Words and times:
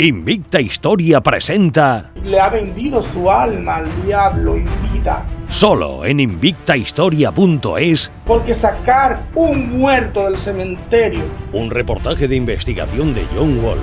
Invicta 0.00 0.58
Historia 0.58 1.20
presenta. 1.20 2.12
Le 2.24 2.40
ha 2.40 2.48
vendido 2.48 3.02
su 3.02 3.30
alma 3.30 3.76
al 3.76 4.02
diablo 4.06 4.56
y 4.56 4.64
vida. 4.94 5.26
Solo 5.46 6.06
en 6.06 6.20
invictahistoria.es. 6.20 8.10
Porque 8.24 8.54
sacar 8.54 9.26
un 9.34 9.78
muerto 9.78 10.24
del 10.24 10.36
cementerio. 10.36 11.20
Un 11.52 11.70
reportaje 11.70 12.26
de 12.28 12.34
investigación 12.34 13.12
de 13.12 13.26
John 13.36 13.60
Wolf. 13.60 13.82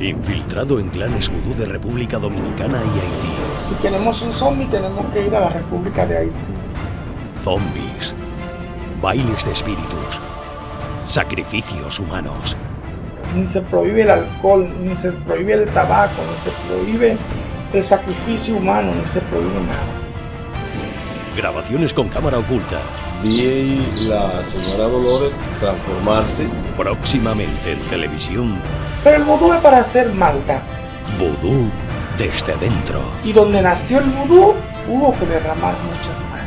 Infiltrado 0.00 0.80
en 0.80 0.88
clanes 0.88 1.30
vudú 1.30 1.54
de 1.54 1.66
República 1.66 2.18
Dominicana 2.18 2.78
y 2.78 2.98
Haití. 2.98 3.28
Si 3.60 3.74
queremos 3.74 4.22
un 4.22 4.32
zombie, 4.32 4.68
tenemos 4.68 5.04
que 5.12 5.26
ir 5.26 5.36
a 5.36 5.40
la 5.40 5.50
República 5.50 6.06
de 6.06 6.16
Haití. 6.16 6.32
Zombies. 7.42 8.14
Bailes 9.02 9.44
de 9.44 9.52
espíritus. 9.52 10.18
Sacrificios 11.04 12.00
humanos 12.00 12.56
ni 13.34 13.46
se 13.46 13.60
prohíbe 13.60 14.02
el 14.02 14.10
alcohol, 14.10 14.68
ni 14.82 14.94
se 14.94 15.12
prohíbe 15.12 15.54
el 15.54 15.64
tabaco, 15.66 16.22
ni 16.30 16.38
se 16.38 16.50
prohíbe 16.68 17.16
el 17.72 17.82
sacrificio 17.82 18.56
humano, 18.56 18.92
ni 18.94 19.06
se 19.06 19.20
prohíbe 19.20 19.60
nada. 19.60 20.04
Grabaciones 21.36 21.92
con 21.92 22.08
cámara 22.08 22.38
oculta. 22.38 22.78
Vi 23.22 23.84
la 24.06 24.30
señora 24.44 24.84
Dolores 24.84 25.32
transformarse. 25.58 26.46
Próximamente 26.76 27.72
en 27.72 27.80
televisión. 27.80 28.60
Pero 29.02 29.16
el 29.16 29.24
vudú 29.24 29.52
es 29.52 29.60
para 29.60 29.78
hacer 29.78 30.12
maldad. 30.12 30.60
Vudú 31.18 31.70
desde 32.16 32.56
dentro. 32.56 33.02
Y 33.24 33.32
donde 33.32 33.60
nació 33.62 33.98
el 33.98 34.04
vudú, 34.04 34.54
hubo 34.88 35.12
que 35.18 35.26
derramar 35.26 35.74
mucha 35.82 36.14
sangre. 36.14 36.43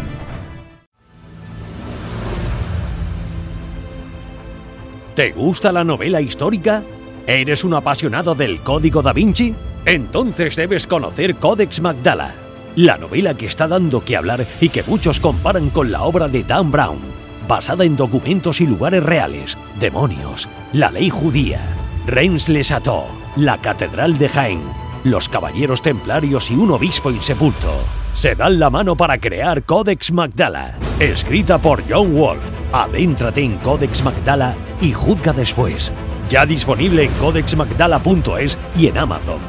¿Te 5.18 5.32
gusta 5.32 5.72
la 5.72 5.84
novela 5.84 6.22
histórica? 6.22 6.84
¿Eres 7.26 7.64
un 7.64 7.74
apasionado 7.74 8.36
del 8.36 8.62
Código 8.62 9.02
da 9.02 9.14
Vinci? 9.14 9.56
Entonces 9.84 10.56
debes 10.56 10.86
conocer 10.86 11.38
Codex 11.38 11.82
Magdala, 11.82 12.36
la 12.76 13.00
novela 13.00 13.36
que 13.36 13.48
está 13.48 13.68
dando 13.68 14.06
que 14.06 14.16
hablar 14.16 14.46
y 14.62 14.70
que 14.70 14.84
muchos 14.84 15.20
comparan 15.20 15.72
con 15.72 15.92
la 15.92 16.04
obra 16.04 16.28
de 16.28 16.44
Dan 16.44 16.70
Brown, 16.72 17.00
basada 17.48 17.84
en 17.84 17.96
documentos 17.96 18.62
y 18.62 18.68
lugares 18.68 19.02
reales, 19.02 19.58
demonios, 19.80 20.48
la 20.72 20.92
ley 20.92 21.10
judía, 21.10 21.62
Reims-les-Châteaux, 22.06 23.08
la 23.38 23.58
Catedral 23.58 24.20
de 24.20 24.30
Jaén, 24.30 24.62
los 25.04 25.30
Caballeros 25.30 25.82
Templarios 25.82 26.52
y 26.52 26.54
un 26.54 26.70
obispo 26.70 27.10
insepulto. 27.10 27.74
Se 28.14 28.36
dan 28.36 28.60
la 28.60 28.70
mano 28.70 28.96
para 28.96 29.18
crear 29.18 29.64
Codex 29.64 30.12
Magdala, 30.12 30.76
escrita 31.00 31.58
por 31.58 31.82
John 31.90 32.14
Wolf. 32.14 32.44
Adéntrate 32.72 33.42
en 33.42 33.58
Codex 33.58 34.04
Magdala 34.04 34.54
y 34.82 34.94
juzga 34.94 35.34
después. 35.34 35.92
Ya 36.30 36.46
disponible 36.46 37.06
en 37.06 37.12
codexmagdala.es 37.14 38.58
y 38.78 38.88
en 38.88 38.98
Amazon. 38.98 39.40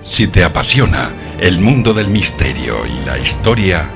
Si 0.00 0.26
te 0.26 0.44
apasiona 0.44 1.12
el 1.38 1.60
mundo 1.60 1.92
del 1.92 2.08
misterio 2.08 2.86
y 2.86 3.04
la 3.04 3.18
historia, 3.18 3.90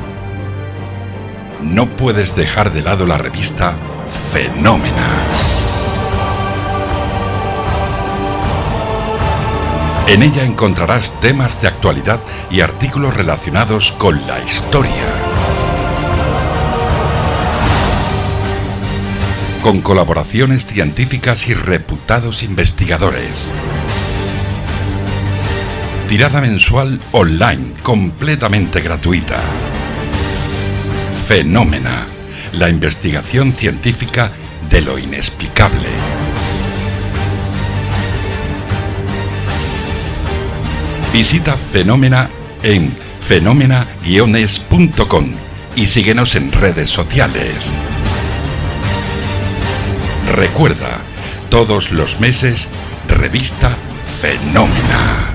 no 1.63 1.89
puedes 1.89 2.37
dejar 2.37 2.73
de 2.73 2.83
lado 2.83 3.07
la 3.07 3.19
revista 3.19 3.77
Fenómena. 4.09 5.07
En 10.09 10.23
ella 10.23 10.45
encontrarás 10.45 11.19
temas 11.21 11.63
de 11.63 11.69
actualidad 11.69 12.21
y 12.51 12.61
artículos 12.61 13.17
relacionados 13.17 13.93
con 13.93 14.27
la 14.27 14.45
historia. 14.45 15.32
Con 19.63 19.81
colaboraciones 19.81 20.67
científicas 20.67 21.47
y 21.47 21.55
reputados 21.55 22.43
investigadores. 22.43 23.53
Tirada 26.09 26.41
mensual 26.41 27.01
online 27.13 27.73
completamente 27.85 28.81
gratuita. 28.81 29.41
Fenómena. 31.29 32.09
La 32.55 32.69
investigación 32.69 33.53
científica 33.53 34.33
de 34.69 34.81
lo 34.81 34.99
inexplicable. 34.99 35.89
Visita 41.13 41.57
Fenómena 41.57 42.29
en 42.65 42.93
fenómena-es.com 43.21 45.35
y 45.77 45.87
síguenos 45.87 46.35
en 46.35 46.51
redes 46.51 46.91
sociales. 46.91 47.73
Recuerda, 50.33 50.99
todos 51.51 51.93
los 51.93 52.19
meses, 52.19 52.67
revista 53.07 53.71
Fenómena. 54.19 55.32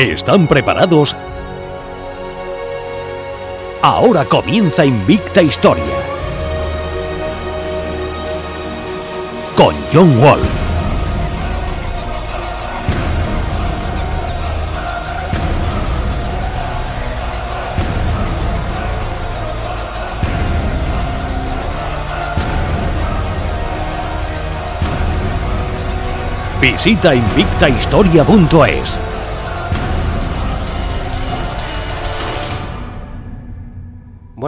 ¿Están 0.00 0.46
preparados? 0.46 1.14
Ahora 3.82 4.24
comienza 4.24 4.82
Invicta 4.82 5.42
Historia. 5.42 5.84
Con 9.54 9.74
John 9.92 10.18
Wolf. 10.18 10.48
Visita 26.62 27.14
invictahistoria.es. 27.14 29.09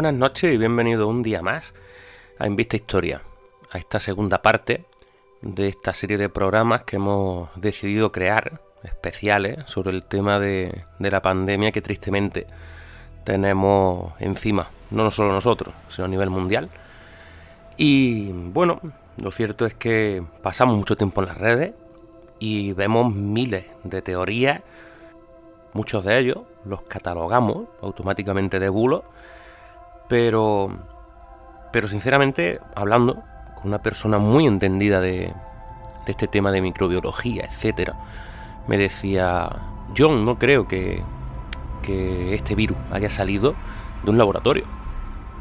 Buenas 0.02 0.18
noches 0.18 0.52
y 0.52 0.58
bienvenido 0.58 1.06
un 1.06 1.22
día 1.22 1.42
más 1.42 1.74
a 2.36 2.48
Invista 2.48 2.74
Historia, 2.74 3.22
a 3.70 3.78
esta 3.78 4.00
segunda 4.00 4.42
parte 4.42 4.84
de 5.42 5.68
esta 5.68 5.94
serie 5.94 6.18
de 6.18 6.28
programas 6.28 6.82
que 6.82 6.96
hemos 6.96 7.50
decidido 7.54 8.10
crear, 8.10 8.60
especiales, 8.82 9.58
sobre 9.66 9.92
el 9.92 10.04
tema 10.04 10.40
de, 10.40 10.86
la 10.98 11.22
pandemia 11.22 11.70
que 11.70 11.82
tristemente 11.82 12.48
tenemos 13.22 14.14
encima, 14.18 14.70
no 14.90 15.08
solo 15.12 15.32
nosotros, 15.32 15.72
sino 15.88 16.06
a 16.06 16.08
nivel 16.08 16.30
mundial. 16.30 16.69
Y 17.76 18.32
bueno, 18.32 18.80
lo 19.19 19.30
cierto 19.30 19.66
es 19.66 19.74
que 19.74 20.20
pasamos 20.42 20.76
mucho 20.76 20.96
tiempo 20.96 21.20
en 21.20 21.28
las 21.28 21.38
redes 21.38 21.74
y 22.40 22.72
vemos 22.72 23.14
miles 23.14 23.66
de 23.84 24.02
teorías, 24.02 24.62
muchos 25.74 26.04
de 26.04 26.19
ellos 26.19 26.38
los 26.64 26.82
catalogamos 26.82 27.69
automáticamente 27.80 28.58
de 28.58 28.69
bulos 28.69 29.04
pero, 30.12 30.69
pero 31.73 31.88
sinceramente, 31.88 32.61
hablando 32.75 33.23
con 33.55 33.69
una 33.69 33.81
persona 33.81 34.19
muy 34.19 34.47
entendida 34.47 35.00
de, 35.00 35.32
este 36.06 36.29
tema 36.29 36.53
de 36.53 36.61
microbiología, 36.61 37.44
etcétera, 37.47 37.97
me 38.69 38.76
decía, 38.76 39.49
John, 39.97 40.26
no 40.26 40.38
creo 40.38 40.69
que, 40.69 41.03
que 41.81 42.35
este 42.35 42.55
virus 42.55 42.76
haya 42.91 43.09
salido 43.09 43.55
de 44.05 44.11
un 44.11 44.19
laboratorio. 44.19 44.64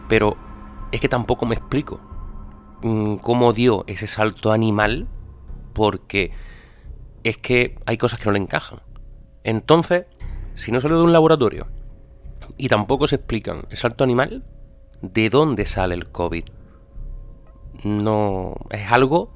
Pero 0.07 0.37
es 0.93 1.01
que 1.01 1.09
tampoco 1.09 1.45
me 1.45 1.55
explico 1.55 1.99
mm, 2.81 3.15
cómo 3.15 3.51
dio 3.51 3.83
ese 3.87 4.07
salto 4.07 4.53
animal, 4.53 5.09
porque 5.73 6.31
es 7.25 7.35
que 7.35 7.77
hay 7.85 7.97
cosas 7.97 8.21
que 8.21 8.27
no 8.27 8.31
le 8.31 8.39
encajan. 8.39 8.79
Entonces, 9.43 10.05
si 10.55 10.71
no 10.71 10.79
salió 10.79 10.95
de 10.95 11.03
un 11.03 11.11
laboratorio 11.11 11.67
y 12.55 12.69
tampoco 12.69 13.05
se 13.05 13.17
explican 13.17 13.63
el 13.69 13.75
salto 13.75 14.05
animal, 14.05 14.45
de 15.01 15.29
dónde 15.29 15.65
sale 15.65 15.95
el 15.95 16.09
COVID. 16.09 16.43
No 17.83 18.55
es 18.69 18.91
algo 18.91 19.33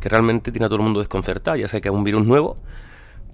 que 0.00 0.08
realmente 0.08 0.52
tiene 0.52 0.66
a 0.66 0.68
todo 0.68 0.78
el 0.78 0.84
mundo 0.84 1.00
desconcertado. 1.00 1.56
Ya 1.56 1.68
sé 1.68 1.80
que 1.80 1.88
es 1.88 1.94
un 1.94 2.04
virus 2.04 2.24
nuevo, 2.24 2.56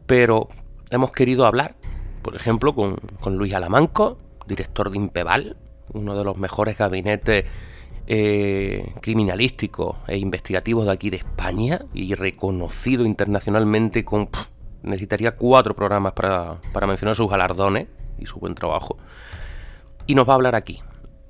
pero 0.06 0.48
hemos 0.90 1.12
querido 1.12 1.46
hablar, 1.46 1.74
por 2.22 2.34
ejemplo, 2.36 2.74
con, 2.74 2.98
Luis 3.36 3.52
Alamanco, 3.54 4.18
director 4.46 4.90
de 4.90 4.96
Impeval, 4.96 5.56
uno 5.92 6.16
de 6.16 6.24
los 6.24 6.36
mejores 6.38 6.78
gabinetes 6.78 7.44
eh, 8.06 8.92
criminalísticos 9.00 9.96
e 10.06 10.18
investigativos 10.18 10.86
de 10.86 10.92
aquí 10.92 11.10
de 11.10 11.18
España 11.18 11.80
y 11.92 12.14
reconocido 12.14 13.04
internacionalmente 13.04 14.04
con... 14.04 14.28
necesitaría 14.82 15.34
cuatro 15.34 15.74
programas 15.74 16.12
para, 16.12 16.60
para 16.72 16.86
mencionar 16.86 17.14
sus 17.14 17.28
galardones 17.30 17.88
y 18.18 18.26
su 18.26 18.38
buen 18.40 18.54
trabajo. 18.54 18.96
Y 20.06 20.14
nos 20.14 20.28
va 20.28 20.32
a 20.32 20.36
hablar 20.36 20.54
aquí 20.54 20.82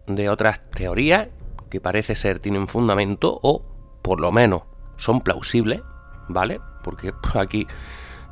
de 0.06 0.28
otras 0.28 0.60
teorías 0.70 1.28
que 1.70 1.80
parece 1.80 2.14
ser 2.14 2.38
tienen 2.38 2.68
fundamento 2.68 3.38
o 3.42 3.62
por 4.02 4.20
lo 4.20 4.30
menos 4.32 4.62
son 4.96 5.20
plausibles, 5.20 5.82
¿vale? 6.28 6.60
Porque 6.82 7.12
pues, 7.12 7.36
aquí 7.36 7.66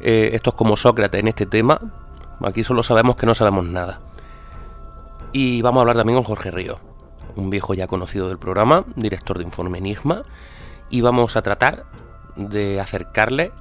eh, 0.01 0.31
esto 0.33 0.51
es 0.51 0.57
como 0.57 0.77
Sócrates 0.77 1.21
en 1.21 1.29
este 1.29 1.47
tema, 1.47 1.81
aquí 2.45 2.65
solo 2.65 2.83
sabemos 2.83 3.17
que 3.17 3.27
no 3.27 3.35
sabemos 3.35 3.65
nada. 3.65 4.01
Y 5.33 5.63
vamos 5.63 5.79
a 5.79 5.83
hablar 5.83 5.97
también 5.97 6.19
con 6.19 6.25
Jorge 6.25 6.51
Río, 6.51 6.79
un 7.37 7.51
viejo 7.51 7.75
ya 7.75 7.87
conocido 7.87 8.29
del 8.29 8.39
programa, 8.39 8.85
director 8.97 9.39
de 9.39 9.45
Informe 9.45 9.79
Enigma, 9.79 10.25
y 10.91 11.01
vamos 11.01 11.37
a 11.37 11.43
tratar 11.43 11.85
de 12.37 12.81
acercarle 12.81 13.53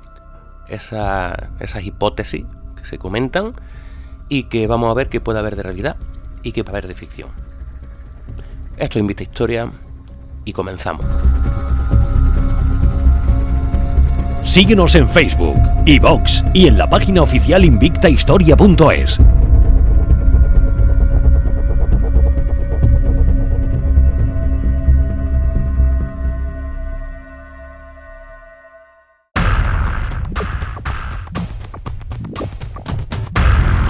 esas 0.68 1.84
hipótesis 1.84 2.46
que 2.75 2.86
se 2.86 2.98
comentan 2.98 3.54
y 4.30 4.44
que 4.44 4.68
vamos 4.68 4.92
a 4.92 4.94
ver 4.94 5.10
qué 5.10 5.19
puede 5.22 5.40
haber 5.40 5.56
de 5.56 5.63
realidad 5.63 5.96
y 6.44 6.52
qué 6.52 6.63
puede 6.63 6.78
haber 6.78 6.88
de 6.88 6.94
ficción. 6.94 7.40
Esto 8.81 8.98
es 8.98 9.01
Invita 9.01 9.22
Historia 9.22 9.72
y 10.44 10.51
comenzamos. 10.54 11.06
Síguenos 14.44 14.95
en 14.95 15.07
Facebook, 15.07 15.56
iVox 15.86 16.44
y 16.51 16.66
en 16.66 16.80
la 16.80 16.89
página 16.89 17.22
oficial 17.22 17.63
invictahistoria.es. 17.63 19.19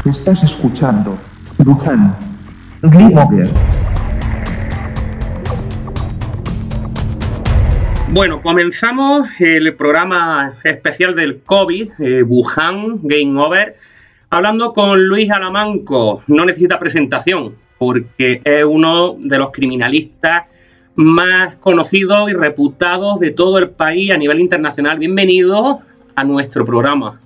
Estás 0.04 0.44
escuchando 0.44 1.18
Wuhan 1.60 2.14
Grimoger. 2.82 3.71
Bueno, 8.14 8.42
comenzamos 8.42 9.30
el 9.40 9.74
programa 9.76 10.56
especial 10.66 11.16
del 11.16 11.44
COVID, 11.44 11.92
eh, 12.00 12.24
Wuhan 12.24 13.00
Game 13.04 13.40
Over, 13.40 13.76
hablando 14.30 14.74
con 14.74 15.08
Luis 15.08 15.32
Alamanco. 15.32 16.22
No 16.28 16.44
necesita 16.44 16.78
presentación, 16.78 17.56
porque 17.78 18.42
es 18.44 18.66
uno 18.66 19.16
de 19.18 19.38
los 19.38 19.52
criminalistas 19.52 20.44
más 20.96 21.56
conocidos 21.56 22.30
y 22.30 22.34
reputados 22.34 23.22
de 23.22 23.32
todo 23.32 23.60
el 23.60 23.70
país 23.70 24.12
a 24.12 24.18
nivel 24.18 24.42
internacional. 24.42 25.00
Bienvenido 25.00 25.80
a 26.14 26.24
nuestro 26.26 26.66
programa. 26.66 27.18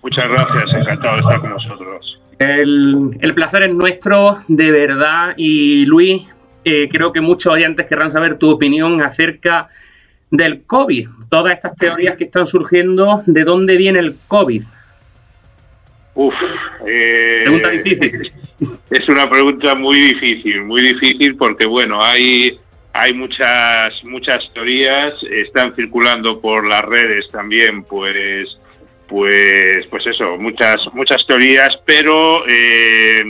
Muchas 0.00 0.28
gracias, 0.28 0.74
encantado 0.74 1.14
de 1.14 1.20
estar 1.22 1.40
con 1.40 1.54
vosotros. 1.54 2.20
El, 2.38 3.18
el 3.20 3.34
placer 3.34 3.64
es 3.64 3.74
nuestro, 3.74 4.36
de 4.46 4.70
verdad. 4.70 5.34
Y 5.36 5.86
Luis, 5.86 6.35
eh, 6.68 6.88
creo 6.90 7.12
que 7.12 7.20
muchos 7.20 7.52
oyentes 7.52 7.86
querrán 7.86 8.10
saber 8.10 8.38
tu 8.38 8.50
opinión 8.50 9.00
acerca 9.00 9.68
del 10.32 10.64
COVID, 10.64 11.08
todas 11.30 11.52
estas 11.52 11.76
teorías 11.76 12.16
que 12.16 12.24
están 12.24 12.44
surgiendo, 12.44 13.22
¿de 13.24 13.44
dónde 13.44 13.76
viene 13.76 14.00
el 14.00 14.16
COVID? 14.26 14.64
Uf, 16.16 16.34
eh, 16.84 17.42
pregunta 17.44 17.70
difícil. 17.70 18.32
Es 18.90 19.08
una 19.08 19.30
pregunta 19.30 19.76
muy 19.76 19.96
difícil, 19.96 20.64
muy 20.64 20.82
difícil 20.82 21.36
porque 21.36 21.68
bueno, 21.68 22.02
hay 22.02 22.58
hay 22.94 23.12
muchas 23.12 24.02
muchas 24.02 24.38
teorías, 24.52 25.14
están 25.30 25.72
circulando 25.76 26.40
por 26.40 26.66
las 26.66 26.82
redes 26.82 27.28
también, 27.30 27.84
pues 27.84 28.58
pues 29.06 29.86
pues 29.88 30.04
eso, 30.08 30.36
muchas 30.36 30.76
muchas 30.94 31.24
teorías, 31.28 31.78
pero 31.84 32.44
eh, 32.48 33.20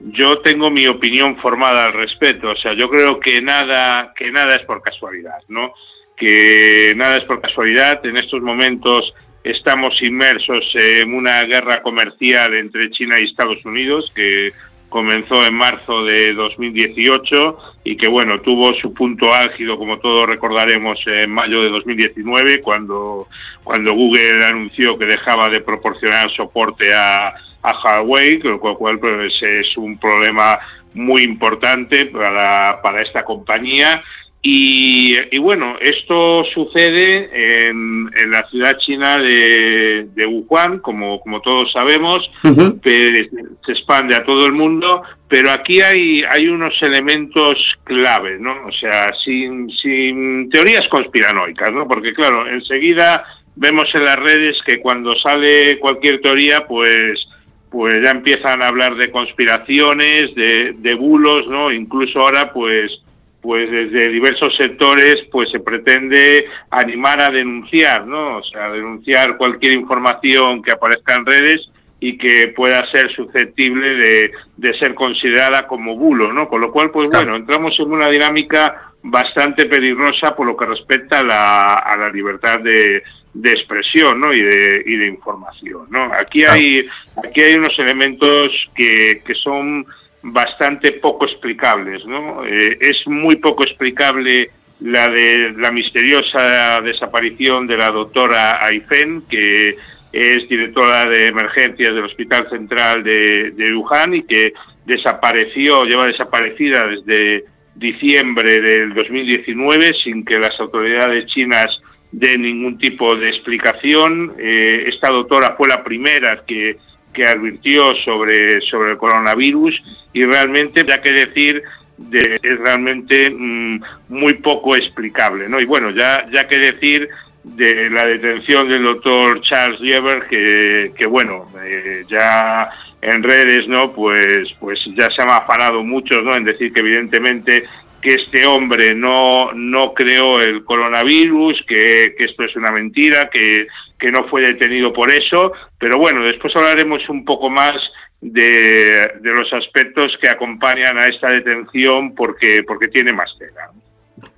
yo 0.00 0.38
tengo 0.40 0.70
mi 0.70 0.86
opinión 0.86 1.36
formada 1.38 1.86
al 1.86 1.92
respecto. 1.92 2.50
O 2.50 2.56
sea, 2.56 2.74
yo 2.74 2.88
creo 2.88 3.18
que 3.20 3.40
nada, 3.40 4.12
que 4.16 4.30
nada 4.30 4.56
es 4.56 4.66
por 4.66 4.82
casualidad, 4.82 5.38
¿no? 5.48 5.72
Que 6.16 6.92
nada 6.96 7.16
es 7.16 7.24
por 7.24 7.40
casualidad. 7.40 8.04
En 8.04 8.16
estos 8.16 8.42
momentos 8.42 9.12
estamos 9.44 9.94
inmersos 10.02 10.64
en 10.74 11.14
una 11.14 11.42
guerra 11.42 11.80
comercial 11.82 12.54
entre 12.54 12.90
China 12.90 13.16
y 13.20 13.24
Estados 13.24 13.64
Unidos 13.64 14.10
que 14.14 14.52
comenzó 14.88 15.44
en 15.44 15.54
marzo 15.54 16.04
de 16.04 16.32
2018 16.32 17.58
y 17.84 17.96
que 17.96 18.08
bueno 18.08 18.40
tuvo 18.40 18.72
su 18.74 18.92
punto 18.94 19.32
álgido 19.32 19.76
como 19.76 19.98
todos 19.98 20.26
recordaremos 20.26 20.98
en 21.06 21.30
mayo 21.30 21.62
de 21.62 21.70
2019 21.70 22.60
cuando 22.60 23.28
cuando 23.62 23.94
Google 23.94 24.44
anunció 24.44 24.96
que 24.96 25.06
dejaba 25.06 25.48
de 25.48 25.60
proporcionar 25.60 26.30
soporte 26.34 26.94
a 26.94 27.34
a 27.66 28.00
Huawei, 28.02 28.38
con 28.38 28.52
lo 28.52 28.76
cual 28.76 28.98
pues, 28.98 29.34
es 29.42 29.76
un 29.76 29.98
problema 29.98 30.58
muy 30.94 31.22
importante 31.22 32.06
para, 32.06 32.80
para 32.82 33.02
esta 33.02 33.24
compañía. 33.24 34.02
Y, 34.48 35.38
bueno, 35.38 35.76
esto 35.80 36.44
sucede 36.54 37.68
en, 37.68 38.08
en 38.16 38.30
la 38.30 38.46
ciudad 38.48 38.78
china 38.78 39.18
de, 39.18 40.06
de, 40.14 40.24
Wuhan, 40.24 40.78
como, 40.78 41.18
como 41.18 41.40
todos 41.40 41.72
sabemos, 41.72 42.30
se 42.44 43.72
expande 43.72 44.14
a 44.14 44.24
todo 44.24 44.46
el 44.46 44.52
mundo, 44.52 45.02
pero 45.26 45.50
aquí 45.50 45.80
hay, 45.80 46.20
hay 46.30 46.46
unos 46.46 46.80
elementos 46.80 47.58
claves, 47.82 48.38
¿no? 48.40 48.54
O 48.66 48.70
sea, 48.70 49.08
sin, 49.24 49.68
sin 49.70 50.48
teorías 50.48 50.86
conspiranoicas, 50.90 51.72
¿no? 51.72 51.88
Porque 51.88 52.14
claro, 52.14 52.46
enseguida 52.48 53.24
vemos 53.56 53.92
en 53.94 54.04
las 54.04 54.16
redes 54.16 54.58
que 54.64 54.78
cuando 54.78 55.16
sale 55.16 55.80
cualquier 55.80 56.20
teoría, 56.20 56.58
pues 56.68 57.26
pues 57.70 58.02
ya 58.04 58.10
empiezan 58.10 58.62
a 58.62 58.68
hablar 58.68 58.96
de 58.96 59.10
conspiraciones, 59.10 60.34
de, 60.34 60.94
bulos, 60.94 61.48
¿no? 61.48 61.72
Incluso 61.72 62.20
ahora, 62.20 62.52
pues, 62.52 62.92
pues 63.40 63.70
desde 63.70 64.08
diversos 64.08 64.56
sectores, 64.56 65.16
pues 65.30 65.50
se 65.50 65.60
pretende 65.60 66.46
animar 66.70 67.22
a 67.22 67.32
denunciar, 67.32 68.06
¿no? 68.06 68.38
O 68.38 68.42
sea, 68.44 68.70
denunciar 68.70 69.36
cualquier 69.36 69.74
información 69.74 70.62
que 70.62 70.72
aparezca 70.72 71.16
en 71.16 71.26
redes 71.26 71.70
y 71.98 72.18
que 72.18 72.52
pueda 72.54 72.88
ser 72.90 73.10
susceptible 73.14 73.88
de, 73.96 74.30
de 74.56 74.78
ser 74.78 74.94
considerada 74.94 75.66
como 75.66 75.96
bulo, 75.96 76.32
¿no? 76.32 76.48
Con 76.48 76.60
lo 76.60 76.70
cual, 76.70 76.90
pues 76.90 77.08
bueno, 77.10 77.36
entramos 77.36 77.74
en 77.80 77.90
una 77.90 78.08
dinámica 78.08 78.92
bastante 79.02 79.66
peligrosa 79.66 80.34
por 80.34 80.46
lo 80.46 80.56
que 80.56 80.66
respecta 80.66 81.20
a 81.20 81.24
la, 81.24 81.60
a 81.60 81.96
la 81.96 82.10
libertad 82.10 82.60
de, 82.60 83.02
de 83.36 83.50
expresión 83.50 84.20
¿no? 84.20 84.32
y, 84.32 84.40
de, 84.40 84.82
y 84.86 84.96
de 84.96 85.06
información. 85.08 85.86
¿no? 85.90 86.10
Aquí, 86.14 86.44
hay, 86.44 86.86
aquí 87.22 87.42
hay 87.42 87.54
unos 87.54 87.78
elementos 87.78 88.50
que, 88.74 89.22
que 89.24 89.34
son 89.34 89.84
bastante 90.22 90.92
poco 90.92 91.26
explicables. 91.26 92.04
¿no? 92.06 92.44
Eh, 92.46 92.78
es 92.80 93.06
muy 93.06 93.36
poco 93.36 93.64
explicable 93.64 94.50
la 94.80 95.08
de 95.08 95.52
la 95.56 95.70
misteriosa 95.70 96.80
desaparición 96.80 97.66
de 97.66 97.76
la 97.76 97.88
doctora 97.88 98.58
Aifen, 98.64 99.22
que 99.28 99.76
es 100.12 100.48
directora 100.48 101.04
de 101.06 101.26
emergencias 101.26 101.94
del 101.94 102.04
Hospital 102.04 102.48
Central 102.48 103.02
de, 103.02 103.52
de 103.52 103.74
Wuhan 103.74 104.14
y 104.14 104.22
que 104.22 104.52
desapareció, 104.86 105.84
lleva 105.84 106.06
desaparecida 106.06 106.84
desde 106.84 107.44
diciembre 107.74 108.60
del 108.60 108.94
2019 108.94 109.92
sin 110.02 110.24
que 110.24 110.38
las 110.38 110.58
autoridades 110.58 111.26
chinas 111.26 111.66
de 112.12 112.38
ningún 112.38 112.78
tipo 112.78 113.14
de 113.16 113.28
explicación. 113.28 114.34
Eh, 114.38 114.84
esta 114.88 115.12
doctora 115.12 115.54
fue 115.56 115.68
la 115.68 115.82
primera 115.82 116.42
que, 116.46 116.78
que 117.12 117.26
advirtió 117.26 117.94
sobre, 118.04 118.60
sobre 118.62 118.92
el 118.92 118.98
coronavirus 118.98 119.74
y 120.12 120.24
realmente, 120.24 120.84
ya 120.86 121.00
que 121.00 121.12
decir, 121.12 121.62
de, 121.96 122.34
es 122.42 122.58
realmente 122.60 123.30
mm, 123.30 123.80
muy 124.08 124.34
poco 124.34 124.76
explicable. 124.76 125.48
¿no? 125.48 125.60
Y 125.60 125.64
bueno, 125.64 125.90
ya, 125.90 126.26
ya 126.32 126.46
que 126.46 126.58
decir 126.58 127.08
de 127.44 127.90
la 127.90 128.04
detención 128.06 128.68
del 128.68 128.82
doctor 128.82 129.40
Charles 129.42 129.80
Lieber, 129.80 130.26
que, 130.28 130.92
que 130.96 131.06
bueno, 131.06 131.46
eh, 131.62 132.04
ya 132.08 132.68
en 133.00 133.22
redes, 133.22 133.68
¿no? 133.68 133.92
Pues, 133.92 134.52
pues 134.58 134.80
ya 134.96 135.08
se 135.10 135.22
han 135.22 135.30
afanado 135.30 135.82
muchos, 135.84 136.24
¿no? 136.24 136.34
En 136.34 136.44
decir 136.44 136.72
que 136.72 136.80
evidentemente 136.80 137.64
que 138.06 138.22
este 138.22 138.46
hombre 138.46 138.94
no, 138.94 139.52
no 139.52 139.92
creó 139.92 140.38
el 140.38 140.62
coronavirus, 140.64 141.60
que, 141.66 142.14
esto 142.16 142.44
es 142.44 142.54
una 142.54 142.70
mentira, 142.70 143.28
que, 143.32 143.66
que, 143.98 144.12
no 144.12 144.28
fue 144.28 144.42
detenido 144.42 144.92
por 144.92 145.10
eso, 145.10 145.50
pero 145.76 145.98
bueno, 145.98 146.22
después 146.22 146.54
hablaremos 146.54 147.00
un 147.08 147.24
poco 147.24 147.50
más 147.50 147.72
de, 148.20 149.10
de, 149.20 149.30
los 149.32 149.52
aspectos 149.52 150.16
que 150.22 150.28
acompañan 150.28 151.00
a 151.00 151.06
esta 151.06 151.32
detención 151.32 152.14
porque, 152.14 152.62
porque 152.64 152.86
tiene 152.86 153.12
más 153.12 153.36
tela. 153.40 153.72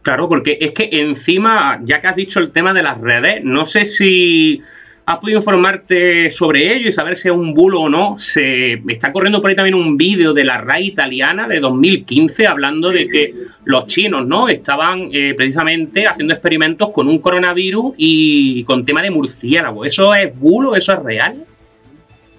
Claro, 0.01 0.31
porque 0.31 0.57
es 0.59 0.73
que 0.73 0.89
encima, 0.91 1.79
ya 1.83 2.01
que 2.01 2.07
has 2.07 2.17
dicho 2.17 2.41
el 2.41 2.53
tema 2.53 2.73
de 2.73 2.83
las 2.83 2.99
redes, 2.99 3.45
no 3.45 3.67
sé 3.67 3.85
si 3.85 4.63
¿Has 5.09 5.17
podido 5.17 5.39
informarte 5.39 6.31
sobre 6.31 6.71
ello 6.71 6.91
y 6.91 6.93
saber 6.93 7.17
si 7.17 7.29
es 7.29 7.35
un 7.35 7.55
bulo 7.55 7.81
o 7.81 7.89
no? 7.89 8.19
Se 8.19 8.75
está 8.89 9.11
corriendo 9.11 9.41
por 9.41 9.49
ahí 9.49 9.57
también 9.57 9.75
un 9.75 9.97
vídeo 9.97 10.35
de 10.35 10.45
la 10.45 10.59
RAI 10.59 10.89
italiana 10.89 11.49
de 11.49 11.61
2015 11.61 12.47
hablando 12.47 12.91
de 12.91 13.09
que 13.09 13.33
los 13.65 13.87
chinos, 13.87 14.27
¿no? 14.27 14.51
Estaban 14.51 15.09
eh, 15.11 15.33
precisamente 15.35 16.07
haciendo 16.07 16.35
experimentos 16.35 16.91
con 16.91 17.09
un 17.09 17.21
coronavirus 17.21 17.95
y 17.97 18.65
con 18.65 18.85
tema 18.85 19.01
de 19.01 19.11
murciélago. 19.11 19.87
¿Eso 19.87 20.15
es 20.15 20.39
bulo? 20.39 20.77
¿Eso 20.77 20.93
es 20.93 21.03
real? 21.03 21.43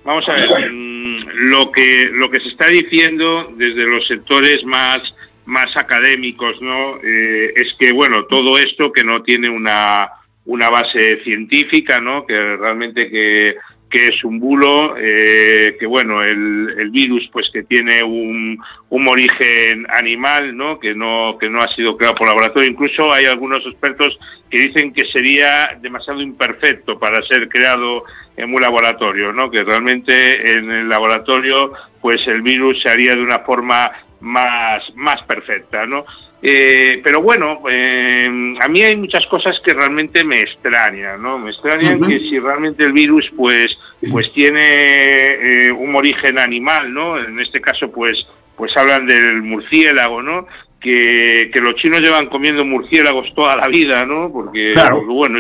Vamos 0.04 0.30
a 0.30 0.34
ver, 0.34 0.72
mm, 0.72 1.26
lo 1.50 1.72
que, 1.72 2.08
lo 2.12 2.30
que 2.30 2.40
se 2.40 2.50
está 2.50 2.68
diciendo 2.68 3.52
desde 3.58 3.84
los 3.84 4.06
sectores 4.08 4.64
más, 4.64 5.00
más 5.48 5.76
académicos, 5.76 6.62
¿no? 6.62 6.98
Eh, 6.98 7.52
es 7.56 7.74
que, 7.80 7.94
bueno, 7.94 8.26
todo 8.26 8.60
esto 8.60 8.92
que 8.92 9.04
no 9.04 9.24
tiene 9.24 9.50
una 9.50 10.19
una 10.46 10.70
base 10.70 11.22
científica, 11.24 12.00
¿no? 12.00 12.26
Que 12.26 12.34
realmente 12.34 13.10
que, 13.10 13.56
que 13.90 14.06
es 14.08 14.24
un 14.24 14.40
bulo, 14.40 14.96
eh, 14.98 15.76
que 15.80 15.86
bueno, 15.86 16.22
el, 16.24 16.76
el, 16.78 16.90
virus 16.92 17.28
pues 17.32 17.50
que 17.52 17.64
tiene 17.64 18.04
un, 18.04 18.58
un, 18.90 19.08
origen 19.08 19.86
animal, 19.90 20.56
¿no? 20.56 20.80
Que 20.80 20.94
no 20.94 21.38
que 21.40 21.50
no 21.50 21.60
ha 21.60 21.76
sido 21.76 21.98
creado 21.98 22.16
por 22.16 22.28
laboratorio. 22.28 22.70
Incluso 22.70 23.14
hay 23.14 23.26
algunos 23.26 23.66
expertos 23.66 24.18
que 24.50 24.60
dicen 24.60 24.94
que 24.94 25.06
sería 25.12 25.78
demasiado 25.82 26.22
imperfecto 26.22 26.98
para 27.00 27.24
ser 27.28 27.48
creado 27.50 28.04
en 28.38 28.54
un 28.54 28.62
laboratorio, 28.62 29.34
¿no? 29.34 29.52
Que 29.52 29.64
realmente 29.64 30.52
en 30.52 30.72
el 30.72 30.90
laboratorio 30.90 31.74
pues 32.02 32.26
el 32.28 32.42
virus 32.42 32.82
se 32.82 32.92
haría 32.92 33.14
de 33.14 33.22
una 33.22 33.40
forma 33.40 33.92
más 34.22 34.84
más 34.96 35.22
perfecta, 35.24 35.86
¿no? 35.86 36.06
Eh, 36.42 37.02
pero 37.04 37.22
bueno, 37.22 37.62
eh, 37.70 38.56
a 38.62 38.68
mí 38.70 38.82
hay 38.82 38.96
muchas 38.96 39.26
cosas 39.28 39.60
que 39.64 39.74
realmente 39.74 40.24
me 40.24 40.40
extrañan, 40.40 41.22
¿no? 41.22 41.38
Me 41.38 41.52
extrañan 41.52 42.00
que 42.00 42.20
si 42.20 42.40
realmente 42.40 42.84
el 42.84 42.94
virus, 42.94 43.30
pues, 43.36 43.68
pues 44.10 44.32
tiene 44.34 44.64
eh, 44.64 45.72
un 45.72 45.94
origen 45.96 46.40
animal, 46.40 46.94
¿no? 46.94 47.20
En 47.22 47.40
este 47.42 47.60
caso, 47.60 47.92
pues, 47.92 48.26
pues 48.56 48.72
hablan 48.78 49.06
del 49.06 49.42
murciélago, 49.42 50.22
¿no? 50.22 50.48
Que, 50.80 51.52
que, 51.54 51.60
los 51.60 51.76
chinos 51.76 52.00
llevan 52.00 52.28
comiendo 52.28 52.64
murciélagos 52.64 53.34
toda 53.36 53.58
la 53.58 53.68
vida, 53.68 54.04
¿no? 54.04 54.32
Porque, 54.32 54.72
claro. 54.72 55.04
bueno, 55.06 55.40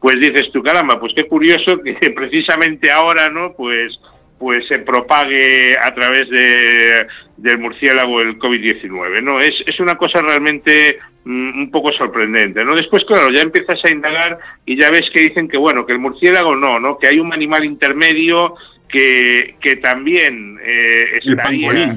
pues 0.00 0.14
dices 0.18 0.50
tú, 0.54 0.62
caramba, 0.62 0.98
pues 0.98 1.12
qué 1.14 1.26
curioso 1.26 1.82
que 1.82 2.10
precisamente 2.16 2.90
ahora, 2.90 3.28
¿no? 3.28 3.52
Pues 3.52 4.00
pues 4.44 4.68
se 4.68 4.80
propague 4.80 5.74
a 5.80 5.94
través 5.94 6.28
de, 6.28 7.06
del 7.38 7.58
murciélago 7.58 8.20
el 8.20 8.38
COVID-19, 8.38 9.22
¿no? 9.22 9.40
Es, 9.40 9.54
es 9.66 9.80
una 9.80 9.94
cosa 9.94 10.20
realmente 10.20 10.98
mm, 11.24 11.60
un 11.62 11.70
poco 11.70 11.90
sorprendente, 11.92 12.62
¿no? 12.62 12.74
Después, 12.74 13.06
claro, 13.06 13.32
ya 13.34 13.40
empiezas 13.40 13.82
a 13.82 13.90
indagar 13.90 14.38
y 14.66 14.78
ya 14.78 14.90
ves 14.90 15.08
que 15.14 15.22
dicen 15.22 15.48
que, 15.48 15.56
bueno, 15.56 15.86
que 15.86 15.94
el 15.94 15.98
murciélago 15.98 16.54
no, 16.56 16.78
¿no? 16.78 16.98
Que 16.98 17.08
hay 17.08 17.18
un 17.18 17.32
animal 17.32 17.64
intermedio 17.64 18.54
que, 18.86 19.54
que 19.62 19.76
también 19.76 20.58
eh, 20.62 21.20
estaría... 21.22 21.94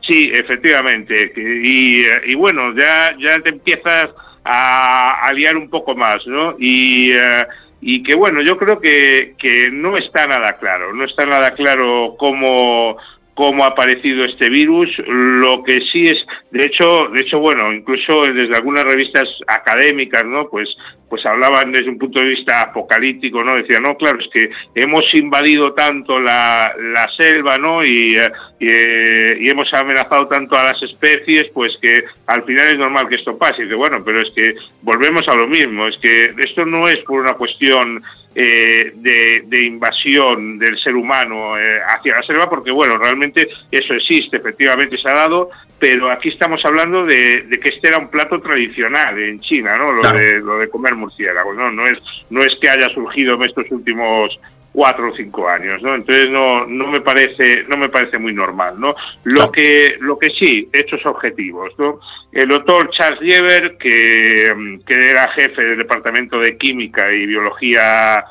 sí, 0.00 0.32
efectivamente. 0.34 1.32
Y, 1.36 2.02
y, 2.26 2.34
bueno, 2.34 2.74
ya, 2.76 3.14
ya 3.20 3.36
te 3.36 3.50
empiezas 3.50 4.08
a, 4.42 5.20
a 5.22 5.32
liar 5.32 5.56
un 5.56 5.70
poco 5.70 5.94
más, 5.94 6.26
¿no? 6.26 6.56
Y... 6.58 7.12
Eh, 7.12 7.42
y 7.88 8.02
que 8.02 8.16
bueno, 8.16 8.42
yo 8.42 8.56
creo 8.56 8.80
que, 8.80 9.36
que 9.38 9.70
no 9.70 9.96
está 9.96 10.26
nada 10.26 10.56
claro, 10.58 10.92
no 10.92 11.04
está 11.04 11.24
nada 11.24 11.52
claro 11.52 12.16
cómo, 12.18 12.96
cómo 13.32 13.62
ha 13.62 13.68
aparecido 13.68 14.24
este 14.24 14.50
virus. 14.50 14.90
Lo 15.06 15.62
que 15.62 15.74
sí 15.92 16.00
es, 16.00 16.18
de 16.50 16.66
hecho, 16.66 17.06
de 17.12 17.20
hecho, 17.22 17.38
bueno, 17.38 17.72
incluso 17.72 18.22
desde 18.22 18.56
algunas 18.56 18.82
revistas 18.82 19.28
académicas, 19.46 20.24
¿no? 20.24 20.48
Pues, 20.48 20.68
pues 21.08 21.24
hablaban 21.24 21.70
desde 21.70 21.88
un 21.88 21.98
punto 21.98 22.20
de 22.20 22.30
vista 22.30 22.62
apocalíptico, 22.62 23.42
¿no? 23.44 23.54
Decían, 23.54 23.82
no, 23.82 23.96
claro, 23.96 24.18
es 24.18 24.28
que 24.32 24.50
hemos 24.74 25.04
invadido 25.14 25.72
tanto 25.72 26.18
la, 26.18 26.74
la 26.78 27.06
selva, 27.16 27.58
¿no? 27.58 27.84
Y, 27.84 28.16
eh, 28.16 28.28
eh, 28.60 29.38
y, 29.40 29.48
hemos 29.48 29.72
amenazado 29.72 30.26
tanto 30.26 30.56
a 30.56 30.64
las 30.64 30.82
especies, 30.82 31.48
pues 31.54 31.76
que 31.80 32.04
al 32.26 32.42
final 32.44 32.66
es 32.66 32.78
normal 32.78 33.08
que 33.08 33.16
esto 33.16 33.38
pase. 33.38 33.62
Y 33.62 33.64
dice, 33.64 33.76
bueno, 33.76 34.02
pero 34.04 34.20
es 34.20 34.32
que 34.34 34.56
volvemos 34.82 35.22
a 35.28 35.34
lo 35.34 35.46
mismo, 35.46 35.86
es 35.86 35.96
que 35.98 36.34
esto 36.44 36.64
no 36.64 36.88
es 36.88 36.98
por 37.04 37.20
una 37.20 37.34
cuestión 37.34 38.02
eh, 38.38 38.92
de, 38.94 39.60
invasión 39.66 40.58
del 40.58 40.78
ser 40.78 40.94
humano 40.94 41.58
eh, 41.58 41.80
hacia 41.86 42.16
la 42.16 42.22
selva, 42.22 42.50
porque 42.50 42.70
bueno, 42.70 42.98
realmente 42.98 43.48
eso 43.70 43.94
existe, 43.94 44.36
efectivamente 44.36 44.98
se 44.98 45.08
ha 45.08 45.14
dado, 45.14 45.48
pero 45.78 46.10
aquí 46.10 46.30
estamos 46.30 46.64
hablando 46.64 47.04
de, 47.04 47.46
que 47.62 47.74
este 47.74 47.88
era 47.88 47.98
un 47.98 48.08
plato 48.08 48.40
tradicional 48.40 49.18
en 49.18 49.40
China, 49.40 49.76
¿no? 49.76 49.92
Lo, 49.92 50.10
de, 50.10 50.40
lo 50.40 50.58
de 50.58 50.68
comer 50.68 50.94
murciélagos, 50.94 51.54
¿no? 51.56 51.70
No 51.70 51.84
es, 51.84 51.98
no 52.30 52.40
es 52.40 52.56
que 52.60 52.70
haya 52.70 52.88
surgido 52.94 53.34
en 53.34 53.44
estos 53.44 53.70
últimos 53.70 54.38
cuatro 54.76 55.08
o 55.10 55.16
cinco 55.16 55.48
años, 55.48 55.82
¿no? 55.82 55.94
Entonces 55.94 56.30
no, 56.30 56.66
no 56.66 56.88
me 56.88 57.00
parece, 57.00 57.64
no 57.66 57.78
me 57.78 57.88
parece 57.88 58.18
muy 58.18 58.34
normal, 58.34 58.78
¿no? 58.78 58.94
Lo 59.24 59.50
que, 59.50 59.96
lo 60.00 60.18
que 60.18 60.28
sí, 60.30 60.68
hechos 60.70 61.04
objetivos, 61.06 61.72
¿no? 61.78 61.98
El 62.30 62.48
doctor 62.48 62.90
Charles 62.90 63.22
Lieber, 63.22 63.78
que, 63.78 64.54
que 64.86 65.10
era 65.10 65.32
jefe 65.32 65.62
del 65.62 65.78
departamento 65.78 66.38
de 66.38 66.58
química 66.58 67.10
y 67.10 67.24
biología 67.24 68.22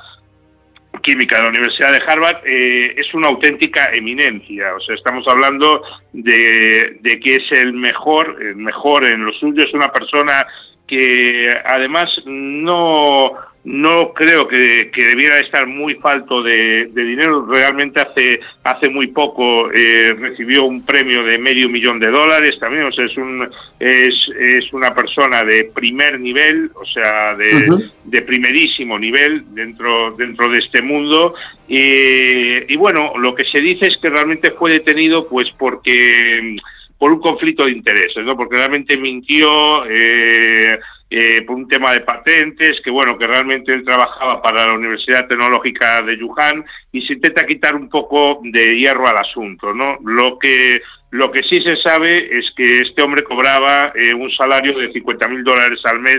química 1.06 1.38
de 1.38 1.44
la 1.44 1.50
Universidad 1.50 1.92
de 1.92 2.04
Harvard 2.06 2.38
eh, 2.46 2.96
es 2.98 3.14
una 3.14 3.28
auténtica 3.28 3.92
eminencia. 3.94 4.74
O 4.76 4.80
sea, 4.82 4.96
estamos 4.96 5.24
hablando 5.28 5.84
de, 6.12 6.98
de, 7.00 7.20
que 7.20 7.36
es 7.36 7.52
el 7.52 7.74
mejor, 7.74 8.38
el 8.42 8.56
mejor 8.56 9.06
en 9.06 9.24
lo 9.24 9.32
suyo, 9.34 9.64
es 9.64 9.74
una 9.74 9.92
persona 9.92 10.46
que 10.88 11.50
además 11.66 12.10
no, 12.26 13.32
no 13.66 14.14
creo 14.14 14.48
que, 14.48 14.92
debiera 14.96 15.40
estar 15.40 15.66
muy 15.66 15.96
falto 15.96 16.44
de, 16.44 16.88
dinero. 16.94 17.48
Realmente 17.48 18.00
hace, 18.00 18.40
hace 18.64 18.90
muy 18.90 19.08
poco 19.08 19.72
eh, 19.72 20.14
recibió 20.20 20.66
un 20.66 20.86
premio 20.86 21.24
de 21.24 21.40
medio 21.40 21.68
millón 21.68 22.00
de 22.00 22.12
dólares 22.12 22.58
también. 22.60 22.84
O 22.84 22.92
sea, 22.92 23.06
es, 23.06 23.18
un, 23.18 23.50
es, 23.80 24.14
es 24.40 24.72
una 24.72 24.94
persona 24.94 25.44
de 25.44 25.72
primer 25.74 26.20
nivel, 26.20 26.70
o 26.76 26.86
sea, 26.86 27.36
de, 27.36 27.90
de 28.04 28.22
primerísimo 28.22 29.00
nivel 29.00 29.44
dentro, 29.56 30.12
dentro 30.16 30.48
de 30.50 30.60
este 30.60 30.84
mundo. 30.84 31.34
Y, 31.68 32.72
y 32.72 32.78
bueno, 32.78 33.14
lo 33.18 33.34
que 33.34 33.46
se 33.46 33.60
dice 33.60 33.88
es 33.88 33.98
que 33.98 34.10
realmente 34.10 34.52
fue 34.52 34.72
detenido 34.74 35.28
pues 35.28 35.50
porque 35.58 36.56
por 36.98 37.12
un 37.12 37.20
conflicto 37.20 37.66
de 37.66 37.72
intereses, 37.72 38.24
¿no? 38.24 38.36
Porque 38.38 38.56
realmente 38.56 38.98
mintió 38.98 39.86
eh, 39.86 40.80
eh, 41.10 41.42
por 41.44 41.56
un 41.56 41.68
tema 41.68 41.92
de 41.92 42.02
patentes, 42.02 42.82
que 42.84 42.90
bueno, 42.90 43.18
que 43.18 43.28
realmente 43.28 43.74
él 43.74 43.84
trabajaba 43.86 44.42
para 44.42 44.68
la 44.68 44.74
Universidad 44.74 45.28
Tecnológica 45.28 46.02
de 46.02 46.22
Wuhan 46.24 46.66
y 46.92 47.02
se 47.02 47.14
intenta 47.14 47.46
quitar 47.46 47.76
un 47.76 47.90
poco 47.90 48.40
de 48.44 48.78
hierro 48.78 49.08
al 49.08 49.18
asunto, 49.18 49.74
¿no? 49.74 49.98
Lo 50.04 50.40
que 50.40 50.82
lo 51.12 51.32
que 51.32 51.44
sí 51.44 51.62
se 51.62 51.78
sabe 51.78 52.38
es 52.38 52.52
que 52.58 52.78
este 52.80 53.02
hombre 53.02 53.24
cobraba 53.24 53.94
eh, 53.96 54.14
un 54.14 54.30
salario 54.32 54.78
de 54.78 54.92
50 54.92 55.28
mil 55.30 55.44
dólares 55.44 55.80
al 55.86 56.00
mes 56.00 56.18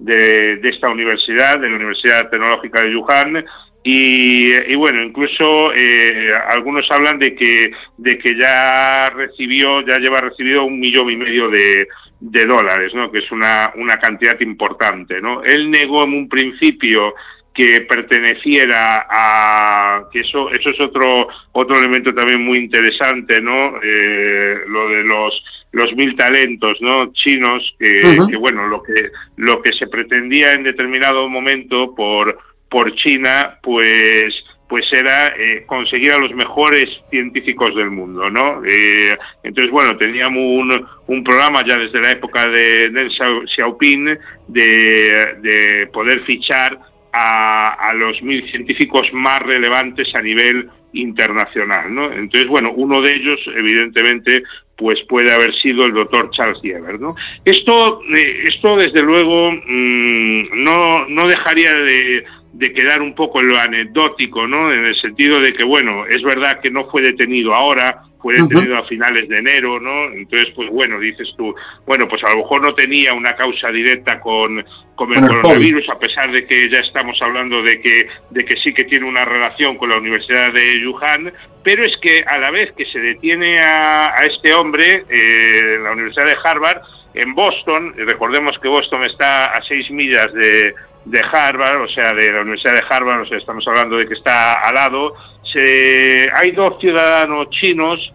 de, 0.00 0.56
de, 0.56 0.68
esta 0.68 0.88
universidad, 0.88 1.60
de 1.60 1.68
la 1.68 1.76
Universidad 1.76 2.28
Tecnológica 2.28 2.82
de 2.82 2.96
Wuhan, 2.96 3.44
y, 3.84 4.76
bueno, 4.76 5.02
incluso 5.02 5.72
eh, 5.76 6.30
algunos 6.50 6.86
hablan 6.90 7.18
de 7.18 7.34
que, 7.34 7.72
de 7.96 8.18
que 8.18 8.36
ya 8.40 9.10
recibió, 9.10 9.80
ya 9.86 9.98
lleva 9.98 10.20
recibido 10.20 10.64
un 10.64 10.78
millón 10.78 11.10
y 11.10 11.16
medio 11.16 11.50
de, 11.50 11.88
de 12.20 12.44
dólares, 12.44 12.94
¿no? 12.94 13.10
que 13.10 13.18
es 13.18 13.32
una, 13.32 13.72
una 13.76 13.96
cantidad 13.96 14.38
importante. 14.40 15.20
¿no? 15.20 15.42
Él 15.42 15.70
negó 15.70 16.04
en 16.04 16.14
un 16.14 16.28
principio 16.28 17.14
que 17.52 17.82
perteneciera 17.82 19.06
a 19.10 20.04
que 20.10 20.20
eso 20.20 20.50
eso 20.50 20.70
es 20.70 20.80
otro 20.80 21.28
otro 21.52 21.78
elemento 21.78 22.14
también 22.14 22.42
muy 22.42 22.58
interesante 22.58 23.42
no 23.42 23.74
eh, 23.82 24.56
lo 24.66 24.88
de 24.88 25.04
los 25.04 25.44
los 25.72 25.94
mil 25.94 26.16
talentos 26.16 26.78
no 26.80 27.12
chinos 27.12 27.62
que, 27.78 28.00
que 28.30 28.36
bueno 28.38 28.68
lo 28.68 28.82
que 28.82 28.94
lo 29.36 29.60
que 29.60 29.72
se 29.74 29.86
pretendía 29.86 30.54
en 30.54 30.62
determinado 30.62 31.28
momento 31.28 31.94
por 31.94 32.38
por 32.72 32.94
China, 32.96 33.58
pues 33.62 34.34
pues 34.72 34.90
era 34.90 35.26
eh, 35.38 35.64
conseguir 35.66 36.12
a 36.12 36.18
los 36.18 36.32
mejores 36.34 36.86
científicos 37.10 37.76
del 37.76 37.90
mundo, 37.90 38.30
¿no? 38.30 38.64
Eh, 38.64 39.12
entonces, 39.42 39.70
bueno, 39.70 39.98
teníamos 39.98 40.38
un, 40.38 40.88
un, 41.08 41.22
programa 41.22 41.60
ya 41.68 41.76
desde 41.76 42.00
la 42.00 42.12
época 42.12 42.46
de 42.46 42.88
Deng 42.88 43.10
Xiaoping 43.54 44.18
de, 44.48 45.36
de 45.42 45.86
poder 45.92 46.24
fichar 46.24 46.78
a, 47.12 47.90
a, 47.90 47.92
los 47.92 48.22
mil 48.22 48.50
científicos 48.50 49.06
más 49.12 49.40
relevantes 49.40 50.08
a 50.14 50.22
nivel 50.22 50.70
internacional, 50.94 51.94
¿no? 51.94 52.10
Entonces, 52.10 52.48
bueno, 52.48 52.72
uno 52.74 53.02
de 53.02 53.10
ellos, 53.10 53.40
evidentemente, 53.54 54.42
pues 54.74 54.98
puede 55.06 55.32
haber 55.32 55.54
sido 55.56 55.84
el 55.84 55.92
doctor 55.92 56.30
Charles 56.30 56.62
Diever, 56.62 56.98
¿no? 56.98 57.14
Esto, 57.44 58.00
eh, 58.16 58.44
esto 58.48 58.76
desde 58.76 59.02
luego, 59.02 59.52
mm, 59.52 60.64
no, 60.64 61.06
no 61.08 61.24
dejaría 61.24 61.74
de 61.74 62.24
de 62.52 62.72
quedar 62.72 63.00
un 63.00 63.14
poco 63.14 63.40
en 63.40 63.48
lo 63.48 63.58
anecdótico, 63.58 64.46
¿no? 64.46 64.72
En 64.72 64.84
el 64.84 64.94
sentido 65.00 65.40
de 65.40 65.52
que, 65.54 65.64
bueno, 65.64 66.04
es 66.06 66.22
verdad 66.22 66.60
que 66.60 66.70
no 66.70 66.88
fue 66.90 67.02
detenido 67.02 67.54
ahora, 67.54 68.02
fue 68.20 68.34
detenido 68.34 68.76
a 68.76 68.86
finales 68.86 69.28
de 69.28 69.38
enero, 69.38 69.80
¿no? 69.80 70.12
Entonces, 70.12 70.52
pues 70.54 70.68
bueno, 70.70 71.00
dices 71.00 71.28
tú, 71.36 71.54
bueno, 71.86 72.06
pues 72.08 72.22
a 72.24 72.30
lo 72.30 72.42
mejor 72.42 72.62
no 72.62 72.74
tenía 72.74 73.14
una 73.14 73.32
causa 73.32 73.68
directa 73.70 74.20
con, 74.20 74.64
con 74.94 75.12
el 75.12 75.26
coronavirus, 75.26 75.88
a 75.88 75.98
pesar 75.98 76.30
de 76.30 76.46
que 76.46 76.70
ya 76.70 76.78
estamos 76.80 77.20
hablando 77.22 77.62
de 77.62 77.80
que, 77.80 78.06
de 78.30 78.44
que 78.44 78.60
sí 78.60 78.72
que 78.74 78.84
tiene 78.84 79.06
una 79.06 79.24
relación 79.24 79.76
con 79.76 79.88
la 79.88 79.96
Universidad 79.96 80.52
de 80.52 80.86
Wuhan, 80.86 81.32
pero 81.64 81.82
es 81.82 81.96
que 82.00 82.22
a 82.24 82.38
la 82.38 82.50
vez 82.50 82.72
que 82.76 82.84
se 82.86 83.00
detiene 83.00 83.58
a, 83.60 84.14
este 84.28 84.52
hombre 84.54 85.04
eh, 85.08 85.58
en 85.76 85.82
la 85.82 85.92
Universidad 85.92 86.26
de 86.26 86.36
Harvard, 86.44 86.82
en 87.14 87.34
Boston, 87.34 87.94
recordemos 87.96 88.58
que 88.60 88.68
Boston 88.68 89.04
está 89.04 89.46
a 89.46 89.62
seis 89.64 89.90
millas 89.90 90.32
de, 90.32 90.74
de 91.04 91.20
Harvard, 91.32 91.82
o 91.82 91.88
sea, 91.88 92.12
de 92.12 92.32
la 92.32 92.42
Universidad 92.42 92.74
de 92.74 92.86
Harvard, 92.88 93.22
o 93.22 93.26
sea, 93.26 93.38
estamos 93.38 93.66
hablando 93.66 93.96
de 93.96 94.06
que 94.06 94.14
está 94.14 94.52
al 94.52 94.74
lado, 94.74 95.14
se, 95.52 96.26
hay 96.34 96.52
dos 96.52 96.80
ciudadanos 96.80 97.50
chinos, 97.50 98.12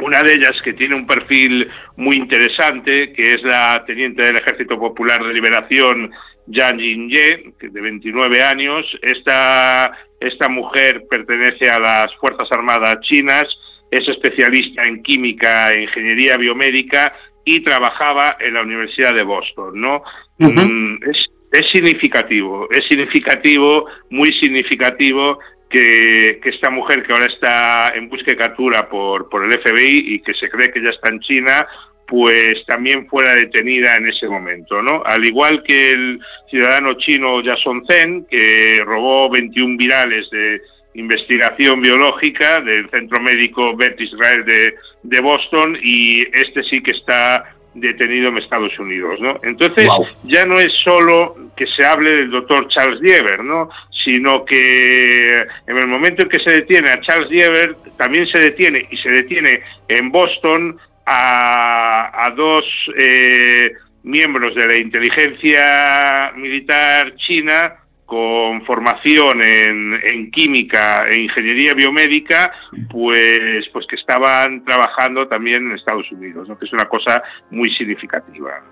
una 0.00 0.22
de 0.22 0.34
ellas 0.34 0.52
que 0.62 0.74
tiene 0.74 0.94
un 0.94 1.06
perfil 1.06 1.68
muy 1.96 2.16
interesante, 2.16 3.12
que 3.12 3.32
es 3.32 3.42
la 3.42 3.82
teniente 3.86 4.24
del 4.24 4.36
Ejército 4.36 4.78
Popular 4.78 5.22
de 5.24 5.34
Liberación, 5.34 6.12
Yang 6.46 6.78
Jingye, 6.78 7.52
de 7.60 7.80
29 7.80 8.42
años. 8.42 8.86
Esta, 9.02 9.92
esta 10.20 10.48
mujer 10.48 11.04
pertenece 11.10 11.68
a 11.68 11.80
las 11.80 12.14
Fuerzas 12.16 12.48
Armadas 12.52 13.00
chinas, 13.00 13.44
es 13.90 14.06
especialista 14.08 14.86
en 14.86 15.02
química 15.02 15.72
e 15.72 15.82
ingeniería 15.82 16.36
biomédica 16.36 17.12
y 17.44 17.60
trabajaba 17.60 18.36
en 18.40 18.54
la 18.54 18.62
Universidad 18.62 19.14
de 19.14 19.22
Boston, 19.22 19.80
¿no? 19.80 20.02
Mm, 20.38 21.02
es, 21.10 21.26
es 21.52 21.70
significativo, 21.72 22.68
es 22.70 22.86
significativo, 22.86 23.86
muy 24.10 24.32
significativo 24.40 25.38
que, 25.68 26.40
esta 26.44 26.70
mujer 26.70 27.02
que 27.02 27.12
ahora 27.12 27.26
está 27.26 27.92
en 27.94 28.08
búsqueda 28.08 28.32
de 28.32 28.36
captura 28.36 28.88
por, 28.88 29.28
por 29.28 29.44
el 29.44 29.52
FBI 29.52 30.14
y 30.14 30.20
que 30.20 30.34
se 30.34 30.48
cree 30.48 30.70
que 30.70 30.82
ya 30.82 30.90
está 30.90 31.10
en 31.10 31.20
China, 31.20 31.66
pues 32.06 32.64
también 32.66 33.06
fuera 33.06 33.34
detenida 33.34 33.96
en 33.96 34.08
ese 34.08 34.26
momento, 34.28 34.80
¿no? 34.82 35.02
Al 35.04 35.24
igual 35.26 35.62
que 35.62 35.90
el 35.92 36.20
ciudadano 36.48 36.94
chino 36.94 37.42
Jason 37.44 37.84
Zen, 37.86 38.26
que 38.30 38.78
robó 38.84 39.28
21 39.30 39.76
virales 39.76 40.28
de 40.30 40.62
investigación 40.94 41.82
biológica 41.82 42.60
del 42.60 42.88
Centro 42.90 43.22
Médico 43.22 43.76
Beth 43.76 44.00
Israel 44.00 44.44
de, 44.46 44.74
de 45.02 45.20
Boston 45.20 45.78
y 45.82 46.18
este 46.32 46.62
sí 46.64 46.82
que 46.82 46.96
está 46.96 47.54
detenido 47.80 48.28
en 48.28 48.38
Estados 48.38 48.78
Unidos, 48.78 49.20
¿no? 49.20 49.40
Entonces 49.42 49.88
ya 50.24 50.44
no 50.46 50.54
es 50.54 50.72
solo 50.84 51.36
que 51.56 51.66
se 51.66 51.84
hable 51.84 52.10
del 52.10 52.30
doctor 52.30 52.68
Charles 52.68 53.00
Diever, 53.00 53.42
¿no? 53.42 53.68
Sino 54.04 54.44
que 54.44 55.28
en 55.66 55.76
el 55.76 55.86
momento 55.86 56.22
en 56.22 56.28
que 56.28 56.40
se 56.40 56.54
detiene 56.54 56.90
a 56.90 57.00
Charles 57.00 57.28
Diever, 57.28 57.76
también 57.96 58.26
se 58.28 58.40
detiene 58.40 58.86
y 58.90 58.96
se 58.96 59.10
detiene 59.10 59.62
en 59.88 60.10
Boston 60.10 60.78
a, 61.06 62.26
a 62.26 62.30
dos 62.30 62.64
eh, 62.98 63.72
miembros 64.02 64.54
de 64.54 64.66
la 64.66 64.76
inteligencia 64.76 66.32
militar 66.36 67.14
china 67.16 67.76
con 68.08 68.64
formación 68.64 69.42
en, 69.42 70.30
química 70.30 71.04
e 71.10 71.20
ingeniería 71.20 71.74
biomédica, 71.74 72.50
pues, 72.90 73.68
pues 73.70 73.86
que 73.86 73.96
estaban 73.96 74.64
trabajando 74.64 75.28
también 75.28 75.66
en 75.66 75.72
Estados 75.72 76.10
Unidos, 76.10 76.48
¿no? 76.48 76.58
que 76.58 76.64
es 76.64 76.72
una 76.72 76.86
cosa 76.86 77.22
muy 77.50 77.70
significativa. 77.74 78.62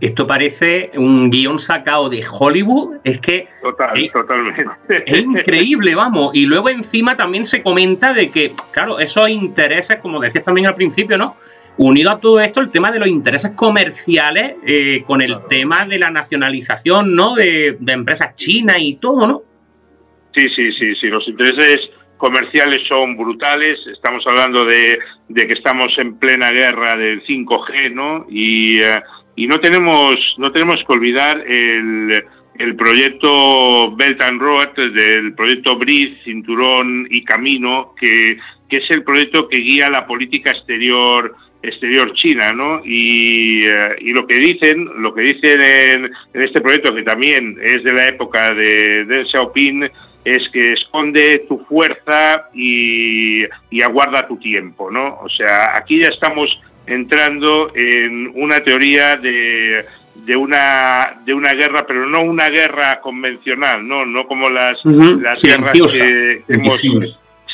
Esto 0.00 0.24
parece 0.24 0.92
un 0.94 1.30
guion 1.30 1.58
sacado 1.58 2.08
de 2.08 2.24
Hollywood, 2.30 3.00
es 3.02 3.18
que... 3.18 3.48
Total, 3.60 3.90
es, 3.98 4.12
totalmente. 4.12 4.64
Es 5.04 5.18
increíble, 5.18 5.96
vamos. 5.96 6.30
Y 6.34 6.46
luego 6.46 6.68
encima 6.68 7.16
también 7.16 7.44
se 7.44 7.64
comenta 7.64 8.14
de 8.14 8.30
que, 8.30 8.52
claro, 8.70 9.00
esos 9.00 9.28
intereses, 9.28 9.96
como 9.96 10.20
decías 10.20 10.44
también 10.44 10.68
al 10.68 10.74
principio, 10.74 11.18
¿no? 11.18 11.34
Unido 11.78 12.10
a 12.10 12.20
todo 12.20 12.40
esto, 12.40 12.60
el 12.60 12.70
tema 12.70 12.90
de 12.90 12.98
los 12.98 13.08
intereses 13.08 13.52
comerciales 13.54 14.54
eh, 14.66 15.02
con 15.06 15.20
el 15.20 15.36
tema 15.46 15.84
de 15.84 15.98
la 15.98 16.10
nacionalización, 16.10 17.14
¿no? 17.14 17.34
De, 17.34 17.76
empresas 17.86 18.34
chinas 18.34 18.78
y 18.80 18.94
todo, 18.94 19.26
¿no? 19.26 19.40
Sí, 20.34 20.46
sí, 20.54 20.72
sí, 20.72 20.94
sí. 20.94 21.08
Los 21.08 21.28
intereses 21.28 21.90
comerciales 22.16 22.80
son 22.88 23.16
brutales. 23.16 23.78
Estamos 23.92 24.24
hablando 24.26 24.64
de, 24.64 24.98
que 25.34 25.52
estamos 25.52 25.92
en 25.98 26.18
plena 26.18 26.50
guerra 26.50 26.96
del 26.96 27.22
5G, 27.24 27.92
¿no? 27.92 28.26
Y, 28.30 28.78
eh, 28.78 29.02
y 29.36 29.46
no 29.46 29.56
tenemos 29.56 30.14
no 30.38 30.50
tenemos 30.52 30.76
que 30.86 30.92
olvidar 30.94 31.44
el, 31.46 32.24
el 32.58 32.76
proyecto 32.76 33.94
Belt 33.96 34.22
and 34.22 34.40
Road, 34.40 34.74
del 34.74 35.34
proyecto 35.34 35.76
BRID, 35.76 36.22
Cinturón 36.24 37.06
y 37.10 37.22
Camino, 37.22 37.94
que, 38.00 38.38
que 38.68 38.78
es 38.78 38.90
el 38.90 39.02
proyecto 39.04 39.48
que 39.48 39.60
guía 39.60 39.90
la 39.90 40.06
política 40.06 40.52
exterior 40.52 41.36
exterior 41.62 42.12
China, 42.14 42.52
¿no? 42.52 42.82
Y, 42.84 43.64
eh, 43.66 43.96
y, 44.00 44.12
lo 44.12 44.26
que 44.26 44.36
dicen, 44.36 44.88
lo 45.02 45.14
que 45.14 45.22
dicen 45.22 45.60
en, 45.62 46.10
este 46.42 46.60
proyecto, 46.60 46.94
que 46.94 47.02
también 47.02 47.58
es 47.62 47.82
de 47.82 47.92
la 47.92 48.06
época 48.06 48.50
de 48.54 49.04
Deng 49.04 49.26
Xiaoping, 49.26 49.90
es 50.24 50.48
que 50.52 50.72
esconde 50.72 51.44
tu 51.48 51.58
fuerza 51.60 52.48
y, 52.52 53.44
y 53.70 53.82
aguarda 53.82 54.26
tu 54.26 54.36
tiempo, 54.38 54.90
¿no? 54.90 55.18
O 55.20 55.28
sea, 55.28 55.72
aquí 55.76 56.00
ya 56.02 56.08
estamos 56.08 56.48
entrando 56.86 57.72
en 57.74 58.32
una 58.34 58.58
teoría 58.58 59.16
de, 59.16 59.84
de 60.14 60.36
una 60.36 61.20
de 61.24 61.34
una 61.34 61.52
guerra, 61.52 61.84
pero 61.86 62.06
no 62.06 62.22
una 62.22 62.48
guerra 62.48 63.00
convencional, 63.00 63.86
no, 63.86 64.04
no 64.04 64.26
como 64.26 64.48
las, 64.48 64.84
las 64.84 65.42
guerras 65.42 65.72
que 65.72 66.42
hemos 66.48 66.84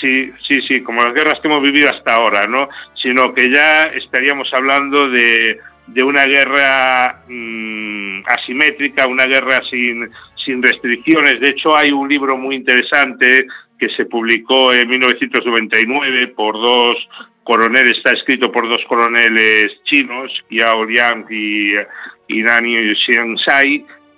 Sí, 0.03 0.33
sí, 0.49 0.61
sí, 0.67 0.83
como 0.83 1.01
las 1.01 1.15
guerras 1.15 1.39
que 1.41 1.47
hemos 1.47 1.63
vivido 1.63 1.89
hasta 1.89 2.17
ahora, 2.17 2.45
¿no? 2.49 2.69
Sino 3.01 3.33
que 3.33 3.49
ya 3.55 3.85
estaríamos 3.85 4.53
hablando 4.53 5.09
de, 5.09 5.61
de 5.87 6.03
una 6.03 6.25
guerra 6.25 7.23
mm, 7.29 8.25
asimétrica, 8.27 9.07
una 9.07 9.27
guerra 9.27 9.61
sin, 9.71 10.11
sin 10.45 10.61
restricciones. 10.61 11.39
De 11.39 11.51
hecho, 11.51 11.77
hay 11.77 11.93
un 11.93 12.09
libro 12.09 12.37
muy 12.37 12.57
interesante 12.57 13.47
que 13.79 13.91
se 13.91 14.07
publicó 14.07 14.73
en 14.73 14.89
1999 14.89 16.33
por 16.35 16.55
dos 16.55 16.97
coroneles, 17.45 17.97
está 17.97 18.11
escrito 18.11 18.51
por 18.51 18.69
dos 18.69 18.81
coroneles 18.89 19.85
chinos, 19.85 20.33
Yao 20.51 20.85
Liang 20.85 21.27
y, 21.31 21.75
y 22.27 22.43
Nani 22.43 22.95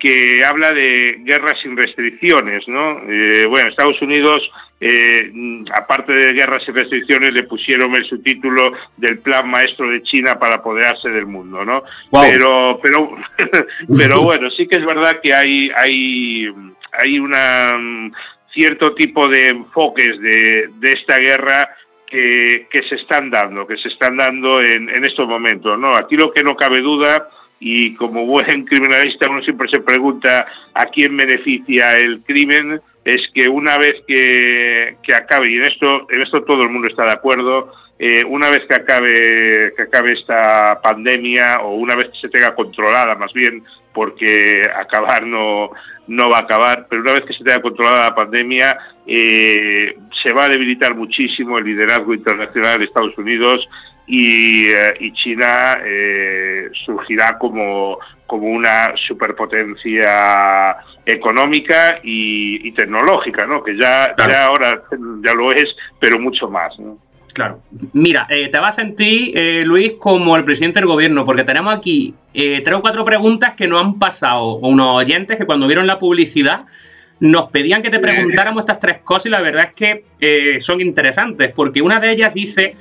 que 0.05 0.45
habla 0.45 0.69
de 0.69 1.17
guerras 1.23 1.59
sin 1.63 1.75
restricciones, 1.75 2.67
¿no? 2.67 3.01
Eh, 3.09 3.47
bueno, 3.47 3.69
Estados 3.69 3.99
Unidos 4.03 4.43
eh, 4.79 5.31
aparte 5.73 6.13
de 6.13 6.33
guerras 6.33 6.61
y 6.67 6.71
restricciones, 6.71 7.31
le 7.31 7.47
pusieron 7.47 7.95
el 7.95 8.05
subtítulo 8.05 8.73
del 8.97 9.17
plan 9.17 9.49
maestro 9.49 9.89
de 9.89 10.03
China 10.03 10.37
para 10.37 10.55
apoderarse 10.55 11.09
del 11.09 11.25
mundo, 11.25 11.65
¿no? 11.65 11.81
Pero, 12.11 12.79
pero, 12.83 13.17
pero 13.97 14.21
bueno, 14.21 14.51
sí 14.51 14.67
que 14.67 14.79
es 14.79 14.85
verdad 14.85 15.19
que 15.23 15.33
hay, 15.33 15.71
hay, 15.75 16.53
hay 16.91 17.19
una 17.19 17.73
mm, 17.75 18.11
cierto 18.53 18.93
tipo 18.93 19.27
de 19.27 19.47
enfoques 19.47 20.19
de, 20.19 20.69
de 20.75 20.91
esta 20.91 21.17
guerra 21.17 21.67
que, 22.05 22.67
que, 22.69 22.83
se 22.87 22.95
están 22.95 23.31
dando, 23.31 23.65
que 23.65 23.77
se 23.77 23.87
están 23.87 24.17
dando 24.17 24.61
en, 24.61 24.87
en 24.89 25.03
estos 25.03 25.27
momentos, 25.27 25.79
¿no? 25.79 25.95
Aquí 25.95 26.15
lo 26.15 26.31
que 26.31 26.43
no 26.43 26.55
cabe 26.55 26.81
duda 26.81 27.27
y 27.59 27.95
como 27.95 28.25
buen 28.25 28.65
criminalista 28.65 29.29
uno 29.29 29.41
siempre 29.41 29.69
se 29.69 29.79
pregunta 29.79 30.45
a 30.73 30.85
quién 30.85 31.15
beneficia 31.15 31.97
el 31.97 32.21
crimen 32.21 32.81
es 33.05 33.21
que 33.35 33.47
una 33.47 33.77
vez 33.77 34.01
que, 34.07 34.97
acabe, 35.13 35.51
y 35.51 35.57
en 35.57 35.65
esto, 35.65 36.09
en 36.09 36.23
esto 36.23 36.43
todo 36.43 36.63
el 36.63 36.69
mundo 36.69 36.87
está 36.87 37.05
de 37.05 37.11
acuerdo, 37.11 37.71
eh, 37.99 38.23
una 38.27 38.49
vez 38.49 38.61
que 38.67 38.75
acabe, 38.75 39.73
que 39.77 39.83
acabe 39.83 40.13
esta 40.13 40.81
pandemia 40.81 41.57
o 41.61 41.75
una 41.75 41.95
vez 41.95 42.09
que 42.09 42.19
se 42.21 42.29
tenga 42.29 42.55
controlada 42.55 43.13
más 43.15 43.31
bien, 43.31 43.63
porque 43.93 44.63
acabar 44.75 45.25
no, 45.25 45.69
no 46.07 46.29
va 46.29 46.39
a 46.39 46.41
acabar, 46.41 46.87
pero 46.89 47.03
una 47.03 47.13
vez 47.13 47.25
que 47.25 47.33
se 47.33 47.43
tenga 47.43 47.61
controlada 47.61 48.09
la 48.09 48.15
pandemia, 48.15 48.75
eh, 49.05 49.95
se 50.23 50.33
va 50.33 50.45
a 50.45 50.49
debilitar 50.49 50.95
muchísimo 50.95 51.59
el 51.59 51.65
liderazgo 51.65 52.11
internacional 52.11 52.79
de 52.79 52.85
Estados 52.85 53.15
Unidos 53.19 53.67
y, 54.07 54.67
eh, 54.67 55.11
China 55.13 55.77
surgirá 56.85 57.37
como, 57.37 57.99
como 58.27 58.47
una 58.47 58.93
superpotencia 59.07 60.77
económica 61.05 61.99
y, 62.03 62.71
tecnológica, 62.71 63.45
¿no? 63.45 63.63
Que 63.63 63.77
ya, 63.77 64.13
ya 64.17 64.45
ahora 64.45 64.83
ya 65.23 65.33
lo 65.33 65.51
es, 65.51 65.75
pero 65.99 66.19
mucho 66.19 66.49
más, 66.49 66.77
¿no? 66.79 66.97
Claro. 67.35 67.59
Mira, 67.91 68.27
eh, 68.29 68.47
te 68.47 68.57
vas 68.59 68.77
a 68.77 68.81
sentir, 68.81 69.37
eh, 69.37 69.63
Luis, 69.65 69.93
como 69.99 70.37
el 70.37 70.45
presidente 70.45 70.79
del 70.79 70.87
gobierno, 70.87 71.25
porque 71.25 71.43
tenemos 71.43 71.75
aquí 71.75 72.13
eh, 72.33 72.61
tres 72.63 72.77
o 72.77 72.81
cuatro 72.81 73.03
preguntas 73.03 73.55
que 73.55 73.67
nos 73.67 73.83
han 73.83 73.99
pasado 73.99 74.55
unos 74.55 74.95
oyentes 74.95 75.37
que 75.37 75.45
cuando 75.45 75.67
vieron 75.67 75.85
la 75.85 75.99
publicidad 75.99 76.61
nos 77.19 77.49
pedían 77.49 77.81
que 77.81 77.89
te 77.89 77.99
preguntáramos 77.99 78.61
estas 78.61 78.79
tres 78.79 78.97
cosas 79.03 79.25
y 79.25 79.29
la 79.29 79.41
verdad 79.41 79.69
es 79.69 79.73
que 79.73 80.59
son 80.61 80.79
interesantes, 80.79 81.51
porque 81.53 81.81
una 81.81 81.99
de 81.99 82.11
ellas 82.11 82.33
dice 82.33 82.75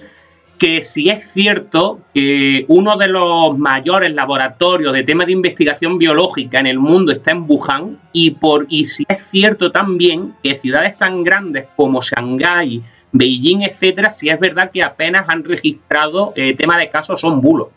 que 0.64 0.80
si 0.80 1.10
es 1.10 1.30
cierto 1.30 2.00
que 2.14 2.64
uno 2.68 2.96
de 2.96 3.08
los 3.08 3.58
mayores 3.58 4.14
laboratorios 4.14 4.94
de 4.94 5.02
temas 5.02 5.26
de 5.26 5.32
investigación 5.32 5.98
biológica 5.98 6.58
en 6.58 6.66
el 6.66 6.78
mundo 6.78 7.12
está 7.12 7.32
en 7.32 7.44
Wuhan 7.46 7.98
y, 8.14 8.30
por, 8.30 8.64
y 8.70 8.86
si 8.86 9.04
es 9.06 9.24
cierto 9.24 9.70
también 9.70 10.32
que 10.42 10.54
ciudades 10.54 10.96
tan 10.96 11.22
grandes 11.22 11.66
como 11.76 12.00
Shanghái, 12.00 12.80
Beijing, 13.12 13.60
etcétera, 13.60 14.08
si 14.08 14.30
es 14.30 14.40
verdad 14.40 14.70
que 14.72 14.82
apenas 14.82 15.28
han 15.28 15.44
registrado 15.44 16.32
eh, 16.34 16.54
tema 16.54 16.78
de 16.78 16.88
casos 16.88 17.20
son 17.20 17.42
bulos. 17.42 17.68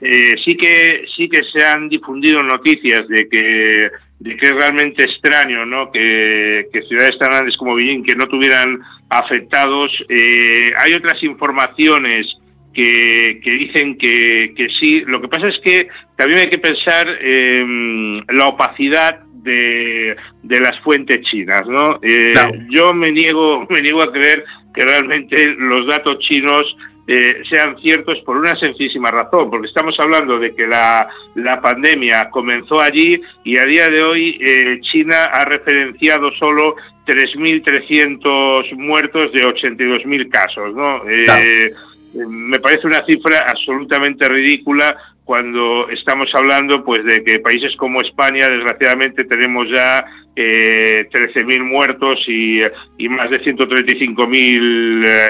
Eh, 0.00 0.32
sí 0.44 0.56
que 0.56 1.04
sí 1.16 1.28
que 1.28 1.44
se 1.44 1.64
han 1.64 1.88
difundido 1.88 2.40
noticias 2.40 3.06
de 3.06 3.28
que 3.30 3.90
de 4.18 4.36
que 4.36 4.46
es 4.46 4.52
realmente 4.52 5.04
extraño 5.04 5.66
¿no? 5.66 5.90
que, 5.90 6.66
ciudades 6.88 7.18
tan 7.18 7.30
grandes 7.30 7.56
como 7.56 7.74
Beijing 7.74 8.04
que 8.04 8.14
no 8.14 8.26
tuvieran 8.26 8.80
afectados. 9.10 9.90
Eh, 10.08 10.70
hay 10.78 10.94
otras 10.94 11.22
informaciones 11.22 12.26
que, 12.72 13.40
que 13.42 13.50
dicen 13.50 13.96
que, 13.96 14.54
que, 14.56 14.68
sí. 14.80 15.02
Lo 15.06 15.20
que 15.20 15.28
pasa 15.28 15.48
es 15.48 15.58
que 15.64 15.88
también 16.16 16.40
hay 16.40 16.50
que 16.50 16.58
pensar 16.58 17.06
en 17.08 18.24
la 18.28 18.48
opacidad 18.48 19.20
de, 19.44 20.16
de, 20.42 20.60
las 20.60 20.78
fuentes 20.80 21.20
chinas. 21.30 21.62
¿no? 21.66 22.00
Eh, 22.02 22.34
yo 22.70 22.92
me 22.92 23.12
niego, 23.12 23.66
me 23.70 23.80
niego 23.80 24.02
a 24.02 24.12
creer 24.12 24.44
que 24.74 24.84
realmente 24.84 25.36
los 25.58 25.86
datos 25.86 26.18
chinos 26.18 26.76
eh, 27.06 27.42
sean 27.48 27.78
ciertos 27.80 28.18
por 28.20 28.36
una 28.36 28.58
sencillísima 28.58 29.10
razón, 29.10 29.50
porque 29.50 29.66
estamos 29.66 29.94
hablando 29.98 30.38
de 30.38 30.54
que 30.54 30.66
la, 30.66 31.06
la 31.34 31.60
pandemia 31.60 32.30
comenzó 32.30 32.80
allí 32.80 33.20
y 33.44 33.58
a 33.58 33.64
día 33.64 33.88
de 33.88 34.02
hoy 34.02 34.38
eh, 34.40 34.80
China 34.80 35.24
ha 35.24 35.44
referenciado 35.44 36.30
solo 36.38 36.76
3.300 37.06 38.74
muertos 38.76 39.32
de 39.32 39.42
82.000 39.42 40.30
casos. 40.30 40.74
¿no? 40.74 41.02
Eh, 41.08 41.74
me 42.26 42.58
parece 42.60 42.86
una 42.86 43.04
cifra 43.04 43.44
absolutamente 43.48 44.26
ridícula 44.28 44.96
cuando 45.24 45.88
estamos 45.90 46.28
hablando 46.34 46.84
pues 46.84 47.04
de 47.04 47.24
que 47.24 47.40
países 47.40 47.74
como 47.76 48.00
España 48.00 48.48
desgraciadamente 48.48 49.24
tenemos 49.24 49.68
ya 49.70 50.04
eh, 50.36 51.08
13.000 51.12 51.62
muertos 51.62 52.20
y, 52.26 52.58
y, 52.98 53.08
más 53.08 53.30
de 53.30 53.40
135.000 53.40 55.06
eh, 55.06 55.28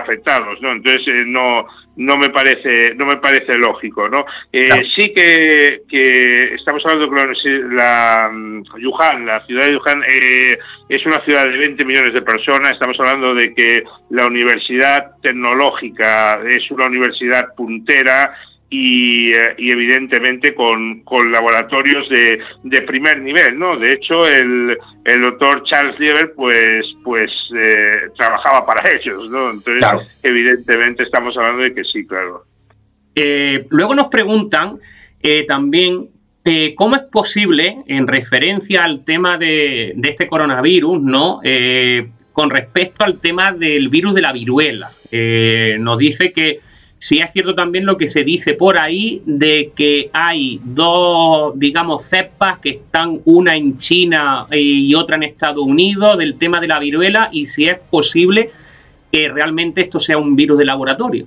afectados 0.00 0.60
no 0.60 0.72
entonces 0.72 1.02
eh, 1.08 1.24
no 1.26 1.66
no 1.96 2.16
me 2.16 2.28
parece 2.30 2.94
no 2.94 3.06
me 3.06 3.16
parece 3.16 3.56
lógico 3.58 4.08
no, 4.08 4.24
eh, 4.52 4.84
sí 4.96 5.12
que, 5.14 5.82
que, 5.88 6.54
estamos 6.54 6.82
hablando 6.86 7.06
de 7.06 7.74
la, 7.74 8.30
Wuhan 8.32 9.26
la 9.26 9.44
ciudad 9.46 9.68
de 9.68 9.76
Wuhan 9.76 10.02
eh, 10.02 10.58
es 10.88 11.06
una 11.06 11.24
ciudad 11.24 11.44
de 11.44 11.56
20 11.56 11.84
millones 11.84 12.14
de 12.14 12.22
personas 12.22 12.72
estamos 12.72 12.98
hablando 13.00 13.34
de 13.34 13.54
que 13.54 13.84
la 14.10 14.26
universidad 14.26 15.12
tecnológica 15.22 16.40
es 16.48 16.70
una 16.70 16.86
universidad 16.86 17.54
puntera 17.56 18.34
eh, 18.70 19.54
y, 19.58 19.72
evidentemente 19.72 20.54
con, 20.54 21.02
con 21.04 21.30
laboratorios 21.30 22.08
de, 22.08 22.40
de, 22.64 22.82
primer 22.82 23.20
nivel, 23.20 23.58
¿no? 23.58 23.78
De 23.78 23.92
hecho, 23.92 24.26
el, 24.26 24.76
el 25.04 25.20
doctor 25.22 25.62
Charles 25.64 25.98
Lieber, 26.00 26.32
pues, 26.34 26.84
pues 27.04 27.30
eh, 27.54 28.08
trabajaba 28.18 28.66
para 28.66 28.90
ellos, 28.96 29.30
¿no? 29.30 29.50
Entonces, 29.50 30.08
evidentemente 30.22 31.04
estamos 31.04 31.36
hablando 31.36 31.62
de 31.62 31.74
que 31.74 31.84
sí, 31.84 32.06
claro. 32.06 32.44
Eh, 33.14 33.66
luego 33.70 33.94
nos 33.94 34.08
preguntan 34.08 34.78
también 35.48 36.10
cómo 36.76 36.96
es 36.96 37.02
posible, 37.10 37.78
en 37.86 38.06
referencia 38.06 38.84
al 38.84 39.04
tema 39.04 39.38
de, 39.38 39.94
de 39.96 40.08
este 40.10 40.26
coronavirus, 40.26 41.00
¿no? 41.00 41.40
con 42.32 42.50
respecto 42.50 43.04
al 43.04 43.20
tema 43.20 43.52
del 43.52 43.88
virus 43.88 44.14
de 44.14 44.20
la 44.20 44.32
viruela. 44.32 44.90
nos 45.78 45.98
dice 45.98 46.30
que 46.30 46.60
Sí 47.04 47.18
es 47.18 47.34
cierto 47.34 47.54
también 47.54 47.84
lo 47.84 47.98
que 47.98 48.08
se 48.08 48.24
dice 48.24 48.54
por 48.54 48.78
ahí 48.78 49.20
de 49.26 49.72
que 49.76 50.08
hay 50.14 50.58
dos, 50.64 51.52
digamos, 51.54 52.06
cepas 52.06 52.60
que 52.60 52.70
están 52.70 53.20
una 53.26 53.54
en 53.54 53.76
China 53.76 54.46
y 54.50 54.94
otra 54.94 55.16
en 55.16 55.24
Estados 55.24 55.62
Unidos 55.62 56.16
del 56.16 56.38
tema 56.38 56.60
de 56.60 56.68
la 56.68 56.78
viruela 56.78 57.28
y 57.30 57.44
si 57.44 57.68
es 57.68 57.78
posible 57.78 58.48
que 59.12 59.28
realmente 59.28 59.82
esto 59.82 60.00
sea 60.00 60.16
un 60.16 60.34
virus 60.34 60.56
de 60.56 60.64
laboratorio. 60.64 61.26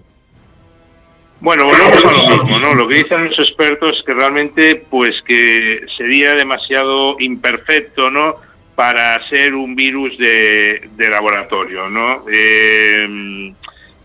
Bueno, 1.41 1.65
volvemos 1.65 2.05
a 2.05 2.11
lo 2.11 2.37
mismo, 2.37 2.57
¿no? 2.57 2.73
Lo 2.73 2.87
que 2.87 2.95
dicen 2.95 3.25
los 3.25 3.37
expertos 3.37 3.99
es 3.99 4.03
que 4.03 4.15
realmente, 4.15 4.83
pues 4.89 5.21
que 5.27 5.85
sería 5.95 6.33
demasiado 6.33 7.17
imperfecto, 7.19 8.09
¿no? 8.09 8.37
Para 8.73 9.23
ser 9.29 9.53
un 9.53 9.75
virus 9.75 10.17
de, 10.17 10.89
de 10.95 11.07
laboratorio, 11.07 11.87
¿no? 11.87 12.25
Eh, 12.33 13.53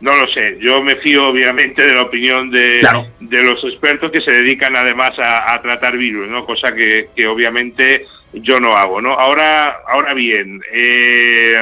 no 0.03 0.17
lo 0.17 0.27
sé, 0.33 0.59
yo 0.59 0.83
me 0.83 0.97
fío 0.97 1.29
obviamente 1.29 1.87
de 1.87 1.95
la 1.95 2.03
opinión 2.03 2.51
de, 2.51 2.81
de 3.21 3.43
los 3.45 3.63
expertos 3.63 4.11
que 4.11 4.21
se 4.21 4.33
dedican 4.33 4.77
además 4.77 5.13
a, 5.17 5.63
tratar 5.63 5.97
virus, 5.97 6.29
¿no? 6.29 6.45
Cosa 6.45 6.75
que, 6.75 7.11
que, 7.15 7.25
obviamente 7.29 8.07
yo 8.33 8.59
no 8.59 8.73
hago, 8.73 9.01
¿no? 9.01 9.13
Ahora, 9.13 9.69
ahora 9.87 10.13
bien, 10.13 10.61
eh, 10.73 11.57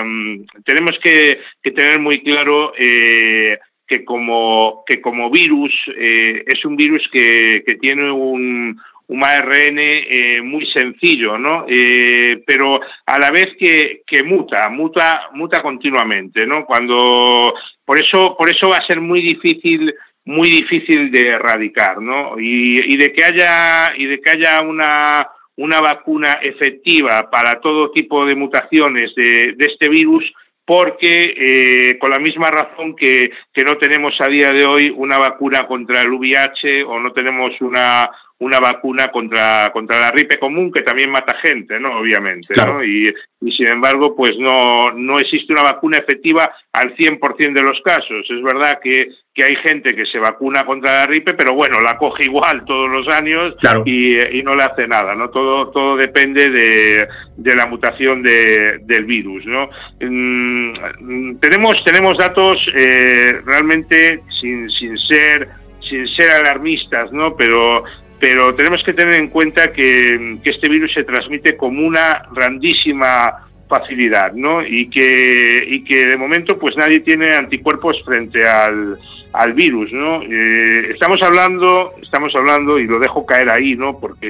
tenemos 0.65 0.99
que, 1.03 1.39
que, 1.63 1.71
tener 1.73 2.01
muy 2.01 2.23
claro 2.23 2.73
eh, 2.79 3.59
que 3.87 4.07
como 4.07 4.85
que 4.87 5.03
como 5.03 5.31
virus 5.31 5.75
eh, 5.95 6.43
es 6.47 6.65
un 6.65 6.77
virus 6.77 7.07
que, 7.13 7.63
que 7.67 7.75
tiene 7.75 8.11
un, 8.11 8.81
un 9.11 9.25
ARN 9.25 9.79
eh, 9.79 10.41
muy 10.41 10.65
sencillo, 10.67 11.37
¿no? 11.37 11.67
Eh, 11.69 12.43
pero 12.47 12.81
a 13.07 13.19
la 13.19 13.33
vez 13.33 13.57
que, 13.59 14.03
que, 14.07 14.23
muta, 14.23 14.69
muta, 14.69 15.31
muta 15.33 15.61
continuamente, 15.63 16.47
¿no? 16.47 16.65
Cuando 16.65 17.53
por 17.85 18.01
eso, 18.01 18.37
por 18.39 18.49
eso 18.49 18.69
va 18.69 18.77
a 18.77 18.87
ser 18.87 19.01
muy 19.01 19.21
difícil, 19.21 19.93
muy 20.27 20.49
difícil 20.49 21.11
de 21.11 21.29
erradicar, 21.29 22.01
¿no? 22.01 22.39
Y, 22.39 22.95
y 22.95 22.97
de 22.97 23.13
que 23.13 23.25
haya 23.25 23.93
y 23.97 24.07
de 24.07 24.21
que 24.21 24.31
haya 24.31 24.61
una 24.61 25.27
una 25.57 25.81
vacuna 25.81 26.39
efectiva 26.41 27.29
para 27.31 27.61
todo 27.61 27.91
tipo 27.91 28.25
de 28.25 28.35
mutaciones 28.35 29.15
de, 29.15 29.55
de 29.57 29.67
este 29.67 29.91
virus, 29.91 30.25
porque 30.71 31.35
eh, 31.37 31.99
con 31.99 32.11
la 32.11 32.21
misma 32.21 32.49
razón 32.49 32.95
que, 32.95 33.29
que, 33.53 33.65
no 33.65 33.77
tenemos 33.77 34.15
a 34.21 34.29
día 34.29 34.53
de 34.53 34.65
hoy 34.65 34.95
una 34.97 35.19
vacuna 35.19 35.67
contra 35.67 36.03
el 36.03 36.13
VIH 36.13 36.85
o 36.85 37.01
no 37.01 37.13
tenemos 37.13 37.61
una, 37.61 38.09
una 38.39 38.61
vacuna 38.61 39.09
contra, 39.09 39.71
contra 39.73 39.99
la 39.99 40.13
gripe 40.13 40.39
común 40.39 40.71
que 40.71 40.83
también 40.83 41.11
mata 41.11 41.37
gente, 41.39 41.81
¿no? 41.81 41.99
Obviamente, 41.99 42.55
¿no? 42.65 42.85
Y, 42.85 43.05
y, 43.41 43.51
sin 43.51 43.67
embargo, 43.67 44.15
pues 44.15 44.39
no, 44.39 44.93
no 44.93 45.19
existe 45.19 45.53
una 45.53 45.63
vacuna 45.63 45.99
efectiva 45.99 46.55
al 46.73 46.95
100% 46.95 47.53
de 47.53 47.63
los 47.65 47.81
casos. 47.81 48.25
Es 48.31 48.41
verdad 48.41 48.79
que, 48.81 49.09
que 49.33 49.45
hay 49.45 49.55
gente 49.65 49.95
que 49.95 50.07
se 50.07 50.19
vacuna 50.19 50.65
contra 50.65 50.99
la 50.99 51.07
gripe, 51.07 51.35
pero 51.35 51.55
bueno, 51.55 51.79
la 51.81 51.97
coge 51.97 52.25
igual 52.25 52.65
todos 52.65 52.91
los 52.91 53.09
años 53.15 53.55
y, 53.85 54.39
y, 54.39 54.43
no 54.43 54.57
le 54.57 54.65
hace 54.65 54.89
nada, 54.89 55.15
¿no? 55.15 55.31
Todo, 55.31 55.71
todo 55.71 55.97
depende 55.97 56.51
de, 56.51 57.07
de 57.37 57.55
la 57.55 57.67
mutación 57.67 58.23
de, 58.23 58.81
del 58.83 59.05
virus, 59.05 59.47
¿no? 59.47 59.71
Mm, 60.01 61.37
tenemos, 61.39 61.75
tenemos 61.85 62.19
datos 62.19 62.59
eh, 62.77 63.33
realmente 63.45 64.23
sin, 64.41 64.69
sin 64.71 64.99
ser 64.99 65.49
sin 65.89 66.07
ser 66.09 66.31
alarmistas, 66.31 67.11
¿no? 67.13 67.35
Pero 67.37 67.85
pero 68.21 68.55
tenemos 68.55 68.83
que 68.85 68.93
tener 68.93 69.19
en 69.19 69.29
cuenta 69.29 69.73
que, 69.73 70.39
este 70.45 70.69
virus 70.69 70.93
se 70.93 71.05
transmite 71.05 71.57
con 71.57 71.79
una 71.79 72.23
grandísima 72.31 73.49
facilidad, 73.71 74.33
¿no? 74.35 74.67
Y 74.67 74.91
que, 74.91 75.65
y 75.67 75.85
que 75.85 76.07
de 76.07 76.17
momento 76.17 76.59
pues 76.59 76.77
nadie 76.77 77.01
tiene 77.01 77.33
anticuerpos 77.33 78.03
frente 78.05 78.47
al, 78.47 78.99
al 79.33 79.53
virus, 79.55 79.93
¿no? 79.93 80.23
Eh, 80.23 80.91
estamos 80.93 81.21
hablando, 81.23 81.93
estamos 82.03 82.35
hablando 82.35 82.81
y 82.81 82.87
lo 82.87 82.99
dejo 82.99 83.25
caer 83.25 83.49
ahí, 83.51 83.77
¿no? 83.77 83.99
Porque, 83.99 84.29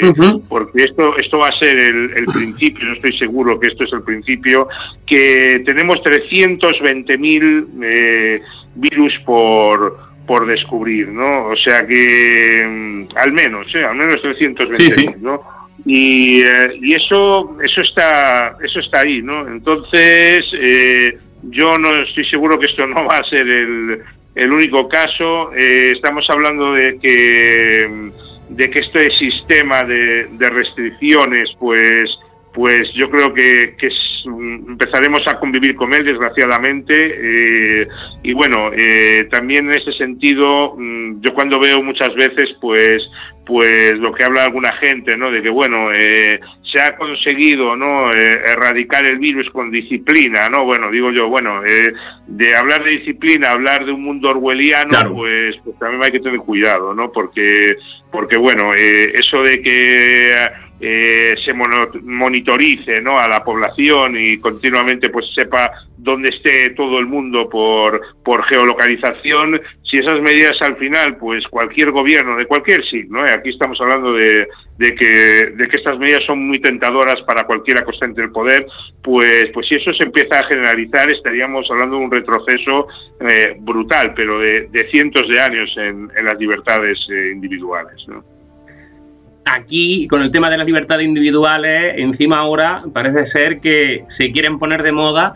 porque 0.49 0.85
esto, 0.85 1.17
esto 1.17 1.39
va 1.39 1.49
a 1.49 1.59
ser 1.59 1.81
el, 1.81 2.11
el, 2.17 2.27
principio, 2.27 2.85
no 2.85 2.95
estoy 2.95 3.17
seguro 3.19 3.59
que 3.59 3.71
esto 3.71 3.85
es 3.85 3.93
el 3.95 4.03
principio, 4.03 4.69
que 5.07 5.63
tenemos 5.65 5.97
320.000 5.97 7.67
eh, 7.83 8.43
virus 8.77 9.15
por 9.25 10.11
por 10.27 10.47
descubrir, 10.47 11.09
¿no? 11.09 11.47
O 11.47 11.57
sea 11.57 11.85
que 11.85 12.63
mm, 12.65 13.17
al 13.17 13.33
menos, 13.33 13.67
¿eh? 13.75 13.83
al 13.83 13.97
menos 13.97 14.23
320, 14.23 15.17
¿no? 15.19 15.43
Y, 15.85 16.43
eh, 16.43 16.79
y, 16.81 16.95
eso 16.95 17.57
eso 17.63 17.81
está 17.81 18.57
eso 18.63 18.81
está 18.81 19.01
ahí, 19.01 19.23
¿no? 19.23 19.49
Entonces 19.49 20.45
eh, 20.53 21.19
yo 21.45 21.73
no 21.79 21.91
estoy 22.03 22.25
seguro 22.27 22.59
que 22.59 22.67
esto 22.71 22.87
no 22.89 23.05
va 23.07 23.17
a 23.17 23.29
ser 23.29 23.43
el, 23.43 24.03
el 24.35 24.53
único 24.53 24.89
caso. 24.89 25.53
Eh, 25.55 25.93
estamos 25.95 26.27
hablando 26.31 26.75
de 26.75 26.99
que 26.99 28.11
de 28.51 28.69
que 28.69 28.81
este 28.81 29.11
sistema 29.17 29.83
de, 29.83 30.29
restricciones, 30.51 31.51
pues 31.59 32.19
pues 32.53 32.83
yo 32.95 33.09
creo 33.09 33.33
que, 33.33 33.77
que 33.79 33.89
empezaremos 34.25 35.21
a 35.29 35.39
convivir 35.39 35.77
con 35.77 35.95
él, 35.95 36.05
desgraciadamente. 36.05 36.95
Eh, 36.97 37.89
y 38.25 38.33
bueno, 38.33 38.73
eh, 38.77 39.29
también 39.31 39.67
en 39.67 39.79
ese 39.79 39.93
sentido, 39.93 40.75
mm, 40.77 41.21
yo 41.21 41.33
cuando 41.33 41.61
veo 41.61 41.81
muchas 41.81 42.13
veces, 42.17 42.51
pues 42.61 43.09
pues 43.47 43.93
lo 43.95 44.13
que 44.13 44.25
habla 44.25 44.45
alguna 44.45 44.73
gente, 44.77 45.17
¿no? 45.17 45.31
De 45.31 45.43
que, 45.43 45.49
bueno, 45.49 45.93
eh, 45.93 46.39
se 46.63 46.81
ha 46.81 46.97
conseguido, 46.97 47.75
¿no? 47.77 48.11
erradicar 48.13 49.07
el 49.07 49.19
virus 49.19 49.51
con 49.51 49.71
disciplina, 49.71 50.49
¿no? 50.49 50.65
Bueno, 50.65 50.91
digo 50.91 51.11
yo, 51.11 51.29
bueno, 51.29 51.61
de 52.27 52.55
hablar 52.55 52.85
de 52.85 52.91
disciplina, 52.91 53.51
hablar 53.51 53.85
de 53.85 53.93
un 53.93 54.03
mundo 54.03 54.31
orwelliano, 54.31 55.15
pues, 55.15 55.57
pues 55.65 55.79
también 55.79 56.05
hay 56.05 56.11
que 56.11 56.21
tener 56.21 56.39
cuidado, 56.39 56.95
¿no? 56.95 57.11
Porque, 57.11 57.77
porque 58.13 58.39
bueno, 58.39 58.71
eso 58.75 59.43
de 59.43 59.61
que 59.63 60.35
eh, 60.81 61.35
se 61.45 61.53
monitorice 61.53 63.03
¿no? 63.03 63.19
a 63.19 63.29
la 63.29 63.45
población 63.45 64.17
y 64.17 64.39
continuamente 64.39 65.11
pues 65.11 65.27
sepa 65.35 65.71
dónde 65.97 66.31
esté 66.31 66.71
todo 66.71 66.99
el 66.99 67.07
mundo 67.07 67.49
por, 67.51 68.01
por 68.25 68.45
geolocalización, 68.47 69.61
si 69.83 69.99
esas 69.99 70.21
medidas 70.23 70.57
al 70.63 70.77
final, 70.77 71.19
pues 71.19 71.47
cualquier 71.49 71.91
gobierno 71.91 72.37
de 72.37 72.47
cualquier 72.47 72.83
signo, 72.87 73.25
¿eh? 73.27 73.31
aquí 73.31 73.51
estamos 73.51 73.79
hablando 73.81 74.15
de, 74.15 74.49
de, 74.79 74.95
que, 74.95 75.53
de 75.55 75.69
que 75.69 75.79
estas 75.79 75.99
medidas 75.99 76.25
son 76.27 76.47
muy 76.47 76.59
tentadoras 76.61 77.21
para 77.27 77.45
cualquiera 77.45 77.85
que 77.85 77.91
en 78.01 78.19
el 78.19 78.33
poder, 78.33 78.67
pues, 79.03 79.51
pues 79.53 79.69
si 79.69 79.75
eso 79.75 79.93
se 79.93 80.05
empieza 80.05 80.39
a 80.39 80.47
generalizar 80.47 81.11
estaríamos 81.11 81.71
hablando 81.71 81.97
de 81.97 82.05
un 82.05 82.11
retroceso 82.11 82.87
eh, 83.21 83.57
brutal, 83.59 84.15
pero 84.15 84.39
de, 84.39 84.69
cientos 84.91 85.29
de 85.29 85.41
años 85.41 85.71
en, 85.77 86.11
en 86.17 86.25
las 86.25 86.39
libertades 86.39 86.99
eh, 87.11 87.33
individuales. 87.35 88.03
¿no? 88.09 88.40
Aquí, 89.45 90.07
con 90.09 90.23
el 90.23 90.31
tema 90.31 90.51
de 90.51 90.59
las 90.59 90.67
libertades 90.67 91.07
individuales, 91.07 91.95
encima 91.97 92.39
ahora 92.39 92.85
parece 92.93 93.27
ser 93.27 93.61
que 93.61 94.05
se 94.09 94.31
quieren 94.31 94.59
poner 94.59 94.83
de 94.83 94.93
moda 94.93 95.35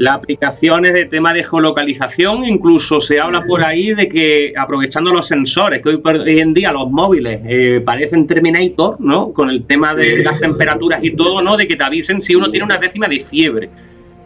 las 0.00 0.14
aplicaciones 0.14 0.94
de 0.94 1.04
tema 1.04 1.34
de 1.34 1.44
geolocalización, 1.44 2.46
incluso 2.46 3.02
se 3.02 3.20
habla 3.20 3.44
por 3.44 3.62
ahí 3.62 3.92
de 3.92 4.08
que 4.08 4.54
aprovechando 4.56 5.12
los 5.12 5.26
sensores, 5.26 5.82
que 5.82 5.90
hoy, 5.90 6.00
en 6.38 6.54
día 6.54 6.72
los 6.72 6.90
móviles 6.90 7.40
eh, 7.44 7.82
parecen 7.84 8.26
Terminator, 8.26 8.98
¿no? 8.98 9.30
Con 9.30 9.50
el 9.50 9.66
tema 9.66 9.94
de 9.94 10.22
las 10.24 10.38
temperaturas 10.38 11.04
y 11.04 11.10
todo, 11.10 11.42
¿no? 11.42 11.58
De 11.58 11.68
que 11.68 11.76
te 11.76 11.84
avisen 11.84 12.22
si 12.22 12.34
uno 12.34 12.50
tiene 12.50 12.64
una 12.64 12.78
décima 12.78 13.08
de 13.08 13.20
fiebre. 13.20 13.68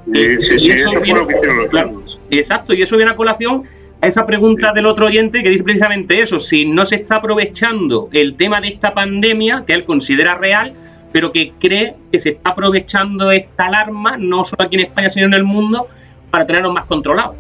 y, 0.07 0.71
eso, 0.71 0.93
viene, 1.01 1.23
exacto, 2.31 2.73
y 2.73 2.83
eso 2.83 2.97
viene 2.97 3.11
a 3.11 3.17
colación 3.17 3.65
esa 4.07 4.27
pregunta 4.27 4.73
del 4.73 4.87
otro 4.87 5.07
oyente 5.07 5.43
que 5.43 5.51
dice 5.51 5.65
precisamente 5.65 6.21
eso, 6.21 6.41
si 6.41 6.65
no 6.65 6.85
se 6.85 6.97
está 6.97 7.17
aprovechando 7.17 8.09
el 8.13 8.37
tema 8.37 8.61
de 8.61 8.69
esta 8.69 8.93
pandemia, 8.93 9.65
que 9.67 9.73
él 9.73 9.85
considera 9.85 10.37
real, 10.37 10.75
pero 11.13 11.31
que 11.31 11.53
cree 11.61 11.95
que 12.11 12.19
se 12.19 12.31
está 12.31 12.51
aprovechando 12.51 13.31
esta 13.31 13.67
alarma, 13.67 14.17
no 14.19 14.45
solo 14.45 14.65
aquí 14.65 14.77
en 14.77 14.87
España, 14.87 15.09
sino 15.11 15.27
en 15.27 15.35
el 15.35 15.45
mundo, 15.45 15.89
para 16.31 16.45
tenernos 16.45 16.73
más 16.73 16.85
controlados. 16.85 17.37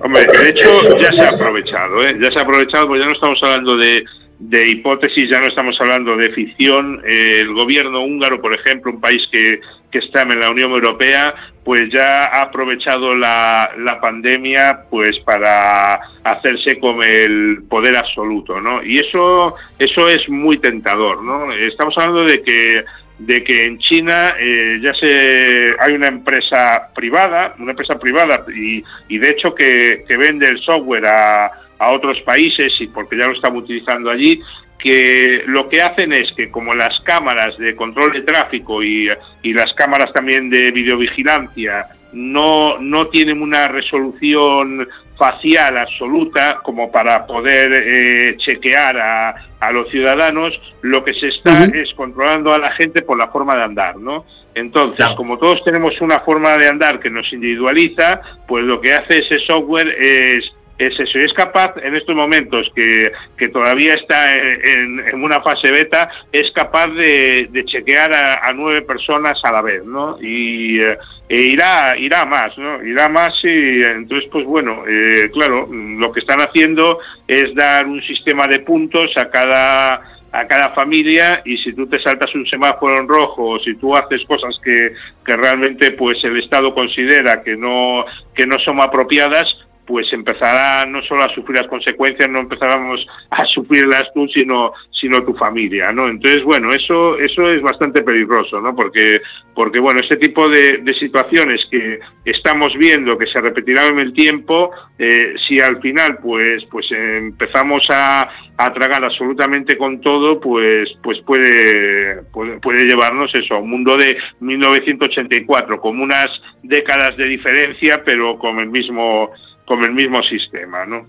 Hombre, 0.00 0.26
de 0.26 0.50
hecho 0.50 0.98
ya 0.98 1.12
se 1.12 1.20
ha 1.20 1.30
aprovechado, 1.30 2.00
¿eh? 2.02 2.16
ya 2.22 2.30
se 2.30 2.38
ha 2.38 2.42
aprovechado, 2.42 2.86
porque 2.86 3.00
ya 3.00 3.06
no 3.06 3.12
estamos 3.12 3.38
hablando 3.42 3.76
de, 3.76 4.04
de 4.38 4.68
hipótesis, 4.68 5.28
ya 5.30 5.40
no 5.40 5.48
estamos 5.48 5.76
hablando 5.80 6.16
de 6.16 6.30
ficción. 6.32 7.02
el 7.04 7.52
gobierno 7.54 8.04
húngaro, 8.04 8.40
por 8.40 8.54
ejemplo, 8.54 8.92
un 8.92 9.00
país 9.00 9.22
que, 9.32 9.60
que 9.90 9.98
está 9.98 10.22
en 10.22 10.38
la 10.38 10.50
Unión 10.50 10.70
Europea, 10.70 11.34
pues 11.64 11.82
ya 11.90 12.24
ha 12.24 12.42
aprovechado 12.42 13.14
la, 13.16 13.68
la, 13.78 14.00
pandemia 14.00 14.84
pues 14.88 15.18
para 15.24 15.94
hacerse 16.22 16.78
con 16.78 17.02
el 17.02 17.64
poder 17.68 17.96
absoluto, 17.96 18.60
¿no? 18.60 18.82
Y 18.82 18.98
eso, 18.98 19.56
eso 19.78 20.08
es 20.08 20.28
muy 20.28 20.58
tentador, 20.58 21.22
¿no? 21.22 21.52
Estamos 21.52 21.94
hablando 21.98 22.24
de 22.24 22.42
que 22.42 22.84
de 23.18 23.42
que 23.42 23.62
en 23.62 23.78
China 23.78 24.36
eh, 24.38 24.78
ya 24.80 24.94
se 24.94 25.74
hay 25.80 25.92
una 25.92 26.06
empresa 26.06 26.88
privada, 26.94 27.56
una 27.58 27.72
empresa 27.72 27.98
privada 27.98 28.44
y, 28.54 28.80
y 29.08 29.18
de 29.18 29.30
hecho 29.30 29.52
que, 29.56 30.04
que 30.08 30.16
vende 30.16 30.46
el 30.46 30.60
software 30.60 31.04
a, 31.06 31.50
a 31.78 31.92
otros 31.92 32.20
países 32.22 32.72
y 32.80 32.88
porque 32.88 33.16
ya 33.18 33.26
lo 33.26 33.34
están 33.34 33.56
utilizando 33.56 34.10
allí, 34.10 34.40
que 34.78 35.42
lo 35.46 35.68
que 35.68 35.82
hacen 35.82 36.12
es 36.12 36.32
que 36.36 36.50
como 36.50 36.74
las 36.74 37.00
cámaras 37.00 37.58
de 37.58 37.74
control 37.74 38.12
de 38.12 38.22
tráfico 38.22 38.82
y, 38.82 39.08
y 39.42 39.52
las 39.52 39.72
cámaras 39.74 40.12
también 40.12 40.48
de 40.50 40.70
videovigilancia 40.70 41.86
no, 42.12 42.78
no 42.78 43.08
tienen 43.08 43.42
una 43.42 43.68
resolución 43.68 44.88
facial 45.16 45.76
absoluta 45.78 46.60
como 46.62 46.90
para 46.92 47.26
poder 47.26 47.72
eh, 47.74 48.36
chequear 48.38 48.96
a, 48.98 49.34
a, 49.58 49.72
los 49.72 49.90
ciudadanos, 49.90 50.54
lo 50.82 51.04
que 51.04 51.12
se 51.14 51.28
está 51.28 51.64
es 51.64 51.92
controlando 51.94 52.52
a 52.52 52.58
la 52.58 52.72
gente 52.72 53.02
por 53.02 53.18
la 53.18 53.26
forma 53.26 53.56
de 53.56 53.64
andar, 53.64 53.96
¿no? 53.96 54.24
Entonces, 54.54 55.06
como 55.16 55.38
todos 55.38 55.62
tenemos 55.64 56.00
una 56.00 56.20
forma 56.20 56.56
de 56.56 56.68
andar 56.68 56.98
que 56.98 57.10
nos 57.10 57.32
individualiza, 57.32 58.20
pues 58.46 58.64
lo 58.64 58.80
que 58.80 58.92
hace 58.92 59.18
ese 59.18 59.38
software 59.40 59.88
es 60.00 60.52
es 60.78 60.98
eso, 60.98 61.18
es 61.18 61.32
capaz 61.32 61.74
en 61.82 61.96
estos 61.96 62.14
momentos 62.14 62.70
que, 62.74 63.48
todavía 63.48 63.94
está 63.94 64.34
en, 64.34 65.22
una 65.22 65.40
fase 65.40 65.72
beta, 65.72 66.08
es 66.30 66.50
capaz 66.52 66.86
de, 66.88 67.48
chequear 67.66 68.14
a, 68.14 68.48
a, 68.48 68.52
nueve 68.52 68.82
personas 68.82 69.40
a 69.42 69.52
la 69.52 69.62
vez, 69.62 69.84
¿no? 69.84 70.18
Y 70.20 70.78
eh, 70.78 70.98
e 71.28 71.42
irá, 71.52 71.96
irá 71.98 72.24
más, 72.24 72.56
¿no? 72.56 72.82
Irá 72.84 73.08
más 73.08 73.34
y 73.42 73.82
entonces, 73.82 74.30
pues 74.30 74.44
bueno, 74.46 74.84
eh, 74.88 75.28
claro, 75.32 75.68
lo 75.70 76.12
que 76.12 76.20
están 76.20 76.38
haciendo 76.40 77.00
es 77.26 77.54
dar 77.54 77.86
un 77.86 78.00
sistema 78.02 78.46
de 78.46 78.60
puntos 78.60 79.10
a 79.16 79.28
cada 79.30 80.18
a 80.30 80.46
cada 80.46 80.74
familia 80.74 81.40
y 81.44 81.56
si 81.56 81.72
tú 81.72 81.86
te 81.86 81.98
saltas 82.02 82.34
un 82.34 82.46
semáforo 82.46 82.98
en 83.00 83.08
rojo 83.08 83.44
o 83.44 83.58
si 83.60 83.74
tú 83.76 83.96
haces 83.96 84.22
cosas 84.26 84.60
que, 84.62 84.92
que 85.24 85.36
realmente 85.36 85.92
pues 85.92 86.22
el 86.22 86.38
Estado 86.38 86.74
considera 86.74 87.42
que 87.42 87.56
no 87.56 88.04
que 88.34 88.46
no 88.46 88.58
son 88.58 88.78
apropiadas 88.82 89.44
pues 89.88 90.12
empezará 90.12 90.84
no 90.84 91.02
solo 91.04 91.22
a 91.22 91.34
sufrir 91.34 91.56
las 91.56 91.66
consecuencias, 91.66 92.28
no 92.28 92.40
empezáramos 92.40 93.04
a 93.30 93.42
sufrirlas 93.46 94.04
tú, 94.14 94.28
sino, 94.28 94.72
sino 94.90 95.24
tu 95.24 95.32
familia, 95.32 95.86
¿no? 95.94 96.10
Entonces, 96.10 96.44
bueno, 96.44 96.68
eso, 96.68 97.18
eso 97.18 97.48
es 97.48 97.62
bastante 97.62 98.02
peligroso, 98.02 98.60
¿no? 98.60 98.76
Porque, 98.76 99.22
porque 99.54 99.80
bueno, 99.80 99.98
este 100.02 100.18
tipo 100.18 100.46
de, 100.50 100.84
situaciones 101.00 101.64
que 101.70 102.00
estamos 102.26 102.74
viendo 102.78 103.16
que 103.16 103.28
se 103.28 103.40
repetirán 103.40 103.94
en 103.94 104.00
el 104.00 104.12
tiempo, 104.12 104.72
eh, 104.98 105.34
si 105.46 105.58
al 105.58 105.80
final, 105.80 106.18
pues, 106.22 106.66
pues 106.66 106.86
empezamos 106.90 107.82
a, 107.90 108.28
a, 108.58 108.72
tragar 108.74 109.02
absolutamente 109.04 109.78
con 109.78 110.02
todo, 110.02 110.38
pues, 110.38 110.90
pues 111.02 111.18
puede, 111.20 112.24
puede, 112.30 112.58
puede 112.60 112.84
llevarnos 112.84 113.32
eso 113.34 113.54
a 113.54 113.58
un 113.60 113.70
mundo 113.70 113.96
de 113.96 114.18
1984, 114.40 115.80
como 115.80 116.02
unas 116.02 116.28
décadas 116.62 117.16
de 117.16 117.24
diferencia, 117.24 118.02
pero 118.04 118.38
con 118.38 118.58
el 118.58 118.68
mismo 118.68 119.30
con 119.68 119.84
el 119.84 119.92
mismo 119.92 120.22
sistema, 120.22 120.86
¿no? 120.86 121.06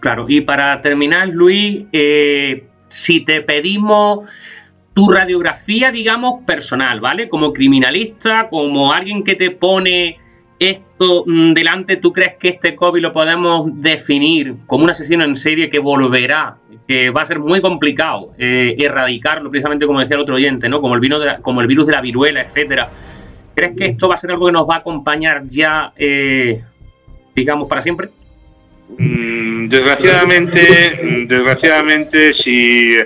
Claro, 0.00 0.24
y 0.28 0.40
para 0.40 0.80
terminar, 0.80 1.28
Luis, 1.28 1.84
eh, 1.92 2.64
si 2.88 3.20
te 3.20 3.40
pedimos 3.42 4.28
tu 4.94 5.08
radiografía, 5.10 5.92
digamos, 5.92 6.42
personal, 6.44 7.00
¿vale? 7.00 7.28
Como 7.28 7.52
criminalista, 7.52 8.48
como 8.48 8.92
alguien 8.92 9.22
que 9.22 9.36
te 9.36 9.50
pone 9.50 10.18
esto 10.58 11.24
mm, 11.26 11.52
delante, 11.52 11.96
¿tú 11.96 12.12
crees 12.12 12.34
que 12.38 12.48
este 12.48 12.74
COVID 12.74 13.00
lo 13.00 13.12
podemos 13.12 13.66
definir 13.80 14.56
como 14.66 14.84
un 14.84 14.90
asesino 14.90 15.24
en 15.24 15.36
serie 15.36 15.68
que 15.68 15.78
volverá, 15.78 16.56
que 16.88 17.10
va 17.10 17.22
a 17.22 17.26
ser 17.26 17.38
muy 17.38 17.60
complicado 17.60 18.34
eh, 18.38 18.74
erradicarlo, 18.78 19.50
precisamente 19.50 19.86
como 19.86 20.00
decía 20.00 20.16
el 20.16 20.22
otro 20.22 20.34
oyente, 20.34 20.68
¿no? 20.68 20.80
Como 20.80 20.94
el, 20.94 21.00
vino 21.00 21.18
de 21.18 21.36
como 21.40 21.60
el 21.60 21.66
virus 21.66 21.86
de 21.86 21.92
la 21.92 22.00
viruela, 22.00 22.42
etcétera. 22.42 22.88
¿Crees 23.54 23.72
que 23.76 23.86
esto 23.86 24.08
va 24.08 24.14
a 24.14 24.18
ser 24.18 24.30
algo 24.30 24.46
que 24.46 24.52
nos 24.52 24.68
va 24.68 24.76
a 24.76 24.78
acompañar 24.78 25.46
ya 25.46 25.92
eh, 25.96 26.62
digamos, 27.34 27.68
para 27.68 27.82
siempre? 27.82 28.08
Mm, 28.98 29.66
desgraciadamente, 29.66 31.26
desgraciadamente, 31.26 32.34
si, 32.34 32.96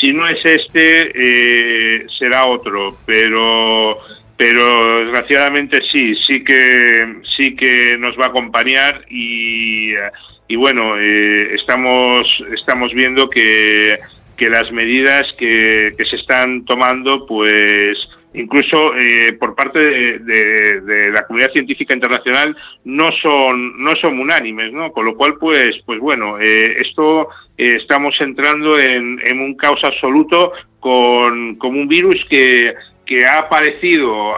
si 0.00 0.12
no 0.12 0.28
es 0.28 0.44
este, 0.44 1.12
eh, 1.14 2.06
será 2.18 2.46
otro, 2.46 2.98
pero 3.04 3.96
pero 4.36 5.04
desgraciadamente 5.04 5.78
sí, 5.92 6.16
sí 6.26 6.42
que 6.42 7.22
sí 7.36 7.54
que 7.54 7.96
nos 7.96 8.18
va 8.18 8.24
a 8.24 8.28
acompañar 8.28 9.04
y, 9.08 9.92
y 10.48 10.56
bueno, 10.56 10.98
eh, 10.98 11.54
estamos 11.54 12.26
estamos 12.52 12.92
viendo 12.92 13.28
que, 13.28 13.98
que 14.36 14.50
las 14.50 14.72
medidas 14.72 15.22
que, 15.38 15.92
que 15.96 16.04
se 16.06 16.16
están 16.16 16.64
tomando, 16.64 17.24
pues 17.24 17.98
incluso 18.34 18.94
eh, 18.98 19.32
por 19.38 19.54
parte 19.54 19.78
de, 19.78 21.10
la 21.12 21.26
comunidad 21.26 21.52
científica 21.52 21.94
internacional 21.94 22.56
no 22.84 23.10
son 23.22 23.82
no 23.82 23.92
son 24.00 24.18
unánimes 24.18 24.72
no 24.72 24.92
con 24.92 25.04
lo 25.04 25.14
cual 25.16 25.34
pues 25.38 25.70
pues 25.84 25.98
bueno 26.00 26.38
eh, 26.38 26.80
esto 26.80 27.28
eh, 27.58 27.76
estamos 27.76 28.14
entrando 28.20 28.78
en, 28.78 29.20
en, 29.24 29.40
un 29.40 29.54
caos 29.54 29.80
absoluto 29.84 30.52
con, 30.80 31.56
con 31.56 31.76
un 31.76 31.88
virus 31.88 32.24
que 32.28 32.74
que 33.04 33.26
ha 33.26 33.38
aparecido, 33.38 34.36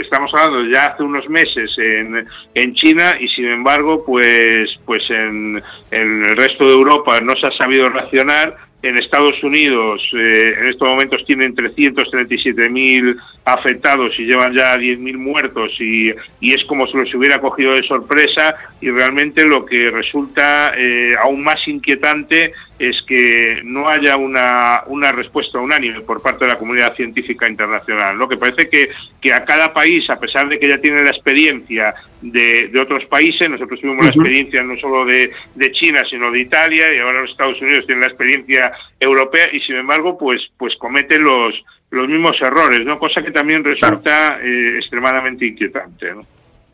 estamos 0.00 0.30
hablando 0.34 0.72
ya 0.72 0.84
hace 0.84 1.02
unos 1.02 1.28
meses 1.28 1.68
en, 1.76 2.26
en 2.54 2.74
China 2.74 3.16
y 3.18 3.26
sin 3.28 3.46
embargo, 3.46 4.04
pues, 4.06 4.78
pues 4.86 5.02
en, 5.10 5.60
en 5.90 6.24
el 6.24 6.36
resto 6.36 6.64
de 6.64 6.74
Europa 6.74 7.18
no 7.20 7.34
se 7.34 7.48
ha 7.48 7.58
sabido 7.58 7.88
reaccionar 7.88 8.56
en 8.82 8.98
Estados 8.98 9.42
Unidos 9.42 10.02
eh, 10.12 10.54
en 10.58 10.68
estos 10.68 10.88
momentos 10.88 11.24
tienen 11.24 11.54
337.000 11.54 13.16
afectados 13.44 14.18
y 14.18 14.24
llevan 14.24 14.52
ya 14.52 14.74
10.000 14.74 15.16
muertos 15.16 15.70
y, 15.80 16.10
es 16.40 16.64
como 16.66 16.86
si 16.86 16.96
los 16.96 17.14
hubiera 17.14 17.40
cogido 17.40 17.74
de 17.74 17.82
sorpresa 17.84 18.56
y 18.80 18.90
realmente 18.90 19.44
lo 19.44 19.64
que 19.64 19.90
resulta 19.90 20.72
eh, 20.76 21.14
aún 21.22 21.42
más 21.42 21.66
inquietante 21.66 22.52
es 22.88 23.02
que 23.02 23.60
no 23.64 23.88
haya 23.88 24.16
una, 24.16 24.82
una 24.86 25.12
respuesta 25.12 25.58
unánime 25.58 26.00
por 26.00 26.22
parte 26.22 26.44
de 26.44 26.52
la 26.52 26.58
comunidad 26.58 26.94
científica 26.94 27.48
internacional, 27.48 28.18
¿no? 28.18 28.28
que 28.28 28.36
parece 28.36 28.68
que, 28.68 28.90
que 29.20 29.32
a 29.32 29.44
cada 29.44 29.72
país, 29.72 30.08
a 30.10 30.18
pesar 30.18 30.48
de 30.48 30.58
que 30.58 30.68
ya 30.68 30.78
tiene 30.78 31.02
la 31.02 31.10
experiencia 31.10 31.94
de, 32.20 32.68
de 32.72 32.80
otros 32.80 33.04
países, 33.06 33.48
nosotros 33.48 33.80
tuvimos 33.80 34.04
la 34.04 34.10
experiencia 34.10 34.62
no 34.62 34.76
solo 34.78 35.04
de, 35.04 35.30
de 35.54 35.72
China, 35.72 36.02
sino 36.08 36.30
de 36.30 36.40
Italia, 36.40 36.94
y 36.94 36.98
ahora 36.98 37.22
los 37.22 37.30
Estados 37.30 37.60
Unidos 37.60 37.86
tienen 37.86 38.02
la 38.02 38.08
experiencia 38.08 38.72
europea, 38.98 39.48
y 39.52 39.60
sin 39.60 39.76
embargo, 39.76 40.18
pues, 40.18 40.42
pues 40.56 40.74
cometen 40.76 41.24
los, 41.24 41.54
los 41.90 42.08
mismos 42.08 42.36
errores, 42.40 42.84
¿no? 42.86 42.98
Cosa 42.98 43.22
que 43.22 43.30
también 43.30 43.62
resulta 43.62 44.38
eh, 44.42 44.78
extremadamente 44.78 45.46
inquietante, 45.46 46.14
¿no? 46.14 46.22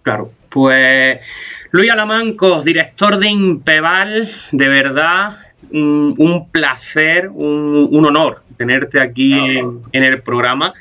Claro, 0.03 0.31
pues 0.49 1.21
Luis 1.71 1.91
Alamanco, 1.91 2.63
director 2.63 3.19
de 3.19 3.29
Impeval, 3.29 4.31
de 4.53 4.69
verdad, 4.69 5.37
un, 5.71 6.15
un 6.19 6.51
placer, 6.51 7.29
un, 7.33 7.89
un, 7.91 8.05
honor 8.07 8.43
tenerte 8.57 9.01
aquí 9.01 9.33
en, 9.33 9.81
en, 9.93 10.03
el 10.03 10.23
programa. 10.23 10.73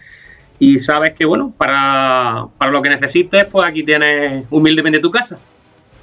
Y 0.60 0.80
sabes 0.80 1.14
que, 1.14 1.26
bueno, 1.26 1.54
para, 1.56 2.46
para 2.58 2.72
lo 2.72 2.82
que 2.82 2.90
necesites, 2.90 3.46
pues 3.46 3.68
aquí 3.68 3.84
tienes 3.84 4.46
humildemente 4.50 5.00
tu 5.00 5.12
casa. 5.12 5.40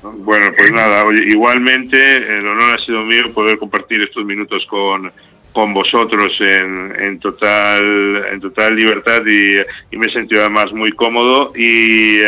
Bueno, 0.03 0.53
pues 0.57 0.71
nada, 0.71 1.03
oye, 1.05 1.25
igualmente 1.29 2.17
el 2.17 2.47
honor 2.47 2.79
ha 2.79 2.85
sido 2.85 3.03
mío 3.03 3.33
poder 3.33 3.59
compartir 3.59 4.03
estos 4.03 4.25
minutos 4.25 4.65
con, 4.67 5.11
con 5.53 5.73
vosotros 5.73 6.31
en, 6.41 6.95
en, 7.01 7.19
total 7.21 8.27
en 8.31 8.41
total 8.41 8.77
libertad 8.77 9.21
y, 9.27 9.55
y, 9.91 9.97
me 9.97 10.07
he 10.07 10.13
sentido 10.13 10.43
además 10.43 10.73
muy 10.73 10.93
cómodo 10.93 11.53
y, 11.57 12.19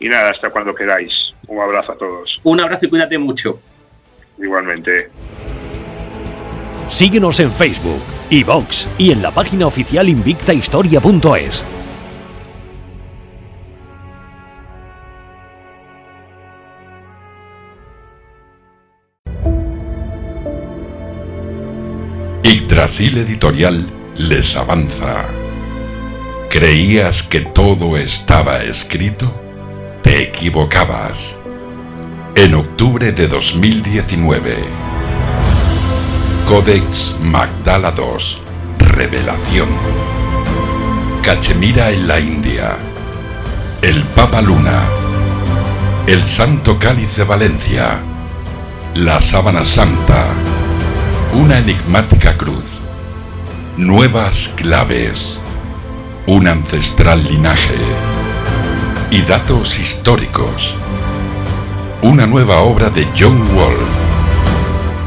y 0.00 0.08
nada, 0.08 0.30
hasta 0.30 0.48
cuando 0.50 0.74
queráis. 0.74 1.12
Un 1.48 1.60
abrazo 1.60 1.92
a 1.92 1.96
todos. 1.96 2.40
Un 2.44 2.60
abrazo 2.60 2.86
y 2.86 2.88
cuídate 2.88 3.18
mucho. 3.18 3.60
Igualmente. 4.38 5.10
Síguenos 6.88 7.38
en 7.40 7.52
Facebook, 7.52 8.02
iVox 8.30 8.88
y 8.96 9.10
en 9.12 9.20
la 9.20 9.30
página 9.30 9.66
oficial 9.66 10.08
invictahistoria.es. 10.08 11.64
Yggdrasil 22.42 23.18
Editorial 23.18 23.86
les 24.16 24.56
avanza. 24.56 25.26
¿Creías 26.48 27.22
que 27.22 27.42
todo 27.42 27.98
estaba 27.98 28.62
escrito? 28.62 29.30
Te 30.02 30.22
equivocabas. 30.22 31.38
En 32.34 32.54
octubre 32.54 33.12
de 33.12 33.28
2019. 33.28 34.97
Codex 36.48 37.14
Magdala 37.20 37.92
II. 37.94 38.38
Revelación. 38.78 39.68
Cachemira 41.22 41.90
en 41.90 42.08
la 42.08 42.18
India. 42.20 42.74
El 43.82 44.02
Papa 44.02 44.40
Luna. 44.40 44.80
El 46.06 46.24
Santo 46.24 46.78
Cáliz 46.78 47.14
de 47.16 47.24
Valencia. 47.24 47.98
La 48.94 49.20
Sábana 49.20 49.62
Santa. 49.62 50.24
Una 51.34 51.58
enigmática 51.58 52.38
cruz. 52.38 52.64
Nuevas 53.76 54.48
claves. 54.56 55.38
Un 56.26 56.48
ancestral 56.48 57.24
linaje. 57.24 57.76
Y 59.10 59.20
datos 59.20 59.78
históricos. 59.78 60.74
Una 62.00 62.26
nueva 62.26 62.60
obra 62.60 62.88
de 62.88 63.06
John 63.18 63.38
Wolfe. 63.54 63.97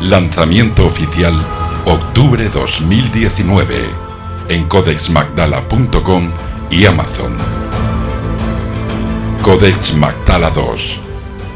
Lanzamiento 0.02 0.88
oficial 0.88 1.40
octubre 1.86 2.50
2019 2.50 3.86
en 4.50 4.68
codexmagdala.com 4.68 6.32
y 6.72 6.86
Amazon. 6.88 7.38
Codex 9.44 9.94
Magdala 9.94 10.50
2. 10.50 11.00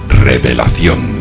Revelación. 0.10 1.14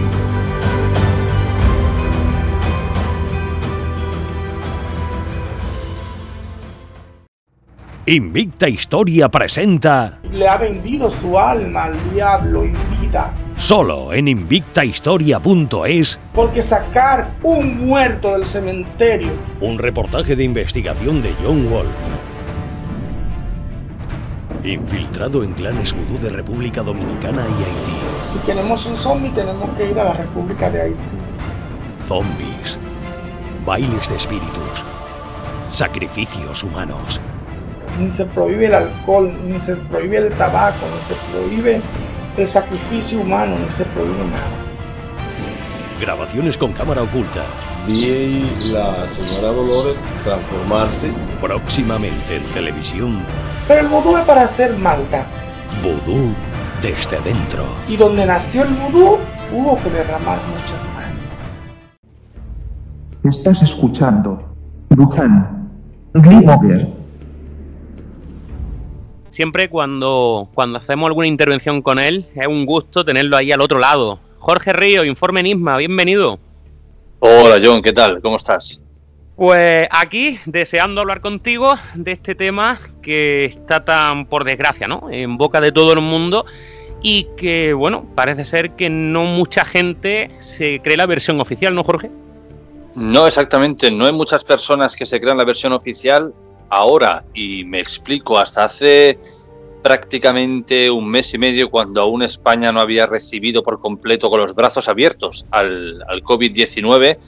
Invicta 8.06 8.68
Historia 8.68 9.30
presenta. 9.30 10.18
Le 10.30 10.46
ha 10.46 10.58
vendido 10.58 11.10
su 11.10 11.38
alma 11.38 11.84
al 11.84 12.12
diablo 12.12 12.64
en 12.64 12.74
vida. 13.00 13.32
Solo 13.56 14.12
en 14.12 14.28
invictahistoria.es. 14.28 16.20
Porque 16.34 16.62
sacar 16.62 17.36
un 17.42 17.86
muerto 17.86 18.32
del 18.32 18.44
cementerio. 18.44 19.30
Un 19.62 19.78
reportaje 19.78 20.36
de 20.36 20.44
investigación 20.44 21.22
de 21.22 21.32
John 21.42 21.70
Wolf. 21.70 21.88
Infiltrado 24.62 25.42
en 25.42 25.54
clanes 25.54 25.94
vudú 25.94 26.18
de 26.18 26.28
República 26.28 26.82
Dominicana 26.82 27.40
y 27.40 27.62
Haití. 27.62 27.96
Si 28.30 28.38
queremos 28.40 28.84
un 28.84 28.98
zombie, 28.98 29.30
tenemos 29.30 29.70
que 29.78 29.90
ir 29.90 29.98
a 29.98 30.04
la 30.04 30.12
República 30.12 30.68
de 30.68 30.82
Haití. 30.82 31.16
Zombies. 32.06 32.78
Bailes 33.64 34.10
de 34.10 34.16
espíritus. 34.16 34.84
Sacrificios 35.70 36.62
humanos 36.62 37.18
ni 37.98 38.10
se 38.10 38.24
prohíbe 38.26 38.66
el 38.66 38.74
alcohol, 38.74 39.32
ni 39.46 39.58
se 39.58 39.76
prohíbe 39.76 40.18
el 40.18 40.28
tabaco, 40.30 40.86
ni 40.94 41.02
se 41.02 41.14
prohíbe 41.32 41.80
el 42.36 42.46
sacrificio 42.46 43.20
humano, 43.20 43.56
ni 43.58 43.70
se 43.70 43.84
prohíbe 43.84 44.18
nada. 44.18 44.64
Grabaciones 46.00 46.58
con 46.58 46.72
cámara 46.72 47.02
oculta. 47.02 47.44
Vi 47.86 48.50
la 48.72 49.06
señora 49.12 49.48
Dolores 49.48 49.96
transformarse. 50.24 51.12
Próximamente 51.40 52.36
en 52.36 52.44
televisión. 52.46 53.18
Pero 53.68 53.80
el 53.80 53.88
vudú 53.88 54.16
es 54.16 54.24
para 54.24 54.42
hacer 54.42 54.76
maldad. 54.76 55.24
Vudú 55.82 56.34
desde 56.82 57.20
dentro. 57.20 57.64
Y 57.88 57.96
donde 57.96 58.26
nació 58.26 58.62
el 58.62 58.74
vudú, 58.74 59.18
hubo 59.52 59.76
que 59.76 59.90
derramar 59.90 60.38
mucha 60.48 60.78
sangre. 60.78 61.14
Estás 63.22 63.62
escuchando. 63.62 64.42
Duhan. 64.90 65.70
Grimoger 66.14 66.93
siempre 69.34 69.68
cuando, 69.68 70.48
cuando 70.54 70.78
hacemos 70.78 71.08
alguna 71.08 71.26
intervención 71.26 71.82
con 71.82 71.98
él, 71.98 72.24
es 72.36 72.46
un 72.46 72.64
gusto 72.64 73.04
tenerlo 73.04 73.36
ahí 73.36 73.50
al 73.50 73.60
otro 73.60 73.80
lado. 73.80 74.20
Jorge 74.38 74.72
Río, 74.72 75.04
Informe 75.04 75.42
Nisma, 75.42 75.76
bienvenido. 75.76 76.38
Hola 77.18 77.58
John, 77.60 77.82
¿qué 77.82 77.92
tal? 77.92 78.22
¿Cómo 78.22 78.36
estás? 78.36 78.80
Pues 79.34 79.88
aquí, 79.90 80.38
deseando 80.46 81.00
hablar 81.00 81.20
contigo 81.20 81.74
de 81.96 82.12
este 82.12 82.36
tema 82.36 82.78
que 83.02 83.46
está 83.46 83.84
tan, 83.84 84.26
por 84.26 84.44
desgracia, 84.44 84.86
¿no? 84.86 85.08
En 85.10 85.36
boca 85.36 85.60
de 85.60 85.72
todo 85.72 85.92
el 85.94 86.00
mundo 86.00 86.46
y 87.02 87.26
que, 87.36 87.72
bueno, 87.72 88.06
parece 88.14 88.44
ser 88.44 88.76
que 88.76 88.88
no 88.88 89.24
mucha 89.24 89.64
gente 89.64 90.30
se 90.38 90.80
cree 90.80 90.96
la 90.96 91.06
versión 91.06 91.40
oficial, 91.40 91.74
¿no, 91.74 91.82
Jorge? 91.82 92.08
No, 92.94 93.26
exactamente. 93.26 93.90
No 93.90 94.06
hay 94.06 94.12
muchas 94.12 94.44
personas 94.44 94.94
que 94.94 95.04
se 95.04 95.20
crean 95.20 95.38
la 95.38 95.44
versión 95.44 95.72
oficial 95.72 96.32
ahora, 96.70 97.24
y 97.34 97.64
me 97.64 97.80
explico, 97.80 98.38
hasta 98.38 98.64
hace 98.64 99.18
prácticamente 99.82 100.90
un 100.90 101.10
mes 101.10 101.34
y 101.34 101.38
medio, 101.38 101.70
cuando 101.70 102.00
aún 102.00 102.22
España 102.22 102.72
no 102.72 102.80
había 102.80 103.06
recibido 103.06 103.62
por 103.62 103.80
completo 103.80 104.30
con 104.30 104.40
los 104.40 104.54
brazos 104.54 104.88
abiertos 104.88 105.46
al, 105.50 106.02
al 106.08 106.22
COVID-19 106.22 107.18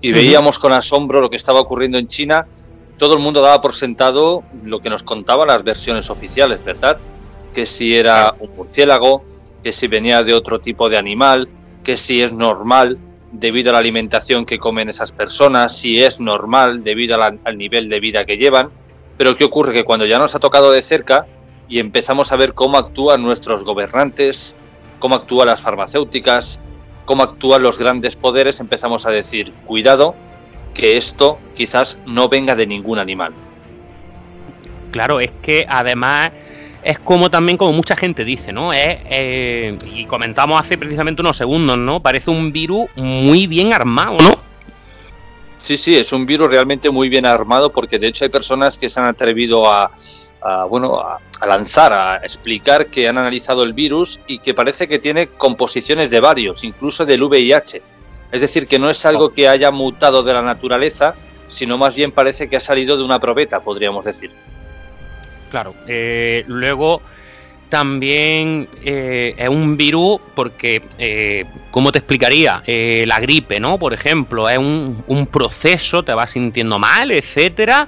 y 0.00 0.12
veíamos 0.12 0.58
con 0.58 0.72
asombro 0.72 1.20
lo 1.20 1.30
que 1.30 1.36
estaba 1.36 1.60
ocurriendo 1.60 1.98
en 1.98 2.08
China, 2.08 2.46
todo 3.00 3.14
el 3.14 3.20
mundo 3.20 3.40
daba 3.40 3.60
por 3.60 3.74
sentado 3.74 4.44
lo 4.62 4.80
que 4.80 4.90
nos 4.90 5.02
contaban 5.02 5.48
las 5.48 5.62
versiones 5.62 6.10
oficiales, 6.10 6.64
¿verdad? 6.64 6.98
Que 7.54 7.64
si 7.64 7.96
era 7.96 8.34
un 8.38 8.54
murciélago, 8.56 9.24
que 9.62 9.72
si 9.72 9.86
venía 9.88 10.22
de 10.22 10.34
otro 10.34 10.60
tipo 10.60 10.88
de 10.88 10.98
animal, 10.98 11.48
que 11.82 11.96
si 11.96 12.22
es 12.22 12.32
normal 12.32 12.98
debido 13.32 13.70
a 13.70 13.72
la 13.74 13.78
alimentación 13.78 14.44
que 14.44 14.58
comen 14.58 14.88
esas 14.88 15.12
personas, 15.12 15.76
si 15.76 16.02
es 16.02 16.20
normal 16.20 16.82
debido 16.82 17.16
la, 17.16 17.36
al 17.44 17.56
nivel 17.56 17.88
de 17.88 18.00
vida 18.00 18.24
que 18.24 18.36
llevan. 18.36 18.70
Pero 19.20 19.36
¿qué 19.36 19.44
ocurre? 19.44 19.74
Que 19.74 19.84
cuando 19.84 20.06
ya 20.06 20.18
nos 20.18 20.34
ha 20.34 20.38
tocado 20.38 20.72
de 20.72 20.80
cerca 20.80 21.26
y 21.68 21.78
empezamos 21.78 22.32
a 22.32 22.36
ver 22.36 22.54
cómo 22.54 22.78
actúan 22.78 23.22
nuestros 23.22 23.64
gobernantes, 23.64 24.56
cómo 24.98 25.14
actúan 25.14 25.48
las 25.48 25.60
farmacéuticas, 25.60 26.62
cómo 27.04 27.22
actúan 27.22 27.62
los 27.62 27.78
grandes 27.78 28.16
poderes, 28.16 28.60
empezamos 28.60 29.04
a 29.04 29.10
decir, 29.10 29.52
cuidado, 29.66 30.14
que 30.72 30.96
esto 30.96 31.38
quizás 31.54 32.02
no 32.06 32.30
venga 32.30 32.56
de 32.56 32.66
ningún 32.66 32.98
animal. 32.98 33.34
Claro, 34.90 35.20
es 35.20 35.32
que 35.42 35.66
además 35.68 36.30
es 36.82 36.98
como 36.98 37.30
también 37.30 37.58
como 37.58 37.74
mucha 37.74 37.96
gente 37.96 38.24
dice, 38.24 38.54
¿no? 38.54 38.72
Eh, 38.72 39.76
y 39.94 40.06
comentamos 40.06 40.58
hace 40.58 40.78
precisamente 40.78 41.20
unos 41.20 41.36
segundos, 41.36 41.76
¿no? 41.76 42.00
Parece 42.00 42.30
un 42.30 42.52
virus 42.52 42.88
muy 42.96 43.46
bien 43.46 43.74
armado, 43.74 44.16
¿no? 44.18 44.49
Sí, 45.60 45.76
sí, 45.76 45.96
es 45.96 46.12
un 46.12 46.24
virus 46.24 46.50
realmente 46.50 46.88
muy 46.90 47.08
bien 47.10 47.26
armado 47.26 47.70
porque 47.70 47.98
de 47.98 48.08
hecho 48.08 48.24
hay 48.24 48.30
personas 48.30 48.78
que 48.78 48.88
se 48.88 48.98
han 48.98 49.06
atrevido 49.06 49.70
a, 49.70 49.90
bueno, 50.68 50.98
a, 50.98 51.20
lanzar, 51.46 51.92
a 51.92 52.16
explicar 52.16 52.86
que 52.86 53.06
han 53.06 53.18
analizado 53.18 53.62
el 53.62 53.74
virus 53.74 54.22
y 54.26 54.38
que 54.38 54.54
parece 54.54 54.88
que 54.88 54.98
tiene 54.98 55.28
composiciones 55.28 56.10
de 56.10 56.20
varios, 56.20 56.64
incluso 56.64 57.04
del 57.04 57.22
VIH. 57.22 57.82
Es 58.32 58.40
decir, 58.40 58.66
que 58.66 58.78
no 58.78 58.88
es 58.88 59.04
algo 59.04 59.34
que 59.34 59.48
haya 59.48 59.70
mutado 59.70 60.22
de 60.22 60.32
la 60.32 60.42
naturaleza, 60.42 61.14
sino 61.46 61.76
más 61.76 61.94
bien 61.94 62.10
parece 62.10 62.48
que 62.48 62.56
ha 62.56 62.60
salido 62.60 62.96
de 62.96 63.02
una 63.02 63.20
probeta, 63.20 63.60
podríamos 63.60 64.06
decir. 64.06 64.30
Claro, 65.50 65.74
eh, 65.86 66.44
luego 66.46 67.02
también 67.70 68.68
eh, 68.84 69.34
es 69.38 69.48
un 69.48 69.76
virus 69.76 70.20
porque, 70.34 70.82
eh, 70.98 71.46
¿cómo 71.70 71.92
te 71.92 71.98
explicaría? 71.98 72.62
Eh, 72.66 73.04
la 73.06 73.20
gripe, 73.20 73.60
¿no? 73.60 73.78
Por 73.78 73.94
ejemplo, 73.94 74.48
es 74.48 74.58
un, 74.58 75.28
proceso, 75.30 76.02
te 76.02 76.12
vas 76.12 76.32
sintiendo 76.32 76.78
mal, 76.78 77.12
etcétera, 77.12 77.86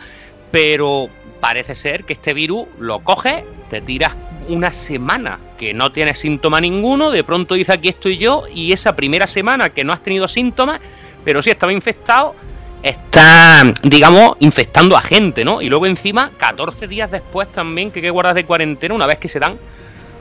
pero 0.51 1.11
parece 1.41 1.75
ser 1.75 2.05
que 2.05 2.15
este 2.15 2.33
virus 2.33 2.67
lo 2.79 3.01
coges, 3.01 3.43
te 3.69 3.81
tiras 3.81 4.15
una 4.49 4.71
semana 4.71 5.39
que 5.59 5.75
no 5.75 5.91
tienes 5.91 6.19
síntoma 6.21 6.61
ninguno, 6.61 7.11
de 7.11 7.25
pronto 7.25 7.55
dice 7.55 7.73
aquí 7.73 7.89
estoy 7.89 8.17
yo, 8.17 8.45
y 8.55 8.73
esa 8.73 8.95
primera 8.95 9.27
semana 9.27 9.71
que 9.71 9.83
no 9.83 9.93
has 9.93 10.03
tenido 10.03 10.29
síntomas, 10.29 10.81
pero 11.25 11.43
sí 11.43 11.51
estaba 11.51 11.73
infectado, 11.73 12.37
está, 12.83 13.65
digamos, 13.83 14.37
infectando 14.41 14.97
a 14.97 15.01
gente, 15.01 15.45
¿no? 15.45 15.63
Y 15.63 15.69
luego 15.69 15.87
encima, 15.87 16.33
14 16.37 16.87
días 16.89 17.11
después 17.11 17.51
también 17.53 17.91
que 17.91 18.01
hay 18.01 18.05
que 18.05 18.11
guardar 18.11 18.35
de 18.35 18.45
cuarentena 18.45 18.95
una 18.95 19.07
vez 19.07 19.19
que 19.19 19.29
se 19.29 19.39
dan 19.39 19.59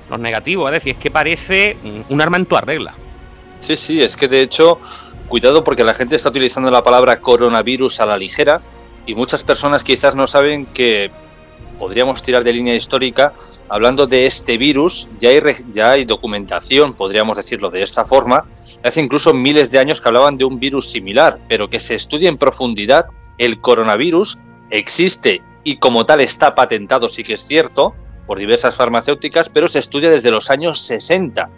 los 0.09 0.19
negativos. 0.19 0.69
Es 0.69 0.73
decir, 0.75 0.95
es 0.95 1.01
que 1.01 1.09
parece 1.09 1.77
un 2.09 2.21
arma 2.21 2.37
en 2.37 2.45
tu 2.45 2.55
arregla. 2.55 2.93
Sí, 3.59 3.75
sí, 3.75 4.01
es 4.01 4.17
que 4.17 4.27
de 4.27 4.41
hecho, 4.41 4.79
cuidado 5.27 5.63
porque 5.63 5.83
la 5.83 5.93
gente 5.93 6.15
está 6.15 6.29
utilizando 6.29 6.69
la 6.71 6.83
palabra 6.83 7.19
coronavirus 7.19 7.99
a 7.99 8.05
la 8.05 8.17
ligera 8.17 8.61
y 9.05 9.15
muchas 9.15 9.43
personas 9.43 9.83
quizás 9.83 10.15
no 10.15 10.27
saben 10.27 10.65
que 10.67 11.11
podríamos 11.79 12.21
tirar 12.21 12.43
de 12.43 12.53
línea 12.53 12.75
histórica 12.75 13.33
hablando 13.67 14.05
de 14.05 14.27
este 14.27 14.57
virus, 14.57 15.09
ya 15.19 15.29
hay, 15.29 15.39
ya 15.73 15.91
hay 15.91 16.05
documentación, 16.05 16.93
podríamos 16.93 17.37
decirlo 17.37 17.71
de 17.71 17.81
esta 17.81 18.05
forma, 18.05 18.45
hace 18.83 19.01
incluso 19.01 19.33
miles 19.33 19.71
de 19.71 19.79
años 19.79 19.99
que 19.99 20.07
hablaban 20.07 20.37
de 20.37 20.45
un 20.45 20.59
virus 20.59 20.89
similar, 20.91 21.39
pero 21.49 21.69
que 21.69 21.79
se 21.79 21.95
estudia 21.95 22.29
en 22.29 22.37
profundidad, 22.37 23.05
el 23.39 23.59
coronavirus 23.61 24.39
existe 24.69 25.41
y 25.63 25.77
como 25.77 26.05
tal 26.05 26.21
está 26.21 26.53
patentado, 26.53 27.09
sí 27.09 27.23
que 27.23 27.33
es 27.33 27.45
cierto, 27.45 27.95
por 28.27 28.37
diversas 28.37 28.75
farmacéuticas, 28.75 29.49
pero 29.49 29.67
se 29.67 29.79
estudia 29.79 30.09
desde 30.09 30.31
los 30.31 30.49
años 30.49 30.79
60. 30.81 31.49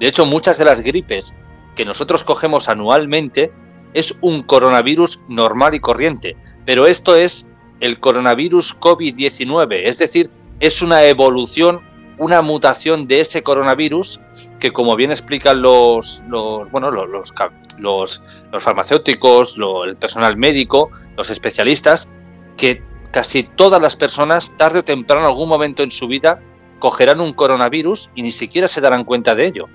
De 0.00 0.06
hecho, 0.06 0.26
muchas 0.26 0.58
de 0.58 0.64
las 0.64 0.80
gripes 0.80 1.34
que 1.74 1.84
nosotros 1.84 2.24
cogemos 2.24 2.68
anualmente 2.68 3.52
es 3.94 4.18
un 4.20 4.42
coronavirus 4.42 5.20
normal 5.28 5.74
y 5.74 5.80
corriente, 5.80 6.36
pero 6.64 6.86
esto 6.86 7.14
es 7.14 7.46
el 7.80 8.00
coronavirus 8.00 8.78
COVID-19, 8.78 9.82
es 9.84 9.98
decir, 9.98 10.30
es 10.60 10.82
una 10.82 11.02
evolución, 11.04 11.80
una 12.18 12.42
mutación 12.42 13.06
de 13.06 13.20
ese 13.20 13.42
coronavirus 13.42 14.20
que, 14.60 14.70
como 14.70 14.96
bien 14.96 15.10
explican 15.10 15.60
los, 15.60 16.24
los 16.28 16.70
bueno, 16.70 16.90
los, 16.90 17.32
los, 17.78 18.22
los 18.52 18.62
farmacéuticos, 18.62 19.58
el 19.86 19.96
personal 19.96 20.36
médico, 20.36 20.90
los 21.16 21.30
especialistas, 21.30 22.08
que 22.56 22.82
casi 23.10 23.44
todas 23.44 23.80
las 23.80 23.96
personas, 23.96 24.54
tarde 24.56 24.80
o 24.80 24.84
temprano, 24.84 25.26
algún 25.26 25.48
momento 25.48 25.82
en 25.82 25.90
su 25.90 26.08
vida, 26.08 26.40
cogerán 26.78 27.20
un 27.20 27.32
coronavirus 27.32 28.10
y 28.14 28.22
ni 28.22 28.30
siquiera 28.30 28.68
se 28.68 28.80
darán 28.80 29.04
cuenta 29.04 29.34
de 29.34 29.46
ello. 29.46 29.68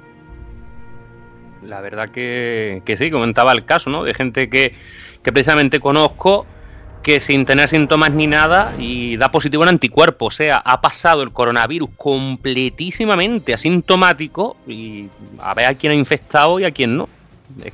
La 1.64 1.82
verdad 1.82 2.10
que, 2.10 2.82
sí, 2.98 3.12
comentaba 3.12 3.52
el 3.52 3.66
caso, 3.66 3.90
¿no? 3.90 4.04
De 4.04 4.14
gente 4.14 4.50
que, 4.50 4.76
precisamente 5.24 5.80
conozco 5.80 6.46
que 7.04 7.20
sin 7.20 7.46
tener 7.46 7.68
síntomas 7.70 8.12
ni 8.12 8.28
nada 8.28 8.74
y 8.78 9.18
da 9.18 9.32
positivo 9.32 9.64
en 9.64 9.70
anticuerpo, 9.70 10.28
o 10.28 10.32
sea, 10.32 10.58
ha 10.58 10.82
pasado 10.82 11.24
el 11.24 11.32
coronavirus 11.32 11.90
completísimamente 11.98 13.54
asintomático 13.54 14.58
y 14.68 15.08
a 15.40 15.54
ver 15.54 15.66
a 15.66 15.74
quién 15.74 15.94
ha 15.94 15.96
infectado 15.96 16.60
y 16.60 16.66
a 16.66 16.72
quién 16.72 16.98
no. 16.98 17.10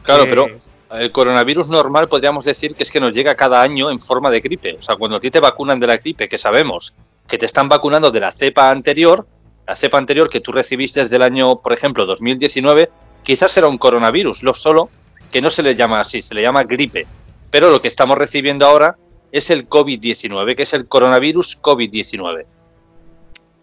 claro, 0.04 0.26
pero 0.28 0.48
el 0.92 1.12
coronavirus 1.12 1.68
normal 1.68 2.08
podríamos 2.08 2.46
decir 2.46 2.74
que 2.74 2.84
es 2.84 2.92
que 2.92 3.02
nos 3.02 3.14
llega 3.14 3.36
cada 3.36 3.62
año 3.62 3.92
en 3.92 4.00
forma 4.00 4.32
de 4.32 4.40
gripe. 4.40 4.78
O 4.80 4.82
sea, 4.82 4.96
cuando 4.96 5.18
a 5.18 5.20
ti 5.20 5.30
te 5.30 5.42
vacunan 5.42 5.80
de 5.80 5.88
la 5.88 5.98
gripe, 5.98 6.28
que 6.28 6.38
sabemos 6.38 6.96
que 7.28 7.38
te 7.38 7.46
están 7.46 7.68
vacunando 7.68 8.10
de 8.12 8.22
la 8.22 8.32
cepa 8.32 8.72
anterior, 8.72 9.28
la 9.68 9.76
cepa 9.76 9.98
anterior 9.98 10.30
que 10.30 10.40
tú 10.40 10.54
recibiste 10.54 11.02
desde 11.02 11.18
el 11.18 11.24
año, 11.24 11.58
por 11.58 11.74
ejemplo, 11.74 12.06
2019, 12.06 12.90
quizás 13.24 13.58
era 13.58 13.68
un 13.68 13.78
coronavirus, 13.78 14.44
lo 14.44 14.54
solo 14.54 14.90
que 15.30 15.42
no 15.42 15.50
se 15.50 15.62
le 15.62 15.76
llama 15.76 16.00
así, 16.00 16.22
se 16.22 16.34
le 16.34 16.42
llama 16.42 16.64
gripe. 16.64 17.06
Pero 17.50 17.70
lo 17.70 17.82
que 17.82 17.90
estamos 17.90 18.18
recibiendo 18.18 18.66
ahora 18.66 18.98
es 19.38 19.50
el 19.50 19.68
COVID-19, 19.68 20.56
que 20.56 20.64
es 20.64 20.74
el 20.74 20.88
coronavirus 20.88 21.62
COVID-19. 21.62 22.46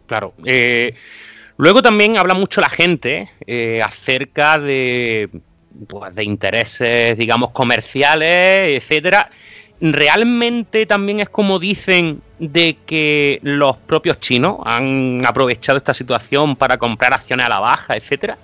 Claro. 0.06 0.34
Eh, 0.44 0.94
luego 1.56 1.82
también 1.82 2.16
habla 2.18 2.34
mucho 2.34 2.60
la 2.60 2.68
gente 2.68 3.30
eh, 3.46 3.80
acerca 3.82 4.58
de 4.58 5.30
pues, 5.88 6.14
de 6.14 6.24
intereses, 6.24 7.18
digamos, 7.18 7.50
comerciales, 7.50 8.82
etcétera. 8.82 9.30
¿Realmente 9.80 10.86
también 10.86 11.20
es 11.20 11.28
como 11.28 11.58
dicen 11.58 12.22
de 12.38 12.76
que 12.86 13.40
los 13.42 13.76
propios 13.76 14.20
chinos 14.20 14.58
han 14.64 15.22
aprovechado 15.26 15.78
esta 15.78 15.92
situación 15.92 16.56
para 16.56 16.78
comprar 16.78 17.12
acciones 17.12 17.46
a 17.46 17.48
la 17.48 17.60
baja, 17.60 17.96
etcétera? 17.96 18.38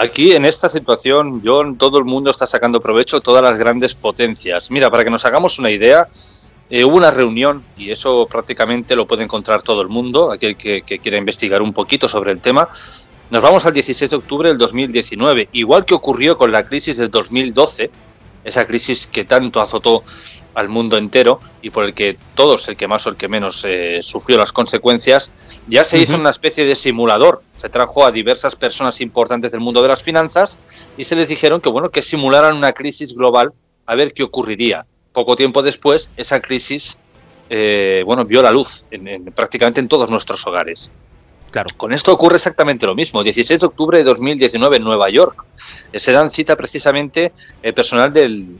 Aquí 0.00 0.30
en 0.30 0.44
esta 0.44 0.68
situación, 0.68 1.42
John, 1.44 1.76
todo 1.76 1.98
el 1.98 2.04
mundo 2.04 2.30
está 2.30 2.46
sacando 2.46 2.80
provecho, 2.80 3.20
todas 3.20 3.42
las 3.42 3.58
grandes 3.58 3.96
potencias. 3.96 4.70
Mira, 4.70 4.92
para 4.92 5.02
que 5.02 5.10
nos 5.10 5.24
hagamos 5.24 5.58
una 5.58 5.72
idea, 5.72 6.06
eh, 6.70 6.84
hubo 6.84 6.98
una 6.98 7.10
reunión, 7.10 7.64
y 7.76 7.90
eso 7.90 8.28
prácticamente 8.30 8.94
lo 8.94 9.08
puede 9.08 9.24
encontrar 9.24 9.60
todo 9.60 9.82
el 9.82 9.88
mundo, 9.88 10.30
aquel 10.30 10.56
que, 10.56 10.82
que 10.82 11.00
quiera 11.00 11.18
investigar 11.18 11.62
un 11.62 11.72
poquito 11.72 12.08
sobre 12.08 12.30
el 12.30 12.38
tema, 12.40 12.68
nos 13.30 13.42
vamos 13.42 13.66
al 13.66 13.72
16 13.72 14.08
de 14.08 14.16
octubre 14.16 14.48
del 14.50 14.58
2019, 14.58 15.48
igual 15.54 15.84
que 15.84 15.94
ocurrió 15.94 16.38
con 16.38 16.52
la 16.52 16.62
crisis 16.62 16.96
del 16.96 17.10
2012, 17.10 17.90
esa 18.48 18.66
crisis 18.66 19.06
que 19.06 19.24
tanto 19.24 19.60
azotó 19.60 20.02
al 20.54 20.68
mundo 20.68 20.96
entero 20.96 21.40
y 21.62 21.70
por 21.70 21.84
el 21.84 21.94
que 21.94 22.16
todos, 22.34 22.68
el 22.68 22.76
que 22.76 22.88
más 22.88 23.06
o 23.06 23.10
el 23.10 23.16
que 23.16 23.28
menos, 23.28 23.64
eh, 23.64 24.00
sufrió 24.02 24.36
las 24.38 24.52
consecuencias, 24.52 25.62
ya 25.68 25.84
se 25.84 25.98
hizo 25.98 26.16
una 26.16 26.30
especie 26.30 26.64
de 26.64 26.74
simulador. 26.74 27.42
Se 27.54 27.68
trajo 27.68 28.04
a 28.04 28.10
diversas 28.10 28.56
personas 28.56 29.00
importantes 29.00 29.52
del 29.52 29.60
mundo 29.60 29.82
de 29.82 29.88
las 29.88 30.02
finanzas 30.02 30.58
y 30.96 31.04
se 31.04 31.14
les 31.14 31.28
dijeron 31.28 31.60
que, 31.60 31.68
bueno, 31.68 31.90
que 31.90 32.02
simularan 32.02 32.56
una 32.56 32.72
crisis 32.72 33.14
global 33.14 33.52
a 33.86 33.94
ver 33.94 34.12
qué 34.12 34.24
ocurriría. 34.24 34.86
Poco 35.12 35.36
tiempo 35.36 35.62
después, 35.62 36.10
esa 36.16 36.40
crisis, 36.40 36.98
eh, 37.50 38.02
bueno, 38.04 38.24
vio 38.24 38.42
la 38.42 38.50
luz 38.50 38.84
prácticamente 39.34 39.80
en 39.80 39.88
todos 39.88 40.10
nuestros 40.10 40.46
hogares. 40.46 40.90
Claro. 41.50 41.68
Con 41.76 41.92
esto 41.92 42.12
ocurre 42.12 42.36
exactamente 42.36 42.86
lo 42.86 42.94
mismo. 42.94 43.22
16 43.22 43.60
de 43.60 43.66
octubre 43.66 43.98
de 43.98 44.04
2019 44.04 44.76
en 44.76 44.84
Nueva 44.84 45.08
York. 45.08 45.44
Se 45.94 46.12
dan 46.12 46.30
cita 46.30 46.56
precisamente 46.56 47.32
el 47.62 47.74
personal 47.74 48.12
del, 48.12 48.56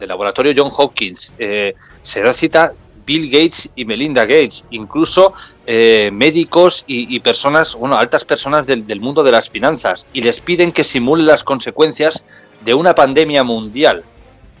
laboratorio 0.00 0.52
John 0.56 0.70
Hopkins. 0.76 1.34
Eh, 1.38 1.74
se 2.02 2.22
da 2.22 2.32
cita 2.32 2.72
Bill 3.04 3.28
Gates 3.28 3.70
y 3.74 3.84
Melinda 3.84 4.24
Gates, 4.24 4.66
incluso 4.70 5.34
eh, 5.66 6.10
médicos 6.12 6.84
y, 6.86 7.18
personas, 7.20 7.74
bueno, 7.74 7.96
altas 7.96 8.24
personas 8.24 8.66
del, 8.66 9.00
mundo 9.00 9.22
de 9.22 9.32
las 9.32 9.50
finanzas, 9.50 10.06
y 10.12 10.22
les 10.22 10.40
piden 10.40 10.72
que 10.72 10.84
simulen 10.84 11.26
las 11.26 11.44
consecuencias 11.44 12.24
de 12.64 12.74
una 12.74 12.94
pandemia 12.94 13.42
mundial. 13.42 14.04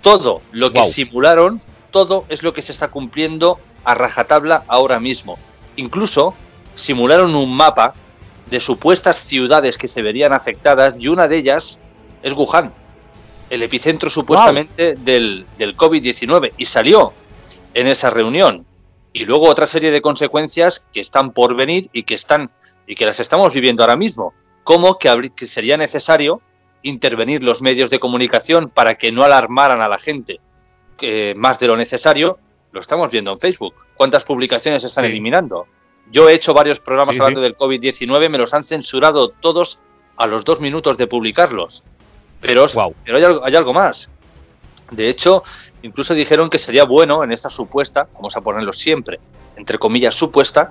Todo 0.02 0.42
lo 0.50 0.72
que 0.72 0.84
simularon, 0.84 1.60
todo 1.90 2.24
es 2.28 2.42
lo 2.42 2.52
que 2.52 2.62
se 2.62 2.72
está 2.72 2.88
cumpliendo 2.88 3.58
a 3.84 3.94
rajatabla 3.94 4.64
ahora 4.66 4.98
mismo. 4.98 5.38
Incluso 5.76 6.34
simularon 6.74 7.34
un 7.34 7.54
mapa 7.54 7.94
de 8.50 8.60
supuestas 8.60 9.16
ciudades 9.16 9.78
que 9.78 9.88
se 9.88 10.02
verían 10.02 10.32
afectadas 10.32 10.96
y 10.98 11.08
una 11.08 11.28
de 11.28 11.38
ellas 11.38 11.80
es 12.22 12.32
Wuhan, 12.34 12.72
el 13.50 13.62
epicentro 13.62 14.10
supuestamente 14.10 14.94
del, 14.96 15.46
del 15.58 15.76
COVID-19 15.76 16.52
y 16.56 16.66
salió 16.66 17.12
en 17.74 17.86
esa 17.86 18.10
reunión. 18.10 18.66
Y 19.14 19.26
luego 19.26 19.48
otra 19.48 19.66
serie 19.66 19.90
de 19.90 20.00
consecuencias 20.00 20.86
que 20.92 21.00
están 21.00 21.30
por 21.30 21.54
venir 21.54 21.88
y 21.92 22.04
que 22.04 22.14
están 22.14 22.50
y 22.86 22.94
que 22.94 23.06
las 23.06 23.20
estamos 23.20 23.52
viviendo 23.52 23.82
ahora 23.82 23.96
mismo, 23.96 24.32
como 24.64 24.98
que, 24.98 25.30
que 25.36 25.46
sería 25.46 25.76
necesario 25.76 26.40
intervenir 26.82 27.42
los 27.42 27.62
medios 27.62 27.90
de 27.90 28.00
comunicación 28.00 28.68
para 28.68 28.96
que 28.96 29.12
no 29.12 29.22
alarmaran 29.22 29.80
a 29.80 29.88
la 29.88 29.98
gente 29.98 30.40
que 30.96 31.34
más 31.36 31.58
de 31.58 31.66
lo 31.66 31.76
necesario, 31.76 32.38
lo 32.70 32.80
estamos 32.80 33.10
viendo 33.10 33.32
en 33.32 33.38
Facebook. 33.38 33.74
¿Cuántas 33.94 34.24
publicaciones 34.24 34.84
están 34.84 35.04
eliminando? 35.04 35.66
Yo 36.12 36.28
he 36.28 36.34
hecho 36.34 36.52
varios 36.52 36.78
programas 36.78 37.18
hablando 37.18 37.40
del 37.40 37.56
COVID-19, 37.56 38.28
me 38.28 38.36
los 38.36 38.52
han 38.52 38.64
censurado 38.64 39.30
todos 39.30 39.80
a 40.18 40.26
los 40.26 40.44
dos 40.44 40.60
minutos 40.60 40.98
de 40.98 41.06
publicarlos. 41.06 41.84
Pero, 42.42 42.66
pero 43.02 43.42
hay, 43.46 43.54
algo, 43.56 43.72
más. 43.72 44.10
De 44.90 45.08
hecho, 45.08 45.42
incluso 45.80 46.12
dijeron 46.12 46.50
que 46.50 46.58
sería 46.58 46.84
bueno 46.84 47.24
en 47.24 47.32
esta 47.32 47.48
supuesta, 47.48 48.08
vamos 48.12 48.36
a 48.36 48.42
ponerlo 48.42 48.74
siempre, 48.74 49.20
entre 49.56 49.78
comillas, 49.78 50.14
supuesta, 50.14 50.70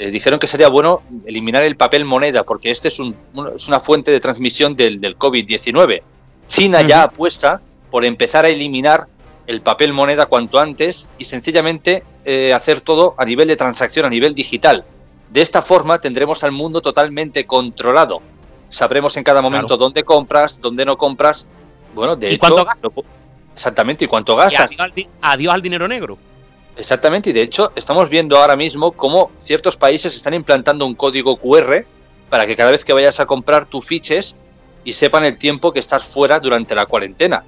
eh, 0.00 0.10
dijeron 0.10 0.40
que 0.40 0.48
sería 0.48 0.68
bueno 0.68 1.02
eliminar 1.24 1.62
el 1.62 1.76
papel 1.76 2.04
moneda, 2.04 2.44
porque 2.44 2.72
este 2.72 2.88
es, 2.88 2.98
una 2.98 3.78
fuente 3.78 4.10
de 4.10 4.18
transmisión 4.18 4.74
del, 4.74 5.00
COVID-19. 5.16 6.02
China 6.48 6.82
ya 6.82 7.04
apuesta 7.04 7.60
por 7.92 8.04
empezar 8.04 8.44
a 8.44 8.48
eliminar 8.48 9.06
el 9.46 9.60
papel 9.60 9.92
moneda 9.92 10.26
cuanto 10.26 10.58
antes 10.58 11.08
y 11.16 11.26
sencillamente 11.26 12.02
eh, 12.24 12.52
hacer 12.52 12.80
todo 12.80 13.14
a 13.18 13.24
nivel 13.24 13.48
de 13.48 13.56
transacción, 13.56 14.06
a 14.06 14.10
nivel 14.10 14.34
digital. 14.34 14.84
De 15.30 15.40
esta 15.40 15.62
forma 15.62 16.00
tendremos 16.00 16.42
al 16.44 16.52
mundo 16.52 16.80
totalmente 16.80 17.46
controlado. 17.46 18.20
Sabremos 18.68 19.16
en 19.16 19.24
cada 19.24 19.40
momento 19.40 19.76
dónde 19.76 20.04
compras, 20.04 20.60
dónde 20.60 20.84
no 20.84 20.96
compras. 20.98 21.46
Bueno, 21.94 22.16
de 22.16 22.32
hecho, 22.32 22.66
exactamente, 23.52 24.04
y 24.04 24.08
cuánto 24.08 24.36
gastas. 24.36 24.70
adiós 25.20 25.54
al 25.54 25.62
dinero 25.62 25.88
negro. 25.88 26.18
Exactamente, 26.76 27.30
y 27.30 27.32
de 27.32 27.42
hecho 27.42 27.72
estamos 27.74 28.08
viendo 28.08 28.38
ahora 28.38 28.56
mismo 28.56 28.92
cómo 28.92 29.30
ciertos 29.38 29.76
países 29.76 30.14
están 30.14 30.34
implantando 30.34 30.86
un 30.86 30.94
código 30.94 31.36
QR 31.36 31.84
para 32.28 32.46
que 32.46 32.56
cada 32.56 32.70
vez 32.70 32.84
que 32.84 32.92
vayas 32.92 33.20
a 33.20 33.26
comprar 33.26 33.66
tú 33.66 33.82
fiches 33.82 34.36
y 34.84 34.92
sepan 34.92 35.24
el 35.24 35.36
tiempo 35.36 35.72
que 35.72 35.80
estás 35.80 36.04
fuera 36.04 36.38
durante 36.38 36.74
la 36.74 36.86
cuarentena. 36.86 37.44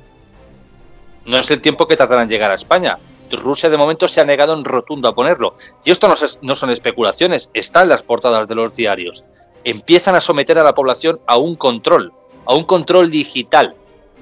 No 1.25 1.39
es 1.39 1.51
el 1.51 1.61
tiempo 1.61 1.87
que 1.87 1.97
tardarán 1.97 2.25
en 2.25 2.31
llegar 2.31 2.51
a 2.51 2.55
España. 2.55 2.99
Rusia 3.37 3.71
de 3.71 3.77
momento 3.77 4.09
se 4.09 4.21
ha 4.21 4.25
negado 4.25 4.55
en 4.55 4.65
rotundo 4.65 5.09
a 5.09 5.15
ponerlo. 5.15 5.55
Y 5.85 5.91
esto 5.91 6.09
no, 6.09 6.15
no 6.43 6.55
son 6.55 6.71
especulaciones, 6.71 7.51
está 7.55 7.83
en 7.83 7.89
las 7.89 8.03
portadas 8.03 8.49
de 8.49 8.55
los 8.55 8.73
diarios. 8.73 9.25
Empiezan 9.65 10.15
a 10.15 10.21
someter 10.21 10.59
a 10.59 10.65
la 10.65 10.75
población 10.75 11.21
a 11.27 11.37
un 11.37 11.55
control, 11.55 12.13
a 12.47 12.55
un 12.55 12.65
control 12.65 13.11
digital. 13.11 13.75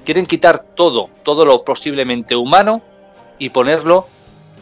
Quieren 0.05 0.25
quitar 0.25 0.59
todo, 0.75 1.09
todo 1.23 1.45
lo 1.45 1.63
posiblemente 1.63 2.35
humano 2.35 2.81
y 3.37 3.49
ponerlo 3.49 4.07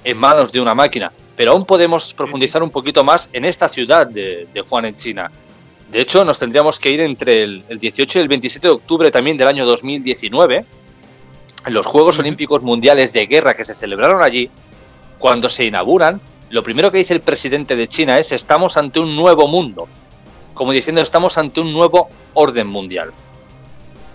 en 0.04 0.18
manos 0.18 0.52
de 0.52 0.62
una 0.62 0.76
máquina. 0.76 1.12
Pero 1.36 1.52
aún 1.52 1.66
podemos 1.66 2.14
profundizar 2.14 2.62
un 2.64 2.70
poquito 2.70 3.04
más 3.04 3.30
en 3.34 3.46
esta 3.46 3.70
ciudad 3.70 4.08
de, 4.08 4.48
Juan 4.68 4.86
en 4.86 4.96
China. 4.96 5.32
De 5.90 6.02
hecho, 6.02 6.24
nos 6.24 6.38
tendríamos 6.38 6.80
que 6.80 6.92
ir 6.92 7.00
entre 7.02 7.44
el, 7.44 7.64
18 7.70 8.20
y 8.20 8.22
el 8.22 8.28
27 8.28 8.68
de 8.68 8.74
octubre 8.74 9.12
también 9.12 9.38
del 9.38 9.48
año 9.48 9.66
2019, 9.66 10.58
en 10.58 10.66
los 11.68 11.86
Juegos 11.86 12.20
Olímpicos 12.20 12.64
Mundiales 12.64 13.14
de 13.14 13.26
Guerra 13.26 13.56
que 13.56 13.66
se 13.66 13.74
celebraron 13.74 14.24
allí, 14.24 14.50
cuando 15.18 15.50
se 15.50 15.66
inauguran, 15.66 16.22
lo 16.50 16.64
primero 16.64 16.92
que 16.92 16.98
dice 16.98 17.14
el 17.14 17.22
presidente 17.22 17.76
de 17.76 17.88
China 17.88 18.18
es 18.18 18.32
estamos 18.32 18.78
ante 18.78 19.00
un 19.00 19.16
nuevo 19.16 19.48
mundo, 19.48 19.88
como 20.54 20.72
diciendo 20.72 21.02
estamos 21.02 21.38
ante 21.38 21.62
un 21.62 21.72
nuevo 21.74 22.10
orden 22.34 22.68
mundial. 22.68 23.12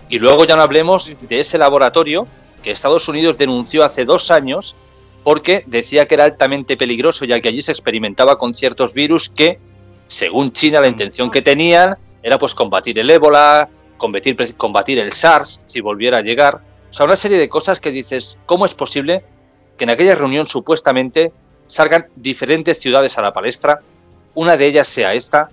Y 0.08 0.18
luego 0.18 0.44
ya 0.44 0.56
no 0.56 0.62
hablemos 0.62 1.12
de 1.20 1.40
ese 1.40 1.58
laboratorio 1.58 2.26
que 2.62 2.70
Estados 2.70 3.08
Unidos 3.08 3.38
denunció 3.38 3.84
hace 3.84 4.04
dos 4.04 4.30
años 4.30 4.76
porque 5.22 5.64
decía 5.66 6.06
que 6.06 6.14
era 6.14 6.24
altamente 6.24 6.76
peligroso 6.76 7.24
ya 7.24 7.40
que 7.40 7.48
allí 7.48 7.62
se 7.62 7.72
experimentaba 7.72 8.36
con 8.36 8.52
ciertos 8.52 8.94
virus 8.94 9.28
que, 9.28 9.58
según 10.06 10.52
China, 10.52 10.80
la 10.80 10.88
intención 10.88 11.30
que 11.30 11.40
tenían 11.40 11.96
era 12.22 12.38
pues 12.38 12.54
combatir 12.54 12.98
el 12.98 13.10
ébola, 13.10 13.68
combatir, 13.96 14.36
combatir 14.56 14.98
el 14.98 15.12
SARS 15.12 15.62
si 15.66 15.80
volviera 15.80 16.18
a 16.18 16.22
llegar. 16.22 16.60
O 16.94 16.96
sea, 16.96 17.06
una 17.06 17.16
serie 17.16 17.38
de 17.38 17.48
cosas 17.48 17.80
que 17.80 17.90
dices, 17.90 18.38
¿cómo 18.46 18.64
es 18.64 18.76
posible 18.76 19.24
que 19.76 19.82
en 19.82 19.90
aquella 19.90 20.14
reunión 20.14 20.46
supuestamente 20.46 21.32
salgan 21.66 22.06
diferentes 22.14 22.78
ciudades 22.78 23.18
a 23.18 23.22
la 23.22 23.32
palestra? 23.32 23.80
Una 24.36 24.56
de 24.56 24.66
ellas 24.66 24.86
sea 24.86 25.12
esta, 25.12 25.48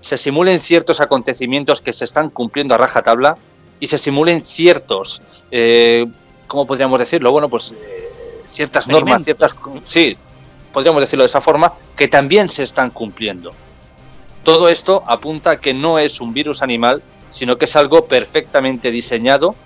se 0.00 0.16
simulen 0.16 0.58
ciertos 0.58 1.02
acontecimientos 1.02 1.82
que 1.82 1.92
se 1.92 2.06
están 2.06 2.30
cumpliendo 2.30 2.74
a 2.74 2.78
rajatabla 2.78 3.36
y 3.78 3.88
se 3.88 3.98
simulen 3.98 4.40
ciertos, 4.42 5.44
eh, 5.50 6.06
¿cómo 6.46 6.66
podríamos 6.66 6.98
decirlo? 6.98 7.30
Bueno, 7.30 7.50
pues 7.50 7.72
eh, 7.72 8.10
ciertas 8.46 8.88
normas, 8.88 9.22
ciertas, 9.22 9.54
sí, 9.82 10.16
podríamos 10.72 11.02
decirlo 11.02 11.24
de 11.24 11.28
esa 11.28 11.42
forma, 11.42 11.74
que 11.94 12.08
también 12.08 12.48
se 12.48 12.62
están 12.62 12.88
cumpliendo. 12.88 13.52
Todo 14.44 14.70
esto 14.70 15.04
apunta 15.06 15.50
a 15.50 15.60
que 15.60 15.74
no 15.74 15.98
es 15.98 16.22
un 16.22 16.32
virus 16.32 16.62
animal, 16.62 17.02
sino 17.28 17.58
que 17.58 17.66
es 17.66 17.76
algo 17.76 18.06
perfectamente 18.06 18.90
diseñado 18.90 19.56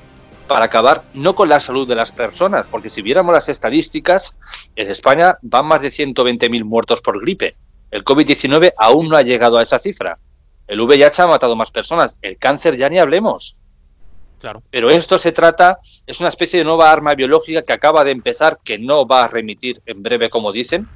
para 0.51 0.65
acabar 0.65 1.05
no 1.15 1.37
con 1.37 1.49
la 1.49 1.61
salud 1.61 1.87
de 1.87 1.95
las 1.95 2.11
personas, 2.11 2.69
porque 2.69 2.89
si 2.89 3.03
viéramos 3.03 3.33
las 3.33 3.49
estadísticas, 3.49 4.37
en 4.75 4.91
España 4.91 5.39
van 5.43 5.65
más 5.65 5.81
de 5.81 5.91
120.000 5.91 6.65
muertos 6.65 7.01
por 7.03 7.21
gripe. 7.21 7.55
El 7.93 8.03
COVID-19 8.03 8.73
aún 8.77 9.09
no 9.09 9.15
ha 9.17 9.23
llegado 9.23 9.59
a 9.59 9.63
esa 9.63 9.79
cifra. 9.79 10.19
El 10.67 10.81
VIH 10.81 11.23
ha 11.23 11.29
matado 11.29 11.55
más 11.55 11.71
personas. 11.71 12.17
El 12.21 12.37
cáncer 12.37 12.77
ya 12.77 12.89
ni 12.89 12.99
hablemos. 12.99 13.59
Pero 14.71 14.91
esto 14.91 15.19
se 15.19 15.31
trata, 15.31 15.79
es 16.05 16.19
una 16.19 16.31
especie 16.31 16.59
de 16.59 16.65
nueva 16.65 16.91
arma 16.91 17.15
biológica 17.15 17.63
que 17.63 17.73
acaba 17.73 18.03
de 18.03 18.11
empezar, 18.11 18.59
que 18.65 18.77
no 18.77 19.07
va 19.07 19.23
a 19.23 19.29
remitir 19.29 19.81
en 19.87 20.03
breve, 20.03 20.31
como 20.31 20.51
dicen, 20.51 20.89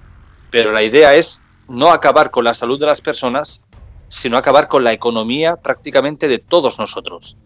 pero 0.50 0.72
la 0.72 0.82
idea 0.82 1.14
es 1.14 1.40
no 1.68 1.92
acabar 1.92 2.32
con 2.32 2.42
la 2.42 2.54
salud 2.54 2.80
de 2.80 2.86
las 2.86 3.00
personas, 3.00 3.62
sino 4.08 4.36
acabar 4.36 4.66
con 4.66 4.82
la 4.82 4.92
economía 4.92 5.54
prácticamente 5.54 6.26
de 6.26 6.40
todos 6.40 6.80
nosotros. 6.80 7.38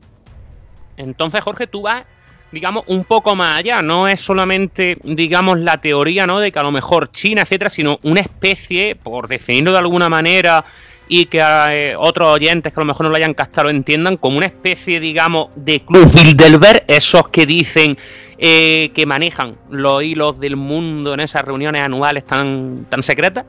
Entonces, 0.98 1.40
Jorge, 1.40 1.66
tú 1.66 1.82
vas, 1.82 2.04
digamos, 2.52 2.84
un 2.86 3.04
poco 3.04 3.34
más 3.34 3.58
allá. 3.58 3.80
No 3.82 4.08
es 4.08 4.20
solamente, 4.20 4.98
digamos, 5.02 5.58
la 5.58 5.78
teoría, 5.78 6.26
¿no? 6.26 6.40
De 6.40 6.52
que 6.52 6.58
a 6.58 6.62
lo 6.62 6.72
mejor 6.72 7.10
China, 7.10 7.42
etcétera, 7.42 7.70
sino 7.70 7.98
una 8.02 8.20
especie, 8.20 8.94
por 8.94 9.28
definirlo 9.28 9.72
de 9.72 9.78
alguna 9.78 10.08
manera, 10.08 10.64
y 11.08 11.26
que 11.26 11.40
eh, 11.40 11.94
otros 11.96 12.28
oyentes 12.28 12.72
que 12.72 12.80
a 12.80 12.82
lo 12.82 12.86
mejor 12.86 13.04
no 13.04 13.10
lo 13.10 13.16
hayan 13.16 13.32
captado 13.32 13.70
entiendan 13.70 14.18
como 14.18 14.36
una 14.36 14.46
especie, 14.46 15.00
digamos, 15.00 15.48
de 15.56 15.80
club 15.80 16.10
Bilderberg, 16.12 16.84
esos 16.86 17.28
que 17.28 17.46
dicen 17.46 17.96
eh, 18.36 18.90
que 18.94 19.06
manejan 19.06 19.56
los 19.70 20.02
hilos 20.02 20.38
del 20.38 20.56
mundo 20.56 21.14
en 21.14 21.20
esas 21.20 21.42
reuniones 21.42 21.82
anuales 21.82 22.24
tan, 22.26 22.84
tan 22.88 23.02
secretas. 23.02 23.46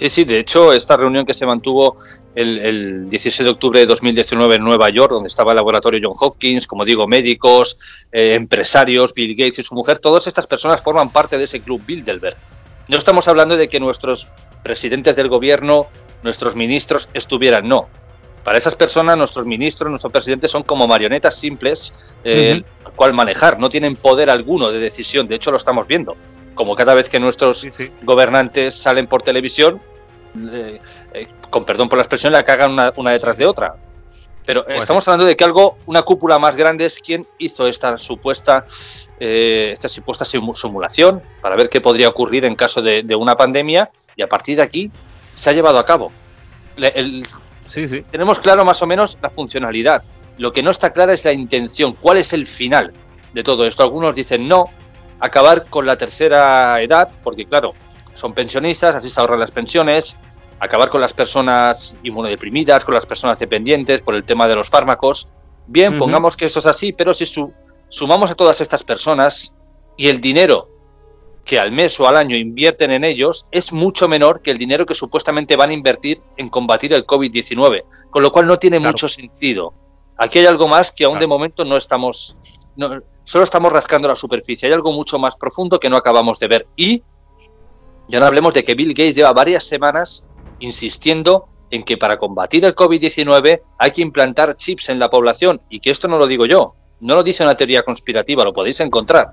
Sí, 0.00 0.08
sí, 0.08 0.24
de 0.24 0.38
hecho, 0.38 0.72
esta 0.72 0.96
reunión 0.96 1.26
que 1.26 1.34
se 1.34 1.44
mantuvo 1.44 1.94
el, 2.34 3.06
16 3.10 3.44
de 3.44 3.50
octubre 3.50 3.80
de 3.80 3.84
2019 3.84 4.54
en 4.54 4.64
Nueva 4.64 4.88
York, 4.88 5.12
donde 5.12 5.26
estaba 5.26 5.52
el 5.52 5.56
laboratorio 5.56 6.00
John 6.02 6.16
Hopkins, 6.18 6.66
como 6.66 6.86
digo, 6.86 7.06
médicos, 7.06 8.06
eh, 8.10 8.32
empresarios, 8.32 9.12
Bill 9.12 9.36
Gates 9.36 9.58
y 9.58 9.62
su 9.62 9.74
mujer, 9.74 9.98
todas 9.98 10.26
estas 10.26 10.46
personas 10.46 10.82
forman 10.82 11.12
parte 11.12 11.36
de 11.36 11.44
ese 11.44 11.60
club 11.60 11.82
Bilderberg. 11.84 12.34
No 12.88 12.96
estamos 12.96 13.28
hablando 13.28 13.58
de 13.58 13.68
que 13.68 13.78
nuestros 13.78 14.30
presidentes 14.62 15.16
del 15.16 15.28
gobierno, 15.28 15.86
nuestros 16.22 16.56
ministros 16.56 17.10
estuvieran. 17.12 17.68
No. 17.68 17.86
Para 18.42 18.56
esas 18.56 18.76
personas, 18.76 19.18
nuestros 19.18 19.44
ministros, 19.44 19.90
nuestros 19.90 20.14
presidentes 20.14 20.50
son 20.50 20.62
como 20.62 20.88
marionetas 20.88 21.38
simples, 21.38 22.16
eh, 22.24 22.62
cual 22.96 23.12
manejar. 23.12 23.58
No 23.58 23.68
tienen 23.68 23.96
poder 23.96 24.30
alguno 24.30 24.72
de 24.72 24.78
decisión. 24.78 25.28
De 25.28 25.34
hecho, 25.34 25.50
lo 25.50 25.58
estamos 25.58 25.86
viendo. 25.86 26.16
Como 26.54 26.74
cada 26.74 26.94
vez 26.94 27.10
que 27.10 27.20
nuestros 27.20 27.68
gobernantes 28.02 28.74
salen 28.74 29.06
por 29.06 29.20
televisión, 29.20 29.80
eh, 30.52 30.80
con 31.50 31.64
perdón 31.64 31.88
por 31.88 31.98
la 31.98 32.02
expresión, 32.02 32.32
la 32.32 32.44
cagan 32.44 32.92
una, 32.96 33.10
detrás 33.10 33.36
de 33.36 33.46
otra. 33.46 33.74
Pero 34.46 34.64
pues 34.64 34.78
estamos 34.78 35.06
hablando 35.06 35.26
de 35.26 35.36
que 35.36 35.44
algo, 35.44 35.76
una 35.86 36.02
cúpula 36.02 36.38
más 36.38 36.56
grande 36.56 36.86
es 36.86 36.98
quien 36.98 37.26
hizo 37.38 37.66
esta 37.66 37.96
supuesta, 37.98 38.64
eh, 39.20 39.70
esta 39.72 39.88
supuesta 39.88 40.24
simulación 40.24 41.22
para 41.40 41.56
ver 41.56 41.68
qué 41.68 41.80
podría 41.80 42.08
ocurrir 42.08 42.44
en 42.44 42.54
caso 42.54 42.82
de, 42.82 43.04
una 43.14 43.36
pandemia 43.36 43.90
y 44.16 44.22
a 44.22 44.28
partir 44.28 44.56
de 44.56 44.62
aquí 44.62 44.90
se 45.34 45.50
ha 45.50 45.52
llevado 45.52 45.78
a 45.78 45.84
cabo. 45.86 46.10
Tenemos 48.10 48.40
claro 48.40 48.64
más 48.64 48.82
o 48.82 48.86
menos 48.86 49.18
la 49.22 49.30
funcionalidad. 49.30 50.02
Lo 50.38 50.52
que 50.52 50.62
no 50.62 50.70
está 50.70 50.92
clara 50.92 51.12
es 51.12 51.24
la 51.24 51.32
intención. 51.32 51.92
¿Cuál 51.92 52.16
es 52.16 52.32
el 52.32 52.46
final 52.46 52.92
de 53.34 53.42
todo 53.42 53.66
esto? 53.66 53.82
Algunos 53.82 54.14
dicen 54.16 54.48
no, 54.48 54.70
acabar 55.20 55.66
con 55.66 55.86
la 55.86 55.96
tercera 55.96 56.80
edad, 56.82 57.10
porque 57.22 57.46
claro, 57.46 57.74
son 58.20 58.34
pensionistas, 58.34 58.94
así 58.94 59.08
se 59.08 59.18
ahorran 59.18 59.40
las 59.40 59.50
pensiones, 59.50 60.20
acabar 60.60 60.90
con 60.90 61.00
las 61.00 61.14
personas 61.14 61.96
inmunodeprimidas, 62.02 62.84
con 62.84 62.94
las 62.94 63.06
personas 63.06 63.38
dependientes 63.38 64.02
por 64.02 64.14
el 64.14 64.24
tema 64.24 64.46
de 64.46 64.54
los 64.54 64.68
fármacos. 64.68 65.32
Bien, 65.66 65.96
pongamos 65.96 66.36
que 66.36 66.44
eso 66.44 66.58
es 66.58 66.66
así, 66.66 66.92
pero 66.92 67.14
si 67.14 67.24
sumamos 67.88 68.30
a 68.30 68.34
todas 68.34 68.60
estas 68.60 68.84
personas 68.84 69.54
y 69.96 70.08
el 70.08 70.20
dinero 70.20 70.68
que 71.44 71.58
al 71.58 71.72
mes 71.72 71.98
o 71.98 72.06
al 72.06 72.16
año 72.16 72.36
invierten 72.36 72.90
en 72.90 73.04
ellos 73.04 73.48
es 73.50 73.72
mucho 73.72 74.06
menor 74.06 74.42
que 74.42 74.50
el 74.50 74.58
dinero 74.58 74.84
que 74.84 74.94
supuestamente 74.94 75.56
van 75.56 75.70
a 75.70 75.72
invertir 75.72 76.18
en 76.36 76.50
combatir 76.50 76.92
el 76.92 77.06
COVID-19, 77.06 77.84
con 78.10 78.22
lo 78.22 78.30
cual 78.30 78.46
no 78.46 78.58
tiene 78.58 78.78
mucho 78.78 79.08
sentido. 79.08 79.72
Aquí 80.18 80.40
hay 80.40 80.46
algo 80.46 80.68
más 80.68 80.92
que 80.92 81.04
aún 81.04 81.18
de 81.18 81.26
momento 81.26 81.64
no 81.64 81.78
estamos, 81.78 82.36
solo 83.24 83.44
estamos 83.44 83.72
rascando 83.72 84.06
la 84.06 84.14
superficie, 84.14 84.66
hay 84.66 84.74
algo 84.74 84.92
mucho 84.92 85.18
más 85.18 85.36
profundo 85.36 85.80
que 85.80 85.88
no 85.88 85.96
acabamos 85.96 86.38
de 86.38 86.48
ver. 86.48 86.68
Y 86.76 87.02
ya 88.10 88.18
no 88.18 88.26
hablemos 88.26 88.52
de 88.52 88.64
que 88.64 88.74
Bill 88.74 88.90
Gates 88.90 89.14
lleva 89.14 89.32
varias 89.32 89.64
semanas 89.64 90.26
insistiendo 90.58 91.48
en 91.70 91.84
que 91.84 91.96
para 91.96 92.18
combatir 92.18 92.64
el 92.64 92.74
COVID-19 92.74 93.62
hay 93.78 93.90
que 93.92 94.02
implantar 94.02 94.56
chips 94.56 94.88
en 94.88 94.98
la 94.98 95.08
población 95.08 95.62
y 95.70 95.78
que 95.78 95.90
esto 95.90 96.08
no 96.08 96.18
lo 96.18 96.26
digo 96.26 96.44
yo, 96.44 96.74
no 96.98 97.14
lo 97.14 97.22
dice 97.22 97.44
una 97.44 97.56
teoría 97.56 97.84
conspirativa, 97.84 98.42
lo 98.42 98.52
podéis 98.52 98.80
encontrar. 98.80 99.30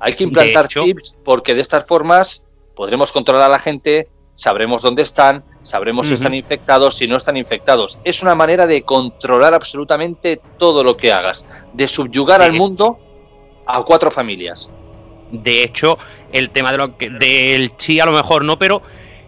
Hay 0.00 0.14
que 0.14 0.24
implantar 0.24 0.68
chips 0.68 1.16
porque 1.22 1.54
de 1.54 1.60
estas 1.60 1.86
formas 1.86 2.44
podremos 2.74 3.12
controlar 3.12 3.46
a 3.46 3.52
la 3.52 3.58
gente, 3.58 4.08
sabremos 4.32 4.80
dónde 4.80 5.02
están, 5.02 5.44
sabremos 5.62 6.08
si 6.08 6.14
están 6.14 6.32
infectados, 6.32 6.96
si 6.96 7.06
no 7.06 7.16
están 7.16 7.36
infectados. 7.36 8.00
Es 8.04 8.22
una 8.22 8.34
manera 8.34 8.66
de 8.66 8.82
controlar 8.82 9.52
absolutamente 9.52 10.40
todo 10.56 10.82
lo 10.82 10.96
que 10.96 11.12
hagas, 11.12 11.66
de 11.74 11.86
subyugar 11.86 12.40
al 12.40 12.54
mundo 12.54 12.98
a 13.66 13.82
cuatro 13.82 14.10
familias. 14.10 14.72
De 15.30 15.62
hecho, 15.62 15.98
el 16.34 16.50
tema 16.50 16.72
de 16.72 16.78
lo 16.78 16.98
que, 16.98 17.08
del 17.10 17.76
chi 17.76 18.00
a 18.00 18.04
lo 18.04 18.12
mejor 18.12 18.44
no, 18.44 18.58
pero 18.58 18.82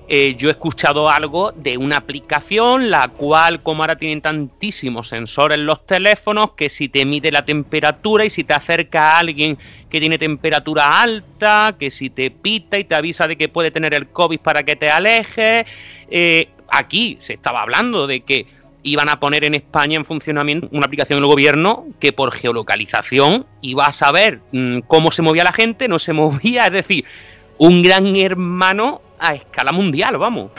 eh, 0.09 0.35
yo 0.37 0.49
he 0.49 0.51
escuchado 0.53 1.09
algo 1.09 1.53
de 1.53 1.79
una 1.79 1.97
aplicación, 1.97 2.91
la 2.91 3.09
cual, 3.09 3.63
como 3.63 3.83
ahora 3.85 3.97
tienen 3.97 4.21
tantísimos 4.21 5.09
sensores 5.09 5.57
en 5.57 5.67
los 5.67 5.87
teléfonos, 5.87 6.53
que 6.53 6.69
si 6.69 6.89
te 6.89 7.05
mide 7.05 7.31
la 7.31 7.45
temperatura 7.45 8.25
y 8.25 8.31
si 8.31 8.43
te 8.43 8.55
acerca 8.55 9.13
a 9.13 9.19
alguien 9.21 9.57
que 9.89 10.01
tiene 10.01 10.19
temperatura 10.19 11.01
alta, 11.01 11.77
que 11.79 11.93
si 11.93 12.11
te 12.11 12.33
pita 12.33 12.77
y 12.77 12.85
te 12.85 12.97
avisa 12.97 13.29
de 13.29 13.37
que 13.37 13.49
puede 13.49 13.71
tener 13.71 13.95
el 13.95 14.09
COVID 14.09 14.41
para 14.41 14.65
que 14.65 14.75
te 14.75 14.91
alejes. 14.91 15.65
Eh, 16.11 16.49
aquí 16.69 17.17
se 17.21 17.35
estaba 17.35 17.63
hablando 17.63 18.09
de 18.09 18.21
que 18.21 18.47
iban 18.87 19.09
a 19.09 19.19
poner 19.19 19.45
en 19.45 19.55
España 19.55 19.97
en 19.97 20.05
funcionamiento 20.05 20.69
una 20.71 20.87
aplicación 20.87 21.19
del 21.19 21.27
gobierno 21.27 21.87
que 21.99 22.13
por 22.13 22.33
geolocalización 22.33 23.45
iba 23.61 23.85
a 23.85 23.93
saber 23.93 24.41
mm, 24.53 24.81
cómo 24.87 25.11
se 25.11 25.23
movía 25.23 25.45
la 25.45 25.53
gente, 25.53 25.89
no 25.89 25.99
se 25.99 26.13
movía, 26.15 26.67
es 26.67 26.73
decir, 26.73 27.05
un 27.59 27.83
gran 27.83 28.15
hermano 28.17 29.03
a 29.19 29.35
escala 29.35 29.73
mundial, 29.73 30.17
vamos. 30.19 30.53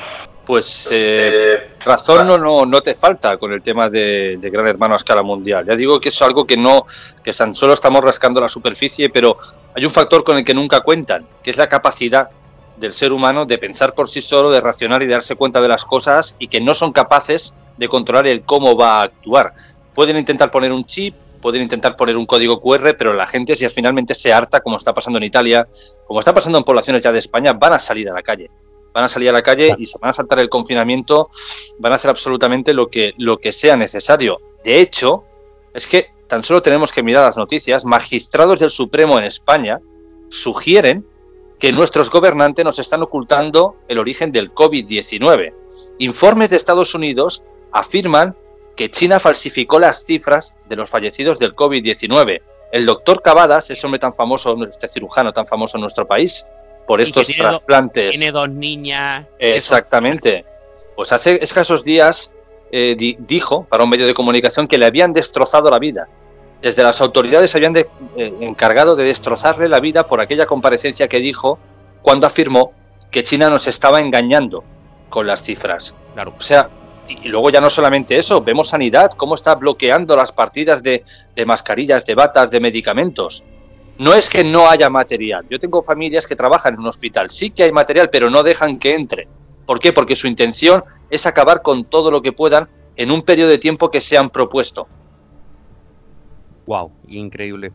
Pues 0.45 0.87
eh, 0.91 1.71
razón 1.83 2.25
no, 2.25 2.37
no, 2.37 2.65
no, 2.65 2.81
te 2.81 2.95
falta 2.95 3.37
con 3.37 3.51
el 3.51 3.61
tema 3.61 3.89
de, 3.89 4.39
Gran 4.41 4.65
Hermano 4.65 4.93
a 4.93 4.97
escala 4.97 5.21
mundial. 5.21 5.65
Ya 5.67 5.75
digo 5.75 5.99
que 5.99 6.07
es 6.07 6.21
algo 6.21 6.47
que 6.47 6.55
no, 6.55 6.85
que 7.21 7.33
tan 7.33 7.53
solo 7.53 7.73
estamos 7.73 8.01
rascando 8.01 8.39
la 8.39 8.47
superficie, 8.47 9.09
pero 9.09 9.37
hay 9.75 9.83
un 9.83 9.91
factor 9.91 10.23
con 10.23 10.37
el 10.37 10.45
que 10.45 10.53
nunca 10.53 10.79
cuentan, 10.81 11.27
que 11.43 11.51
es 11.51 11.57
la 11.57 11.67
capacidad 11.67 12.29
del 12.77 12.93
ser 12.93 13.11
humano 13.13 13.45
de 13.45 13.57
pensar 13.57 13.93
por 13.93 14.07
sí 14.09 14.21
solo, 14.21 14.51
de 14.51 14.61
racionar 14.61 15.01
y 15.03 15.05
de 15.05 15.13
darse 15.13 15.35
cuenta 15.35 15.61
de 15.61 15.67
las 15.67 15.85
cosas 15.85 16.35
y 16.39 16.47
que 16.47 16.61
no 16.61 16.73
son 16.73 16.91
capaces 16.91 17.55
de 17.77 17.87
controlar 17.87 18.27
el 18.27 18.43
cómo 18.43 18.75
va 18.75 18.99
a 18.99 19.03
actuar. 19.03 19.53
Pueden 19.93 20.17
intentar 20.17 20.51
poner 20.51 20.71
un 20.71 20.85
chip, 20.85 21.15
pueden 21.41 21.61
intentar 21.61 21.95
poner 21.95 22.17
un 22.17 22.25
código 22.25 22.61
QR, 22.61 22.95
pero 22.97 23.13
la 23.13 23.27
gente 23.27 23.55
si 23.55 23.67
finalmente 23.69 24.15
se 24.15 24.33
harta, 24.33 24.61
como 24.61 24.77
está 24.77 24.93
pasando 24.93 25.17
en 25.17 25.23
Italia, 25.23 25.67
como 26.05 26.19
está 26.19 26.33
pasando 26.33 26.57
en 26.57 26.63
poblaciones 26.63 27.03
ya 27.03 27.11
de 27.11 27.19
España, 27.19 27.53
van 27.53 27.73
a 27.73 27.79
salir 27.79 28.09
a 28.09 28.13
la 28.13 28.21
calle 28.21 28.49
van 28.97 29.03
a 29.03 29.09
salir 29.09 29.29
a 29.29 29.31
la 29.31 29.43
calle 29.43 29.75
y 29.77 29.85
se 29.85 29.99
van 29.99 30.09
a 30.09 30.13
saltar 30.13 30.39
el 30.39 30.49
confinamiento, 30.49 31.29
van 31.77 31.93
a 31.93 31.97
hacer 31.97 32.09
absolutamente 32.09 32.73
lo 32.73 32.87
que, 32.87 33.13
lo 33.19 33.37
que 33.37 33.51
sea 33.51 33.77
necesario. 33.77 34.41
De 34.63 34.79
hecho, 34.79 35.23
es 35.71 35.85
que 35.85 36.07
tan 36.27 36.41
solo 36.41 36.63
tenemos 36.63 36.91
que 36.91 37.03
mirar 37.03 37.23
las 37.23 37.37
noticias, 37.37 37.85
magistrados 37.85 38.59
del 38.59 38.71
Supremo 38.71 39.19
en 39.19 39.25
España 39.25 39.79
sugieren 40.29 41.05
que 41.59 41.71
nuestros 41.71 42.09
gobernantes 42.09 42.63
nos 42.63 42.79
están 42.79 43.01
ocultando 43.01 43.77
el 43.87 43.99
origen 43.99 44.31
del 44.31 44.53
COVID-19. 44.53 45.53
Informes 45.99 46.49
de 46.49 46.57
Estados 46.57 46.93
Unidos 46.93 47.43
afirman 47.71 48.35
que 48.75 48.91
China 48.91 49.19
falsificó 49.19 49.79
las 49.79 50.05
cifras 50.05 50.55
de 50.69 50.75
los 50.75 50.89
fallecidos 50.89 51.39
del 51.39 51.55
COVID-19. 51.55 52.41
El 52.71 52.85
doctor 52.85 53.21
Cavadas, 53.21 53.69
ese 53.71 53.85
hombre 53.87 53.99
tan 53.99 54.13
famoso, 54.13 54.55
este 54.69 54.87
cirujano 54.87 55.33
tan 55.33 55.47
famoso 55.47 55.77
en 55.77 55.81
nuestro 55.81 56.05
país, 56.05 56.45
por 56.85 57.01
estos 57.01 57.27
trasplantes. 57.27 58.11
tiene 58.11 58.31
dos 58.31 58.49
niñas. 58.49 59.25
Exactamente. 59.39 60.45
Pues 60.95 61.11
hace 61.11 61.43
escasos 61.43 61.83
días 61.83 62.33
eh, 62.71 62.95
dijo 63.19 63.65
para 63.65 63.83
un 63.83 63.89
medio 63.89 64.05
de 64.05 64.13
comunicación 64.13 64.67
que 64.67 64.77
le 64.77 64.85
habían 64.85 65.11
destrozado 65.11 65.69
la 65.69 65.79
vida. 65.79 66.07
Desde 66.61 66.83
las 66.83 67.01
autoridades 67.01 67.51
se 67.51 67.57
habían 67.57 67.75
eh, 67.77 67.85
encargado 68.15 68.95
de 68.95 69.05
destrozarle 69.05 69.69
la 69.69 69.79
vida 69.79 70.07
por 70.07 70.21
aquella 70.21 70.45
comparecencia 70.45 71.07
que 71.07 71.19
dijo 71.19 71.59
cuando 72.01 72.25
afirmó 72.27 72.71
que 73.11 73.23
China 73.23 73.49
nos 73.49 73.67
estaba 73.67 74.01
engañando 74.01 74.63
con 75.09 75.27
las 75.27 75.43
cifras. 75.43 75.95
Claro. 76.13 76.33
O 76.37 76.41
sea, 76.41 76.69
y 77.07 77.27
luego 77.29 77.49
ya 77.49 77.61
no 77.61 77.69
solamente 77.69 78.17
eso, 78.17 78.41
vemos 78.41 78.69
sanidad, 78.69 79.11
cómo 79.11 79.35
está 79.35 79.55
bloqueando 79.55 80.15
las 80.15 80.31
partidas 80.31 80.83
de, 80.83 81.03
de 81.35 81.45
mascarillas, 81.45 82.05
de 82.05 82.15
batas, 82.15 82.51
de 82.51 82.59
medicamentos. 82.59 83.43
No 83.99 84.13
es 84.13 84.29
que 84.29 84.43
no 84.43 84.69
haya 84.69 84.89
material. 84.89 85.45
Yo 85.49 85.59
tengo 85.59 85.83
familias 85.83 86.27
que 86.27 86.35
trabajan 86.35 86.73
en 86.73 86.81
un 86.81 86.87
hospital. 86.87 87.29
Sí 87.29 87.49
que 87.49 87.63
hay 87.63 87.71
material, 87.71 88.09
pero 88.11 88.29
no 88.29 88.43
dejan 88.43 88.77
que 88.77 88.93
entre. 88.93 89.27
¿Por 89.65 89.79
qué? 89.79 89.91
Porque 89.91 90.15
su 90.15 90.27
intención 90.27 90.83
es 91.09 91.25
acabar 91.25 91.61
con 91.61 91.83
todo 91.83 92.11
lo 92.11 92.21
que 92.21 92.31
puedan 92.31 92.69
en 92.95 93.11
un 93.11 93.21
periodo 93.21 93.49
de 93.49 93.57
tiempo 93.57 93.89
que 93.89 94.01
se 94.01 94.17
han 94.17 94.29
propuesto. 94.29 94.87
Wow, 96.67 96.91
increíble. 97.07 97.71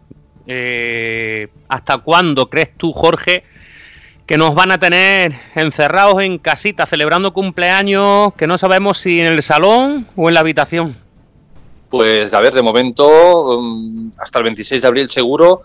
Eh, 0.47 1.49
¿Hasta 1.69 1.99
cuándo 1.99 2.49
crees 2.49 2.77
tú, 2.77 2.93
Jorge, 2.93 3.43
que 4.27 4.37
nos 4.37 4.55
van 4.55 4.71
a 4.71 4.79
tener 4.79 5.35
encerrados 5.55 6.23
en 6.23 6.39
casita 6.39 6.87
celebrando 6.87 7.33
cumpleaños 7.33 8.35
que 8.35 8.47
no 8.47 8.59
sabemos 8.59 8.99
si 8.99 9.21
en 9.21 9.27
el 9.33 9.43
salón 9.43 10.07
o 10.15 10.29
en 10.29 10.35
la 10.35 10.41
habitación? 10.41 10.95
Pues 11.89 12.33
a 12.35 12.41
ver, 12.41 12.53
de 12.53 12.63
momento, 12.63 13.61
mm, 13.61 14.11
hasta 14.19 14.39
el 14.39 14.45
26 14.45 14.83
de 14.83 14.89
abril 14.89 15.09
seguro, 15.09 15.61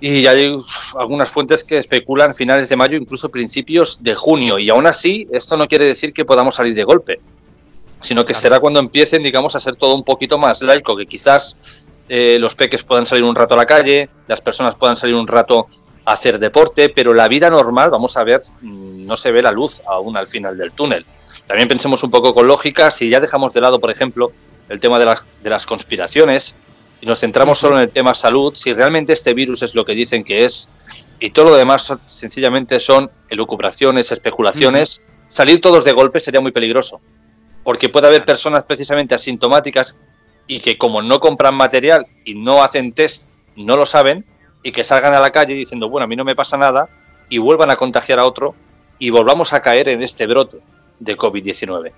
y 0.00 0.26
hay 0.26 0.54
algunas 0.98 1.30
fuentes 1.30 1.64
que 1.64 1.78
especulan 1.78 2.34
finales 2.34 2.68
de 2.68 2.76
mayo, 2.76 2.98
incluso 2.98 3.30
principios 3.30 4.02
de 4.02 4.14
junio. 4.14 4.58
Y 4.58 4.68
aún 4.68 4.86
así, 4.86 5.26
esto 5.32 5.56
no 5.56 5.66
quiere 5.66 5.86
decir 5.86 6.12
que 6.12 6.26
podamos 6.26 6.56
salir 6.56 6.74
de 6.74 6.84
golpe, 6.84 7.20
sino 8.00 8.24
que 8.26 8.34
será 8.34 8.60
cuando 8.60 8.80
empiecen, 8.80 9.22
digamos, 9.22 9.56
a 9.56 9.60
ser 9.60 9.76
todo 9.76 9.94
un 9.94 10.02
poquito 10.02 10.36
más 10.36 10.60
laico, 10.60 10.94
que 10.94 11.06
quizás 11.06 11.88
eh, 12.08 12.38
los 12.38 12.54
peques 12.54 12.84
puedan 12.84 13.06
salir 13.06 13.24
un 13.24 13.34
rato 13.34 13.54
a 13.54 13.56
la 13.56 13.66
calle, 13.66 14.08
las 14.26 14.40
personas 14.40 14.74
puedan 14.74 14.96
salir 14.96 15.14
un 15.14 15.26
rato 15.26 15.66
a 16.04 16.12
hacer 16.12 16.38
deporte, 16.38 16.90
pero 16.90 17.14
la 17.14 17.28
vida 17.28 17.48
normal, 17.50 17.90
vamos 17.90 18.16
a 18.16 18.24
ver, 18.24 18.42
mm, 18.60 19.06
no 19.06 19.16
se 19.16 19.32
ve 19.32 19.42
la 19.42 19.52
luz 19.52 19.82
aún 19.86 20.16
al 20.16 20.26
final 20.26 20.56
del 20.58 20.72
túnel. 20.72 21.06
También 21.46 21.68
pensemos 21.68 22.02
un 22.02 22.10
poco 22.10 22.34
con 22.34 22.46
lógica, 22.46 22.90
si 22.90 23.08
ya 23.08 23.20
dejamos 23.20 23.52
de 23.54 23.60
lado, 23.60 23.80
por 23.80 23.90
ejemplo, 23.90 24.32
el 24.68 24.80
tema 24.80 24.98
de 24.98 25.06
las, 25.06 25.22
de 25.42 25.50
las 25.50 25.66
conspiraciones, 25.66 26.56
y 27.00 27.06
nos 27.06 27.20
centramos 27.20 27.58
solo 27.58 27.76
en 27.76 27.82
el 27.82 27.90
tema 27.90 28.14
salud, 28.14 28.54
si 28.54 28.72
realmente 28.72 29.12
este 29.12 29.34
virus 29.34 29.62
es 29.62 29.74
lo 29.74 29.84
que 29.84 29.94
dicen 29.94 30.24
que 30.24 30.44
es 30.44 30.70
y 31.20 31.30
todo 31.30 31.50
lo 31.50 31.56
demás 31.56 31.92
sencillamente 32.06 32.80
son 32.80 33.10
elucubraciones, 33.28 34.10
especulaciones, 34.10 35.02
salir 35.28 35.60
todos 35.60 35.84
de 35.84 35.92
golpe 35.92 36.20
sería 36.20 36.40
muy 36.40 36.52
peligroso, 36.52 37.00
porque 37.62 37.88
puede 37.88 38.06
haber 38.06 38.24
personas 38.24 38.64
precisamente 38.64 39.14
asintomáticas 39.14 39.98
y 40.46 40.60
que 40.60 40.76
como 40.78 41.02
no 41.02 41.20
compran 41.20 41.54
material 41.54 42.06
y 42.24 42.34
no 42.34 42.62
hacen 42.62 42.92
test, 42.92 43.28
no 43.56 43.76
lo 43.76 43.86
saben 43.86 44.24
y 44.62 44.72
que 44.72 44.84
salgan 44.84 45.14
a 45.14 45.20
la 45.20 45.30
calle 45.30 45.54
diciendo, 45.54 45.88
bueno, 45.88 46.04
a 46.04 46.06
mí 46.06 46.16
no 46.16 46.24
me 46.24 46.34
pasa 46.34 46.56
nada 46.56 46.88
y 47.28 47.38
vuelvan 47.38 47.70
a 47.70 47.76
contagiar 47.76 48.18
a 48.18 48.24
otro 48.24 48.54
y 48.98 49.10
volvamos 49.10 49.52
a 49.52 49.62
caer 49.62 49.88
en 49.88 50.02
este 50.02 50.26
brote 50.26 50.58
de 50.98 51.16
COVID-19. 51.16 51.92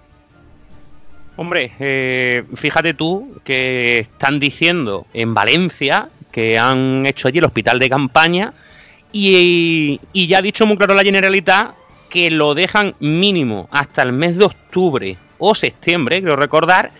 Hombre, 1.36 1.72
eh, 1.78 2.44
fíjate 2.54 2.94
tú 2.94 3.40
que 3.44 4.00
están 4.00 4.38
diciendo 4.38 5.06
en 5.12 5.34
Valencia 5.34 6.08
que 6.32 6.58
han 6.58 7.04
hecho 7.06 7.28
allí 7.28 7.38
el 7.38 7.44
hospital 7.44 7.78
de 7.78 7.90
campaña 7.90 8.54
y, 9.12 10.00
ya 10.12 10.38
ha 10.38 10.42
dicho 10.42 10.66
muy 10.66 10.76
claro 10.76 10.94
la 10.94 11.02
Generalitat 11.02 11.74
que 12.08 12.30
lo 12.30 12.54
dejan 12.54 12.94
mínimo 13.00 13.68
hasta 13.70 14.02
el 14.02 14.12
mes 14.12 14.36
de 14.36 14.44
octubre 14.46 15.16
o 15.38 15.54
septiembre, 15.54 16.20
quiero 16.20 16.36
recordar, 16.36 16.90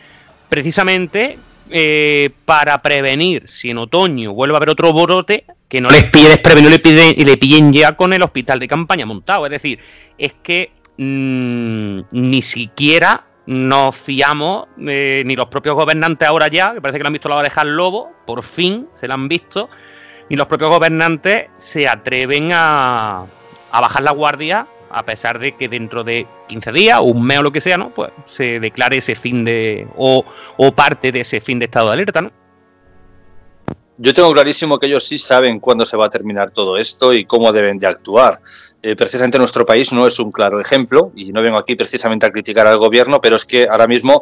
precisamente 0.49 1.39
eh, 1.71 2.31
para 2.45 2.81
prevenir 2.81 3.49
si 3.49 3.71
en 3.71 3.79
otoño 3.79 4.33
vuelve 4.33 4.55
a 4.55 4.59
haber 4.59 4.71
otro 4.71 4.93
brote, 4.93 5.45
que 5.69 5.81
no 5.81 5.91
les 5.91 6.05
pide 6.05 6.29
desprevenir 6.29 6.71
le 6.71 6.79
piden, 6.79 7.15
y 7.17 7.25
le 7.25 7.37
pillen 7.37 7.73
ya 7.73 7.97
con 7.97 8.13
el 8.13 8.23
hospital 8.23 8.61
de 8.61 8.69
campaña 8.69 9.05
montado. 9.05 9.47
Es 9.47 9.51
decir, 9.51 9.81
es 10.17 10.35
que 10.43 10.71
mm, 10.97 12.01
ni 12.13 12.43
siquiera 12.43 13.25
nos 13.47 13.97
fiamos, 13.97 14.69
eh, 14.87 15.23
ni 15.27 15.35
los 15.35 15.47
propios 15.47 15.75
gobernantes 15.75 16.29
ahora 16.29 16.49
ya, 16.49 16.75
que 16.75 16.81
parece 16.81 16.99
que 16.99 17.03
lo 17.03 17.09
han 17.09 17.13
visto 17.13 17.29
la 17.29 17.37
oreja 17.37 17.63
al 17.63 17.77
lobo, 17.77 18.11
por 18.27 18.45
fin 18.45 18.89
se 18.95 19.09
la 19.09 19.15
han 19.15 19.29
visto, 19.29 19.69
ni 20.29 20.37
los 20.37 20.47
propios 20.47 20.71
gobernantes 20.71 21.47
se 21.57 21.89
atreven 21.89 22.51
a 22.53 23.27
bajar 23.73 24.03
la 24.03 24.11
guardia 24.13 24.67
a 24.91 25.05
pesar 25.05 25.39
de 25.39 25.57
que 25.57 25.69
dentro 25.69 26.05
de 26.05 26.27
15 26.49 26.73
días, 26.73 27.01
un 27.03 27.25
mes 27.25 27.39
o 27.39 27.43
lo 27.43 27.53
que 27.53 27.61
sea, 27.61 27.77
¿no? 27.77 27.95
Pues 27.95 28.11
se 28.27 28.61
declare 28.61 28.99
ese 28.99 29.15
fin 29.15 29.45
de. 29.45 29.87
o, 29.97 30.25
o 30.57 30.73
parte 30.73 31.13
de 31.13 31.21
ese 31.21 31.41
fin 31.41 31.59
de 31.59 31.67
estado 31.67 31.89
de 31.89 31.93
alerta, 31.95 32.23
¿no? 32.23 32.31
Yo 33.99 34.13
tengo 34.13 34.31
clarísimo 34.33 34.79
que 34.79 34.87
ellos 34.87 35.05
sí 35.05 35.19
saben 35.19 35.59
cuándo 35.59 35.87
se 35.87 35.97
va 35.97 36.07
a 36.07 36.11
terminar 36.11 36.51
todo 36.51 36.77
esto 36.77 37.15
y 37.15 37.25
cómo 37.25 37.51
deben 37.51 37.79
de 37.79 37.87
actuar. 37.87 38.41
Eh, 38.83 38.95
precisamente 38.95 39.39
nuestro 39.39 39.65
país 39.65 39.91
no 39.91 40.07
es 40.07 40.19
un 40.19 40.31
claro 40.31 40.61
ejemplo 40.61 41.13
y 41.17 41.33
no 41.33 41.41
vengo 41.41 41.57
aquí 41.57 41.77
precisamente 41.77 42.27
a 42.27 42.31
criticar 42.31 42.67
al 42.67 42.77
gobierno, 42.77 43.23
pero 43.23 43.37
es 43.37 43.47
que 43.47 43.67
ahora 43.71 43.87
mismo 43.87 44.21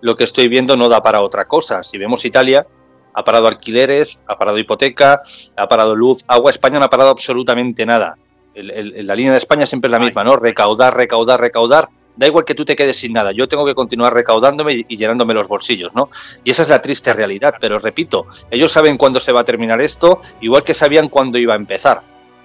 lo 0.00 0.14
que 0.14 0.22
estoy 0.22 0.46
viendo 0.46 0.76
no 0.76 0.88
da 0.88 1.02
para 1.02 1.22
otra 1.22 1.46
cosa. 1.46 1.82
Si 1.82 1.98
vemos 1.98 2.24
Italia, 2.24 2.68
ha 3.14 3.24
parado 3.24 3.48
alquileres, 3.48 4.22
ha 4.28 4.38
parado 4.38 4.58
hipoteca, 4.58 5.20
ha 5.56 5.66
parado 5.66 5.96
luz, 5.96 6.24
agua. 6.28 6.52
España 6.52 6.78
no 6.78 6.84
ha 6.84 6.90
parado 6.90 7.10
absolutamente 7.10 7.84
nada. 7.84 8.16
La 8.56 9.14
línea 9.14 9.32
de 9.32 9.38
España 9.38 9.66
siempre 9.66 9.88
es 9.88 9.92
la 9.92 9.98
misma, 9.98 10.24
¿no? 10.24 10.36
Recaudar, 10.36 10.96
recaudar, 10.96 11.40
recaudar 11.40 11.88
da 12.16 12.26
igual 12.26 12.44
que 12.44 12.54
tú 12.54 12.64
te 12.64 12.74
quedes 12.74 12.96
sin 12.96 13.12
nada, 13.12 13.32
yo 13.32 13.46
tengo 13.46 13.66
que 13.66 13.74
continuar 13.74 14.14
recaudándome 14.14 14.84
y 14.88 14.96
llenándome 14.96 15.34
los 15.34 15.48
bolsillos, 15.48 15.94
¿no? 15.94 16.08
Y 16.44 16.50
esa 16.50 16.62
es 16.62 16.70
la 16.70 16.80
triste 16.80 17.12
realidad, 17.12 17.54
pero 17.60 17.78
repito, 17.78 18.26
ellos 18.50 18.72
saben 18.72 18.96
cuándo 18.96 19.20
se 19.20 19.32
va 19.32 19.40
a 19.40 19.44
terminar 19.44 19.80
esto, 19.80 20.20
igual 20.40 20.64
que 20.64 20.74
sabían 20.74 21.08
cuándo 21.08 21.38
iba 21.38 21.52
a 21.52 21.56
empezar, 21.56 22.02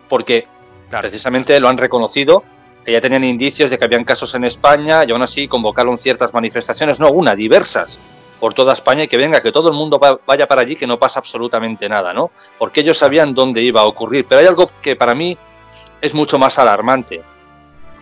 porque 0.10 0.46
precisamente 0.90 1.58
lo 1.60 1.70
han 1.70 1.78
reconocido, 1.78 2.44
que 2.84 2.92
ya 2.92 3.02
tenían 3.02 3.24
indicios 3.24 3.70
de 3.70 3.78
que 3.78 3.86
habían 3.86 4.04
casos 4.04 4.36
en 4.36 4.44
España 4.44 5.06
y 5.06 5.12
aún 5.12 5.22
así 5.22 5.48
convocaron 5.48 5.98
ciertas 5.98 6.34
manifestaciones, 6.34 7.00
no 7.00 7.10
una, 7.12 7.36
diversas, 7.36 8.00
por 8.40 8.56
toda 8.56 8.74
España 8.74 9.04
y 9.04 9.08
que 9.08 9.18
venga, 9.18 9.42
que 9.42 9.52
todo 9.52 9.70
el 9.70 9.76
mundo 9.76 10.00
vaya 10.26 10.48
para 10.48 10.62
allí, 10.62 10.76
que 10.76 10.88
no 10.88 10.98
pasa 10.98 11.20
absolutamente 11.20 11.88
nada, 11.88 12.12
¿no? 12.12 12.32
Porque 12.58 12.82
ellos 12.82 12.98
sabían 12.98 13.36
dónde 13.36 13.62
iba 13.62 13.82
a 13.82 13.86
ocurrir, 13.86 14.26
pero 14.28 14.42
hay 14.42 14.48
algo 14.48 14.68
que 14.82 14.96
para 14.96 15.14
mí 15.14 15.38
es 16.02 16.14
mucho 16.14 16.38
más 16.38 16.60
alarmante 16.60 17.24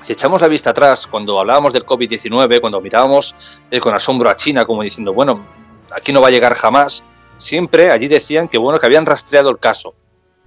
si 0.01 0.13
echamos 0.13 0.41
la 0.41 0.47
vista 0.47 0.69
atrás, 0.69 1.07
cuando 1.07 1.39
hablábamos 1.39 1.73
del 1.73 1.85
COVID-19, 1.85 2.61
cuando 2.61 2.79
mirábamos 2.79 3.61
eh, 3.69 3.79
con 3.79 3.93
asombro 3.93 4.29
a 4.29 4.35
China, 4.35 4.65
como 4.65 4.81
diciendo, 4.81 5.13
bueno, 5.13 5.45
aquí 5.91 6.13
no 6.13 6.21
va 6.21 6.29
a 6.29 6.31
llegar 6.31 6.53
jamás, 6.53 7.03
siempre 7.37 7.91
allí 7.91 8.07
decían 8.07 8.47
que, 8.47 8.57
bueno, 8.57 8.79
que 8.79 8.85
habían 8.85 9.05
rastreado 9.05 9.49
el 9.49 9.59
caso. 9.59 9.93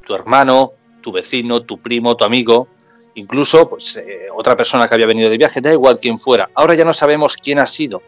Tu 0.06 0.14
hermano, 0.14 0.72
tu 1.02 1.12
vecino, 1.12 1.60
tu 1.60 1.78
primo, 1.78 2.16
tu 2.16 2.24
amigo, 2.24 2.68
incluso 3.14 3.68
pues, 3.68 3.96
eh, 3.96 4.28
otra 4.34 4.56
persona 4.56 4.88
que 4.88 4.94
había 4.94 5.06
venido 5.06 5.28
de 5.28 5.36
viaje, 5.36 5.60
da 5.60 5.72
igual 5.72 5.98
quién 6.00 6.18
fuera. 6.18 6.50
Ahora 6.54 6.74
ya 6.74 6.84
no 6.84 6.94
sabemos 6.94 7.36
quién 7.36 7.58
ha 7.58 7.66
sido. 7.66 8.02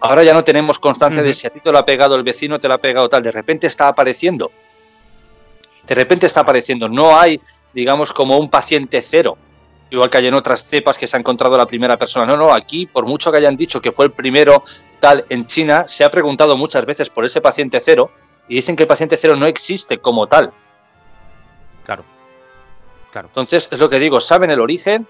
Ahora 0.00 0.22
ya 0.22 0.34
no 0.34 0.44
tenemos 0.44 0.78
constancia 0.78 1.22
de 1.22 1.34
si 1.34 1.46
a 1.46 1.50
ti 1.50 1.60
te 1.60 1.72
lo 1.72 1.78
ha 1.78 1.86
pegado 1.86 2.14
el 2.14 2.22
vecino, 2.22 2.60
te 2.60 2.68
lo 2.68 2.74
ha 2.74 2.78
pegado 2.78 3.08
tal. 3.08 3.22
De 3.22 3.30
repente 3.32 3.66
está 3.66 3.88
apareciendo. 3.88 4.50
De 5.88 5.94
repente 5.94 6.26
está 6.26 6.40
apareciendo. 6.40 6.88
No 6.88 7.18
hay, 7.18 7.40
digamos, 7.72 8.12
como 8.12 8.36
un 8.36 8.48
paciente 8.48 9.00
cero. 9.02 9.38
Igual 9.90 10.10
que 10.10 10.18
hay 10.18 10.26
en 10.26 10.34
otras 10.34 10.66
cepas 10.66 10.98
que 10.98 11.06
se 11.06 11.16
ha 11.16 11.20
encontrado 11.20 11.56
la 11.56 11.66
primera 11.66 11.96
persona. 11.96 12.26
No, 12.26 12.36
no, 12.36 12.52
aquí, 12.52 12.86
por 12.86 13.06
mucho 13.06 13.32
que 13.32 13.38
hayan 13.38 13.56
dicho 13.56 13.80
que 13.80 13.90
fue 13.90 14.04
el 14.04 14.12
primero 14.12 14.62
tal 15.00 15.24
en 15.30 15.46
China, 15.46 15.86
se 15.88 16.04
ha 16.04 16.10
preguntado 16.10 16.56
muchas 16.58 16.84
veces 16.84 17.08
por 17.08 17.24
ese 17.24 17.40
paciente 17.40 17.80
cero 17.80 18.10
y 18.48 18.56
dicen 18.56 18.76
que 18.76 18.82
el 18.82 18.88
paciente 18.88 19.16
cero 19.16 19.34
no 19.36 19.46
existe 19.46 19.98
como 19.98 20.26
tal. 20.26 20.52
Claro. 21.84 22.04
Claro. 23.10 23.28
Entonces, 23.28 23.68
es 23.70 23.78
lo 23.78 23.88
que 23.88 23.98
digo, 23.98 24.20
saben 24.20 24.50
el 24.50 24.60
origen 24.60 25.06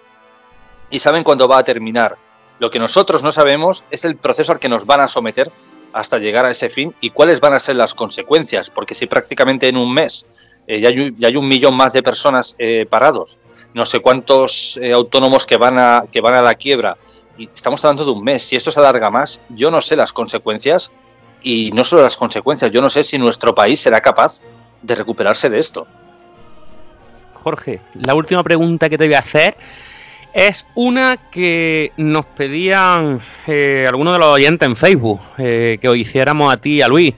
y 0.91 1.01
saben 1.01 1.25
cuándo 1.25 1.49
va 1.49 1.59
a 1.59 1.65
terminar. 1.65 2.17
Lo 2.61 2.71
que 2.71 2.79
nosotros 2.79 3.25
no 3.25 3.33
sabemos 3.33 3.85
es 3.91 4.05
el 4.05 4.17
proceso 4.17 4.53
al 4.53 4.61
que 4.61 4.69
nos 4.69 4.87
van 4.87 5.01
a 5.01 5.09
someter 5.09 5.51
hasta 5.93 6.19
llegar 6.19 6.45
a 6.45 6.51
ese 6.51 6.71
fin 6.71 6.95
y 7.01 7.11
cuáles 7.11 7.41
van 7.41 7.55
a 7.55 7.61
ser 7.61 7.77
las 7.77 7.95
consecuencias, 7.95 8.71
porque 8.71 8.95
si 8.95 9.07
prácticamente 9.07 9.69
en 9.69 9.77
un 9.77 9.93
mes 9.93 10.58
eh, 10.71 10.81
ya, 10.81 10.91
hay, 11.27 11.37
un 11.37 11.49
millón 11.49 11.75
más 11.75 11.95
de 11.95 12.03
personas 12.03 12.55
eh, 12.59 12.85
parados, 12.91 13.39
no 13.73 13.87
sé 13.87 14.01
cuántos 14.01 14.79
eh, 14.83 14.93
autónomos 14.93 15.47
que 15.47 15.57
van, 15.57 15.79
a, 15.79 16.03
que 16.13 16.21
van 16.21 16.35
a 16.35 16.43
la 16.43 16.55
quiebra, 16.57 16.99
y 17.39 17.45
estamos 17.45 17.83
hablando 17.83 18.05
de 18.05 18.11
un 18.11 18.23
mes, 18.23 18.43
si 18.43 18.55
esto 18.55 18.71
se 18.71 18.79
alarga 18.79 19.09
más, 19.09 19.43
yo 19.49 19.71
no 19.71 19.81
sé 19.81 19.97
las 19.97 20.13
consecuencias 20.13 20.93
y 21.43 21.71
no 21.73 21.85
solo 21.85 22.03
las 22.03 22.17
consecuencias, 22.17 22.71
yo 22.71 22.83
no 22.83 22.91
sé 22.91 23.03
si 23.03 23.17
nuestro 23.17 23.55
país 23.55 23.81
será 23.81 24.03
capaz 24.03 24.43
de 24.83 24.95
recuperarse 24.95 25.49
de 25.49 25.59
esto. 25.59 25.87
Jorge, 27.33 27.81
la 28.07 28.15
última 28.15 28.43
pregunta 28.43 28.91
que 28.91 28.99
te 28.99 29.07
voy 29.07 29.15
a 29.15 29.21
hacer 29.21 29.57
es 30.35 30.67
una 30.75 31.17
que 31.31 31.93
nos 31.97 32.27
pedían 32.27 33.23
eh, 33.47 33.87
algunos 33.89 34.13
de 34.13 34.19
los 34.19 34.35
oyentes 34.35 34.67
en 34.67 34.77
Facebook, 34.77 35.21
que 35.39 35.89
os 35.89 35.97
hiciéramos 35.97 36.53
a 36.53 36.59
ti 36.59 36.75
y 36.75 36.83
a 36.83 36.89
Luis. 36.89 37.15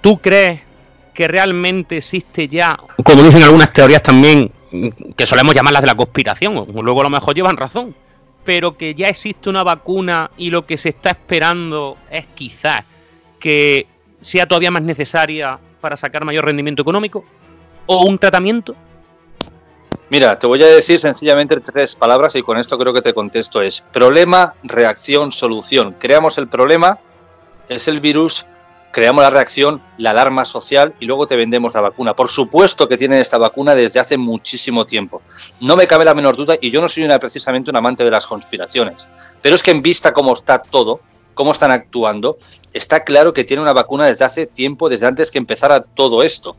¿Tú 0.00 0.18
crees 0.22 0.71
que 1.14 1.28
realmente 1.28 1.98
existe 1.98 2.48
ya, 2.48 2.78
como 3.04 3.22
dicen 3.22 3.42
algunas 3.42 3.72
teorías 3.72 4.02
también, 4.02 4.50
que 5.16 5.26
solemos 5.26 5.54
llamarlas 5.54 5.82
de 5.82 5.88
la 5.88 5.94
conspiración, 5.94 6.66
luego 6.74 7.00
a 7.00 7.04
lo 7.04 7.10
mejor 7.10 7.34
llevan 7.34 7.56
razón, 7.56 7.94
pero 8.44 8.76
que 8.76 8.94
ya 8.94 9.08
existe 9.08 9.50
una 9.50 9.62
vacuna 9.62 10.30
y 10.36 10.50
lo 10.50 10.66
que 10.66 10.78
se 10.78 10.90
está 10.90 11.10
esperando 11.10 11.96
es 12.10 12.26
quizás 12.34 12.84
que 13.38 13.86
sea 14.20 14.46
todavía 14.46 14.70
más 14.70 14.82
necesaria 14.82 15.58
para 15.80 15.96
sacar 15.96 16.24
mayor 16.24 16.44
rendimiento 16.46 16.80
económico? 16.80 17.24
¿O 17.86 18.04
un 18.04 18.18
tratamiento? 18.18 18.74
Mira, 20.08 20.38
te 20.38 20.46
voy 20.46 20.62
a 20.62 20.66
decir 20.66 20.98
sencillamente 21.00 21.58
tres 21.60 21.96
palabras 21.96 22.36
y 22.36 22.42
con 22.42 22.56
esto 22.56 22.78
creo 22.78 22.92
que 22.92 23.02
te 23.02 23.12
contesto 23.12 23.60
es 23.60 23.80
problema, 23.92 24.54
reacción, 24.62 25.32
solución. 25.32 25.96
Creamos 25.98 26.38
el 26.38 26.48
problema, 26.48 26.98
es 27.68 27.88
el 27.88 28.00
virus, 28.00 28.46
creamos 28.92 29.22
la 29.22 29.30
reacción, 29.30 29.82
la 29.98 30.10
alarma 30.10 30.44
social 30.44 30.94
y 31.00 31.06
luego 31.06 31.26
te 31.26 31.34
vendemos 31.34 31.74
la 31.74 31.80
vacuna. 31.80 32.14
Por 32.14 32.28
supuesto 32.28 32.88
que 32.88 32.96
tienen 32.96 33.20
esta 33.20 33.38
vacuna 33.38 33.74
desde 33.74 33.98
hace 33.98 34.16
muchísimo 34.16 34.86
tiempo. 34.86 35.22
No 35.60 35.76
me 35.76 35.86
cabe 35.86 36.04
la 36.04 36.14
menor 36.14 36.36
duda 36.36 36.54
y 36.60 36.70
yo 36.70 36.80
no 36.80 36.88
soy 36.88 37.08
precisamente 37.18 37.70
un 37.70 37.76
amante 37.76 38.04
de 38.04 38.10
las 38.10 38.26
conspiraciones. 38.26 39.08
Pero 39.40 39.54
es 39.54 39.62
que 39.62 39.70
en 39.70 39.82
vista 39.82 40.12
cómo 40.12 40.34
está 40.34 40.62
todo, 40.62 41.00
cómo 41.34 41.52
están 41.52 41.70
actuando, 41.70 42.36
está 42.72 43.02
claro 43.02 43.32
que 43.32 43.44
tiene 43.44 43.62
una 43.62 43.72
vacuna 43.72 44.06
desde 44.06 44.24
hace 44.24 44.46
tiempo, 44.46 44.88
desde 44.88 45.06
antes 45.06 45.30
que 45.30 45.38
empezara 45.38 45.80
todo 45.80 46.22
esto. 46.22 46.56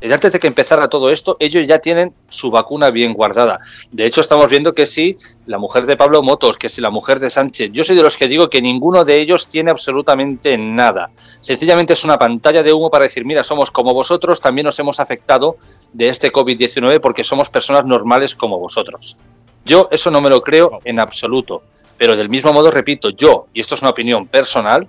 Antes 0.00 0.32
de 0.32 0.38
que 0.38 0.46
empezara 0.46 0.88
todo 0.88 1.10
esto, 1.10 1.36
ellos 1.40 1.66
ya 1.66 1.80
tienen 1.80 2.14
su 2.28 2.50
vacuna 2.50 2.90
bien 2.90 3.14
guardada. 3.14 3.58
De 3.90 4.06
hecho, 4.06 4.20
estamos 4.20 4.48
viendo 4.48 4.72
que 4.72 4.86
si 4.86 5.16
la 5.46 5.58
mujer 5.58 5.86
de 5.86 5.96
Pablo 5.96 6.22
Motos, 6.22 6.56
que 6.56 6.68
si 6.68 6.80
la 6.80 6.90
mujer 6.90 7.18
de 7.18 7.30
Sánchez, 7.30 7.70
yo 7.72 7.82
soy 7.82 7.96
de 7.96 8.02
los 8.02 8.16
que 8.16 8.28
digo 8.28 8.48
que 8.48 8.62
ninguno 8.62 9.04
de 9.04 9.18
ellos 9.18 9.48
tiene 9.48 9.72
absolutamente 9.72 10.56
nada. 10.56 11.10
Sencillamente 11.40 11.94
es 11.94 12.04
una 12.04 12.18
pantalla 12.18 12.62
de 12.62 12.72
humo 12.72 12.90
para 12.90 13.04
decir, 13.04 13.24
mira, 13.24 13.42
somos 13.42 13.72
como 13.72 13.92
vosotros, 13.92 14.40
también 14.40 14.66
nos 14.66 14.78
hemos 14.78 15.00
afectado 15.00 15.56
de 15.92 16.08
este 16.08 16.32
COVID-19 16.32 17.00
porque 17.00 17.24
somos 17.24 17.50
personas 17.50 17.84
normales 17.84 18.36
como 18.36 18.58
vosotros. 18.58 19.18
Yo 19.64 19.88
eso 19.90 20.10
no 20.12 20.20
me 20.20 20.30
lo 20.30 20.42
creo 20.42 20.78
en 20.84 21.00
absoluto. 21.00 21.62
Pero 21.96 22.16
del 22.16 22.28
mismo 22.28 22.52
modo, 22.52 22.70
repito, 22.70 23.10
yo, 23.10 23.48
y 23.52 23.60
esto 23.60 23.74
es 23.74 23.82
una 23.82 23.90
opinión 23.90 24.28
personal, 24.28 24.86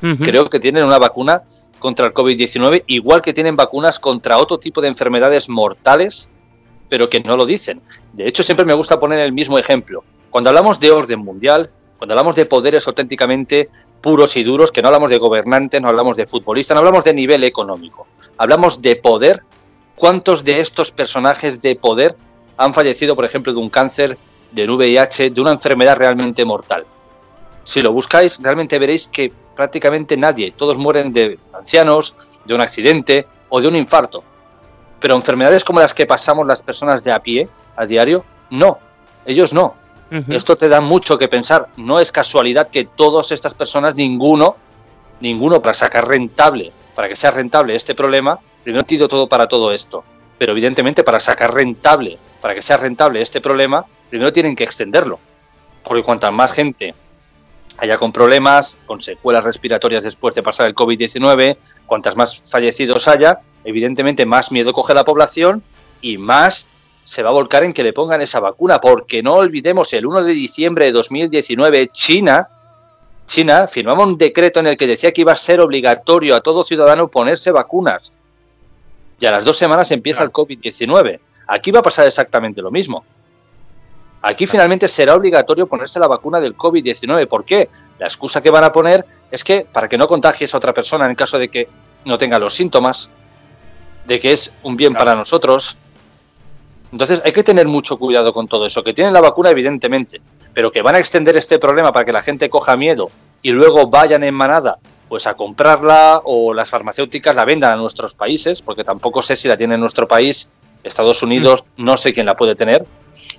uh 0.00 0.06
-huh. 0.06 0.24
creo 0.24 0.48
que 0.48 0.60
tienen 0.60 0.84
una 0.84 0.98
vacuna 0.98 1.42
contra 1.84 2.06
el 2.06 2.14
COVID-19, 2.14 2.84
igual 2.86 3.20
que 3.20 3.34
tienen 3.34 3.56
vacunas 3.56 4.00
contra 4.00 4.38
otro 4.38 4.56
tipo 4.56 4.80
de 4.80 4.88
enfermedades 4.88 5.50
mortales, 5.50 6.30
pero 6.88 7.10
que 7.10 7.20
no 7.20 7.36
lo 7.36 7.44
dicen. 7.44 7.82
De 8.14 8.26
hecho, 8.26 8.42
siempre 8.42 8.64
me 8.64 8.72
gusta 8.72 8.98
poner 8.98 9.18
el 9.18 9.32
mismo 9.32 9.58
ejemplo. 9.58 10.02
Cuando 10.30 10.48
hablamos 10.48 10.80
de 10.80 10.90
orden 10.90 11.20
mundial, 11.20 11.70
cuando 11.98 12.14
hablamos 12.14 12.36
de 12.36 12.46
poderes 12.46 12.86
auténticamente 12.88 13.68
puros 14.00 14.34
y 14.38 14.44
duros, 14.44 14.72
que 14.72 14.80
no 14.80 14.88
hablamos 14.88 15.10
de 15.10 15.18
gobernantes, 15.18 15.82
no 15.82 15.88
hablamos 15.88 16.16
de 16.16 16.26
futbolistas, 16.26 16.74
no 16.74 16.78
hablamos 16.78 17.04
de 17.04 17.12
nivel 17.12 17.44
económico, 17.44 18.06
hablamos 18.38 18.80
de 18.80 18.96
poder, 18.96 19.42
¿cuántos 19.94 20.42
de 20.42 20.60
estos 20.60 20.90
personajes 20.90 21.60
de 21.60 21.76
poder 21.76 22.16
han 22.56 22.72
fallecido, 22.72 23.14
por 23.14 23.26
ejemplo, 23.26 23.52
de 23.52 23.58
un 23.58 23.68
cáncer, 23.68 24.16
del 24.52 24.70
VIH, 24.70 25.28
de 25.28 25.40
una 25.42 25.52
enfermedad 25.52 25.98
realmente 25.98 26.46
mortal? 26.46 26.86
Si 27.64 27.82
lo 27.82 27.92
buscáis, 27.92 28.38
realmente 28.40 28.78
veréis 28.78 29.08
que 29.08 29.32
prácticamente 29.56 30.16
nadie. 30.16 30.52
Todos 30.52 30.76
mueren 30.76 31.12
de 31.12 31.38
ancianos, 31.52 32.16
de 32.44 32.54
un 32.54 32.60
accidente 32.60 33.26
o 33.48 33.60
de 33.60 33.68
un 33.68 33.76
infarto. 33.76 34.22
Pero 35.00 35.16
enfermedades 35.16 35.64
como 35.64 35.80
las 35.80 35.94
que 35.94 36.06
pasamos 36.06 36.46
las 36.46 36.62
personas 36.62 37.02
de 37.02 37.12
a 37.12 37.22
pie 37.22 37.48
a 37.76 37.86
diario, 37.86 38.24
no. 38.50 38.78
Ellos 39.26 39.52
no. 39.52 39.74
Uh 40.10 40.16
-huh. 40.16 40.36
Esto 40.36 40.56
te 40.56 40.68
da 40.68 40.80
mucho 40.80 41.18
que 41.18 41.28
pensar. 41.28 41.68
No 41.76 41.98
es 41.98 42.12
casualidad 42.12 42.68
que 42.68 42.84
todas 42.84 43.32
estas 43.32 43.54
personas, 43.54 43.94
ninguno, 43.94 44.56
ninguno 45.20 45.60
para 45.60 45.74
sacar 45.74 46.06
rentable, 46.06 46.70
para 46.94 47.08
que 47.08 47.16
sea 47.16 47.30
rentable 47.30 47.74
este 47.74 47.94
problema, 47.94 48.38
primero 48.62 48.84
tido 48.84 49.08
todo 49.08 49.26
para 49.26 49.48
todo 49.48 49.72
esto. 49.72 50.04
Pero 50.38 50.52
evidentemente 50.52 51.02
para 51.02 51.20
sacar 51.20 51.54
rentable, 51.54 52.18
para 52.40 52.54
que 52.54 52.62
sea 52.62 52.76
rentable 52.76 53.22
este 53.22 53.40
problema, 53.40 53.86
primero 54.10 54.32
tienen 54.32 54.54
que 54.54 54.64
extenderlo. 54.64 55.18
Porque 55.82 56.02
cuanta 56.02 56.30
más 56.30 56.52
gente 56.52 56.94
haya 57.78 57.98
con 57.98 58.12
problemas, 58.12 58.78
con 58.86 59.00
secuelas 59.00 59.44
respiratorias 59.44 60.04
después 60.04 60.34
de 60.34 60.42
pasar 60.42 60.66
el 60.66 60.74
COVID-19, 60.74 61.56
cuantas 61.86 62.16
más 62.16 62.40
fallecidos 62.50 63.08
haya, 63.08 63.40
evidentemente 63.64 64.26
más 64.26 64.52
miedo 64.52 64.72
coge 64.72 64.94
la 64.94 65.04
población 65.04 65.62
y 66.00 66.18
más 66.18 66.68
se 67.04 67.22
va 67.22 67.30
a 67.30 67.32
volcar 67.32 67.64
en 67.64 67.72
que 67.72 67.82
le 67.82 67.92
pongan 67.92 68.22
esa 68.22 68.40
vacuna, 68.40 68.80
porque 68.80 69.22
no 69.22 69.34
olvidemos, 69.34 69.92
el 69.92 70.06
1 70.06 70.22
de 70.22 70.32
diciembre 70.32 70.86
de 70.86 70.92
2019, 70.92 71.88
China, 71.88 72.48
China 73.26 73.68
firmaba 73.68 74.04
un 74.04 74.16
decreto 74.16 74.60
en 74.60 74.68
el 74.68 74.76
que 74.76 74.86
decía 74.86 75.12
que 75.12 75.20
iba 75.20 75.32
a 75.32 75.36
ser 75.36 75.60
obligatorio 75.60 76.34
a 76.34 76.40
todo 76.40 76.62
ciudadano 76.62 77.08
ponerse 77.08 77.50
vacunas. 77.50 78.12
Y 79.20 79.26
a 79.26 79.30
las 79.30 79.44
dos 79.44 79.56
semanas 79.56 79.90
empieza 79.90 80.22
el 80.22 80.32
COVID-19. 80.32 81.20
Aquí 81.46 81.70
va 81.70 81.80
a 81.80 81.82
pasar 81.82 82.06
exactamente 82.06 82.62
lo 82.62 82.70
mismo. 82.70 83.04
Aquí 84.26 84.46
finalmente 84.46 84.88
será 84.88 85.14
obligatorio 85.14 85.66
ponerse 85.66 86.00
la 86.00 86.08
vacuna 86.08 86.40
del 86.40 86.56
COVID-19. 86.56 87.28
¿Por 87.28 87.44
qué? 87.44 87.68
La 87.98 88.06
excusa 88.06 88.42
que 88.42 88.48
van 88.48 88.64
a 88.64 88.72
poner 88.72 89.04
es 89.30 89.44
que 89.44 89.66
para 89.70 89.86
que 89.86 89.98
no 89.98 90.06
contagies 90.06 90.54
a 90.54 90.56
otra 90.56 90.72
persona 90.72 91.04
en 91.04 91.10
el 91.10 91.16
caso 91.16 91.38
de 91.38 91.48
que 91.48 91.68
no 92.06 92.16
tenga 92.16 92.38
los 92.38 92.54
síntomas, 92.54 93.10
de 94.06 94.18
que 94.18 94.32
es 94.32 94.56
un 94.62 94.78
bien 94.78 94.94
para 94.94 95.14
nosotros. 95.14 95.76
Entonces 96.90 97.20
hay 97.22 97.32
que 97.32 97.42
tener 97.42 97.68
mucho 97.68 97.98
cuidado 97.98 98.32
con 98.32 98.48
todo 98.48 98.64
eso. 98.64 98.82
Que 98.82 98.94
tienen 98.94 99.12
la 99.12 99.20
vacuna 99.20 99.50
evidentemente, 99.50 100.22
pero 100.54 100.72
que 100.72 100.80
van 100.80 100.94
a 100.94 101.00
extender 101.00 101.36
este 101.36 101.58
problema 101.58 101.92
para 101.92 102.06
que 102.06 102.12
la 102.12 102.22
gente 102.22 102.48
coja 102.48 102.78
miedo 102.78 103.10
y 103.42 103.50
luego 103.50 103.88
vayan 103.88 104.24
en 104.24 104.32
manada 104.32 104.78
pues 105.06 105.26
a 105.26 105.34
comprarla 105.34 106.22
o 106.24 106.54
las 106.54 106.70
farmacéuticas 106.70 107.36
la 107.36 107.44
vendan 107.44 107.72
a 107.72 107.76
nuestros 107.76 108.14
países, 108.14 108.62
porque 108.62 108.84
tampoco 108.84 109.20
sé 109.20 109.36
si 109.36 109.48
la 109.48 109.56
tiene 109.58 109.74
en 109.74 109.82
nuestro 109.82 110.08
país, 110.08 110.50
Estados 110.84 111.22
Unidos, 111.22 111.64
no 111.76 111.96
sé 111.96 112.12
quién 112.12 112.26
la 112.26 112.36
puede 112.36 112.54
tener, 112.54 112.84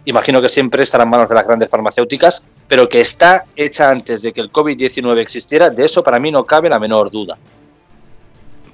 imagino 0.05 0.41
que 0.41 0.49
siempre 0.49 0.83
estará 0.83 1.03
en 1.03 1.09
manos 1.09 1.29
de 1.29 1.35
las 1.35 1.45
grandes 1.45 1.69
farmacéuticas, 1.69 2.47
pero 2.67 2.89
que 2.89 3.01
está 3.01 3.45
hecha 3.55 3.89
antes 3.89 4.21
de 4.21 4.33
que 4.33 4.41
el 4.41 4.51
COVID-19 4.51 5.19
existiera, 5.19 5.69
de 5.69 5.85
eso 5.85 6.03
para 6.03 6.19
mí 6.19 6.31
no 6.31 6.45
cabe 6.45 6.69
la 6.69 6.79
menor 6.79 7.11
duda. 7.11 7.37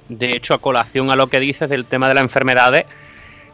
De 0.08 0.30
hecho, 0.30 0.54
a 0.54 0.58
colación 0.58 1.10
a 1.10 1.16
lo 1.16 1.28
que 1.28 1.40
dices 1.40 1.68
del 1.68 1.86
tema 1.86 2.08
de 2.08 2.14
las 2.14 2.22
enfermedades, 2.22 2.86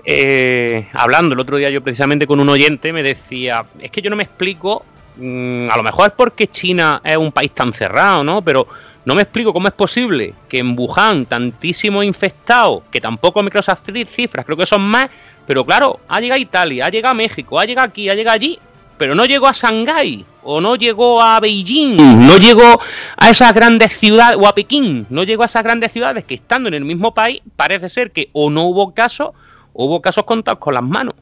eh, 0.04 0.88
hablando 0.92 1.34
el 1.34 1.40
otro 1.40 1.56
día 1.56 1.70
yo 1.70 1.82
precisamente 1.82 2.26
con 2.26 2.40
un 2.40 2.48
oyente, 2.48 2.92
me 2.92 3.02
decía, 3.02 3.64
es 3.78 3.90
que 3.90 4.02
yo 4.02 4.10
no 4.10 4.16
me 4.16 4.24
explico, 4.24 4.84
mmm, 5.16 5.70
a 5.70 5.76
lo 5.76 5.82
mejor 5.82 6.08
es 6.08 6.14
porque 6.16 6.48
China 6.48 7.00
es 7.04 7.16
un 7.16 7.32
país 7.32 7.52
tan 7.52 7.72
cerrado, 7.72 8.24
¿no? 8.24 8.42
Pero 8.42 8.66
no 9.08 9.14
me 9.14 9.22
explico 9.22 9.54
cómo 9.54 9.68
es 9.68 9.72
posible 9.72 10.34
que 10.50 10.58
en 10.58 10.78
Wuhan 10.78 11.24
tantísimo 11.24 12.02
infectado, 12.02 12.82
que 12.90 13.00
tampoco 13.00 13.42
me 13.42 13.48
creo 13.48 13.60
esas 13.60 13.80
cifras, 13.82 14.44
creo 14.44 14.58
que 14.58 14.66
son 14.66 14.82
más, 14.82 15.08
pero 15.46 15.64
claro, 15.64 16.00
ha 16.08 16.20
llegado 16.20 16.36
a 16.36 16.42
Italia, 16.42 16.84
ha 16.84 16.90
llegado 16.90 17.12
a 17.12 17.14
México, 17.14 17.58
ha 17.58 17.64
llegado 17.64 17.88
aquí, 17.88 18.10
ha 18.10 18.14
llegado 18.14 18.34
allí, 18.34 18.58
pero 18.98 19.14
no 19.14 19.24
llegó 19.24 19.46
a 19.46 19.52
Shanghái, 19.52 20.26
o 20.42 20.60
no 20.60 20.76
llegó 20.76 21.22
a 21.22 21.40
Beijing, 21.40 21.96
no 21.96 22.36
llegó 22.36 22.82
a 23.16 23.30
esas 23.30 23.54
grandes 23.54 23.96
ciudades, 23.96 24.38
o 24.38 24.46
a 24.46 24.54
Pekín, 24.54 25.06
no 25.08 25.24
llegó 25.24 25.42
a 25.42 25.46
esas 25.46 25.62
grandes 25.62 25.90
ciudades 25.90 26.24
que 26.24 26.34
estando 26.34 26.68
en 26.68 26.74
el 26.74 26.84
mismo 26.84 27.14
país, 27.14 27.40
parece 27.56 27.88
ser 27.88 28.10
que 28.10 28.28
o 28.34 28.50
no 28.50 28.64
hubo 28.64 28.92
casos, 28.92 29.30
o 29.72 29.86
hubo 29.86 30.02
casos 30.02 30.24
contados 30.24 30.58
con 30.58 30.74
las 30.74 30.84
manos. 30.84 31.14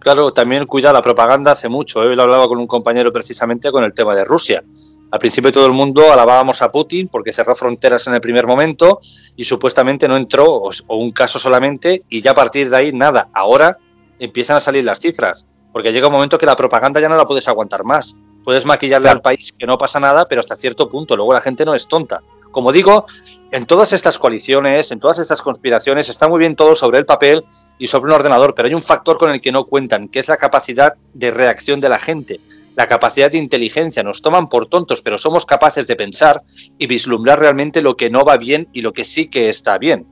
Claro, 0.00 0.32
también 0.32 0.66
cuida 0.66 0.92
la 0.92 1.00
propaganda 1.00 1.52
hace 1.52 1.68
mucho. 1.68 2.00
Hoy 2.00 2.12
¿eh? 2.12 2.16
lo 2.16 2.24
hablaba 2.24 2.48
con 2.48 2.58
un 2.58 2.66
compañero 2.66 3.12
precisamente 3.12 3.70
con 3.70 3.84
el 3.84 3.94
tema 3.94 4.16
de 4.16 4.24
Rusia. 4.24 4.64
Al 5.10 5.20
principio 5.20 5.52
todo 5.52 5.66
el 5.66 5.72
mundo 5.72 6.12
alabábamos 6.12 6.62
a 6.62 6.70
Putin 6.72 7.08
porque 7.08 7.32
cerró 7.32 7.54
fronteras 7.54 8.06
en 8.08 8.14
el 8.14 8.20
primer 8.20 8.46
momento 8.46 8.98
y 9.36 9.44
supuestamente 9.44 10.08
no 10.08 10.16
entró 10.16 10.46
o, 10.46 10.96
un 10.96 11.10
caso 11.10 11.38
solamente 11.38 12.02
y 12.08 12.20
ya 12.20 12.32
a 12.32 12.34
partir 12.34 12.68
de 12.68 12.76
ahí 12.76 12.92
nada. 12.92 13.28
Ahora 13.32 13.78
empiezan 14.18 14.56
a 14.56 14.60
salir 14.60 14.84
las 14.84 15.00
cifras 15.00 15.46
porque 15.72 15.92
llega 15.92 16.08
un 16.08 16.12
momento 16.12 16.38
que 16.38 16.46
la 16.46 16.56
propaganda 16.56 17.00
ya 17.00 17.08
no 17.08 17.16
la 17.16 17.26
puedes 17.26 17.46
aguantar 17.46 17.84
más. 17.84 18.16
Puedes 18.42 18.64
maquillarle 18.64 19.08
al 19.08 19.20
país 19.20 19.52
que 19.56 19.66
no 19.66 19.76
pasa 19.76 19.98
nada, 20.00 20.26
pero 20.28 20.40
hasta 20.40 20.54
cierto 20.56 20.88
punto. 20.88 21.16
Luego 21.16 21.32
la 21.32 21.40
gente 21.40 21.64
no 21.64 21.74
es 21.74 21.88
tonta. 21.88 22.22
Como 22.52 22.72
digo, 22.72 23.04
en 23.50 23.66
todas 23.66 23.92
estas 23.92 24.18
coaliciones, 24.18 24.90
en 24.90 25.00
todas 25.00 25.18
estas 25.18 25.42
conspiraciones, 25.42 26.08
está 26.08 26.28
muy 26.28 26.38
bien 26.38 26.56
todo 26.56 26.74
sobre 26.74 26.98
el 26.98 27.04
papel 27.04 27.44
y 27.78 27.88
sobre 27.88 28.10
un 28.10 28.16
ordenador, 28.16 28.54
pero 28.54 28.68
hay 28.68 28.74
un 28.74 28.82
factor 28.82 29.18
con 29.18 29.30
el 29.30 29.40
que 29.40 29.52
no 29.52 29.66
cuentan, 29.66 30.08
que 30.08 30.20
es 30.20 30.28
la 30.28 30.36
capacidad 30.36 30.94
de 31.12 31.30
reacción 31.32 31.80
de 31.80 31.88
la 31.88 31.98
gente 31.98 32.40
la 32.76 32.86
capacidad 32.86 33.30
de 33.30 33.38
inteligencia. 33.38 34.04
Nos 34.04 34.22
toman 34.22 34.48
por 34.48 34.66
tontos, 34.66 35.02
pero 35.02 35.18
somos 35.18 35.44
capaces 35.44 35.88
de 35.88 35.96
pensar 35.96 36.42
y 36.78 36.86
vislumbrar 36.86 37.40
realmente 37.40 37.82
lo 37.82 37.96
que 37.96 38.10
no 38.10 38.24
va 38.24 38.36
bien 38.36 38.68
y 38.72 38.82
lo 38.82 38.92
que 38.92 39.04
sí 39.04 39.26
que 39.26 39.48
está 39.48 39.78
bien. 39.78 40.06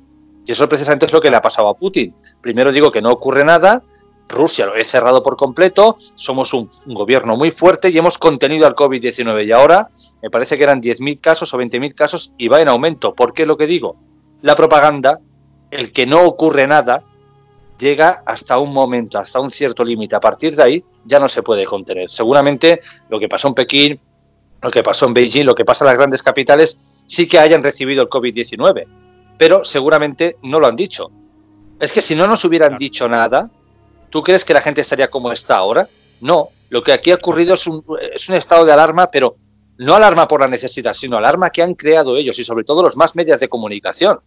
Y 0.46 0.52
eso 0.52 0.68
precisamente 0.68 1.06
es 1.06 1.12
lo 1.12 1.20
que 1.20 1.30
le 1.30 1.36
ha 1.36 1.42
pasado 1.42 1.68
a 1.68 1.76
Putin. 1.76 2.14
Primero 2.40 2.72
digo 2.72 2.90
que 2.90 3.02
no 3.02 3.10
ocurre 3.10 3.44
nada, 3.44 3.84
Rusia 4.28 4.66
lo 4.66 4.74
he 4.74 4.84
cerrado 4.84 5.22
por 5.22 5.36
completo, 5.36 5.96
somos 6.14 6.54
un, 6.54 6.68
gobierno 6.86 7.36
muy 7.36 7.50
fuerte 7.50 7.90
y 7.90 7.98
hemos 7.98 8.16
contenido 8.18 8.66
al 8.66 8.74
COVID-19 8.74 9.46
y 9.46 9.52
ahora 9.52 9.88
me 10.22 10.30
parece 10.30 10.56
que 10.56 10.64
eran 10.64 10.80
10.000 10.80 11.20
casos 11.20 11.52
o 11.52 11.58
20.000 11.58 11.94
casos 11.94 12.34
y 12.38 12.48
va 12.48 12.60
en 12.60 12.68
aumento. 12.68 13.14
¿Por 13.14 13.34
qué 13.34 13.44
lo 13.46 13.56
que 13.58 13.66
digo? 13.66 13.96
La 14.40 14.56
propaganda, 14.56 15.20
el 15.70 15.92
que 15.92 16.06
no 16.06 16.24
ocurre 16.24 16.66
nada, 16.66 17.04
llega 17.78 18.22
hasta 18.26 18.58
un 18.58 18.72
momento, 18.72 19.18
hasta 19.18 19.40
un 19.40 19.50
cierto 19.50 19.84
límite. 19.84 20.16
A 20.16 20.20
partir 20.20 20.54
de 20.54 20.62
ahí 20.62 20.84
ya 21.04 21.18
no 21.18 21.28
se 21.28 21.42
puede 21.42 21.64
contener. 21.64 22.10
Seguramente 22.10 22.80
lo 23.08 23.18
que 23.18 23.28
pasó 23.28 23.48
en 23.48 23.54
Pekín, 23.54 24.00
lo 24.64 24.70
que 24.70 24.82
pasó 24.82 25.06
en 25.06 25.12
Beijing, 25.12 25.44
lo 25.44 25.54
que 25.54 25.66
pasa 25.66 25.84
en 25.84 25.88
las 25.88 25.98
grandes 25.98 26.22
capitales, 26.22 27.04
sí 27.06 27.28
que 27.28 27.38
hayan 27.38 27.62
recibido 27.62 28.02
el 28.02 28.08
COVID-19, 28.08 28.86
pero 29.36 29.62
seguramente 29.62 30.38
no 30.42 30.58
lo 30.58 30.66
han 30.66 30.74
dicho. 30.74 31.10
Es 31.78 31.92
que 31.92 32.00
si 32.00 32.14
no 32.16 32.26
nos 32.26 32.46
hubieran 32.46 32.78
dicho 32.78 33.06
nada, 33.06 33.50
¿tú 34.08 34.22
crees 34.22 34.42
que 34.42 34.54
la 34.54 34.62
gente 34.62 34.80
estaría 34.80 35.10
como 35.10 35.30
está 35.32 35.58
ahora? 35.58 35.86
No, 36.22 36.48
lo 36.70 36.82
que 36.82 36.92
aquí 36.92 37.10
ha 37.10 37.16
ocurrido 37.16 37.54
es 37.54 37.66
un, 37.66 37.84
es 38.14 38.26
un 38.30 38.36
estado 38.36 38.64
de 38.64 38.72
alarma, 38.72 39.10
pero 39.10 39.36
no 39.76 39.96
alarma 39.96 40.26
por 40.26 40.40
la 40.40 40.48
necesidad, 40.48 40.94
sino 40.94 41.18
alarma 41.18 41.50
que 41.50 41.62
han 41.62 41.74
creado 41.74 42.16
ellos 42.16 42.38
y 42.38 42.44
sobre 42.44 42.64
todo 42.64 42.82
los 42.82 42.96
más 42.96 43.14
medios 43.14 43.40
de 43.40 43.50
comunicación. 43.50 44.20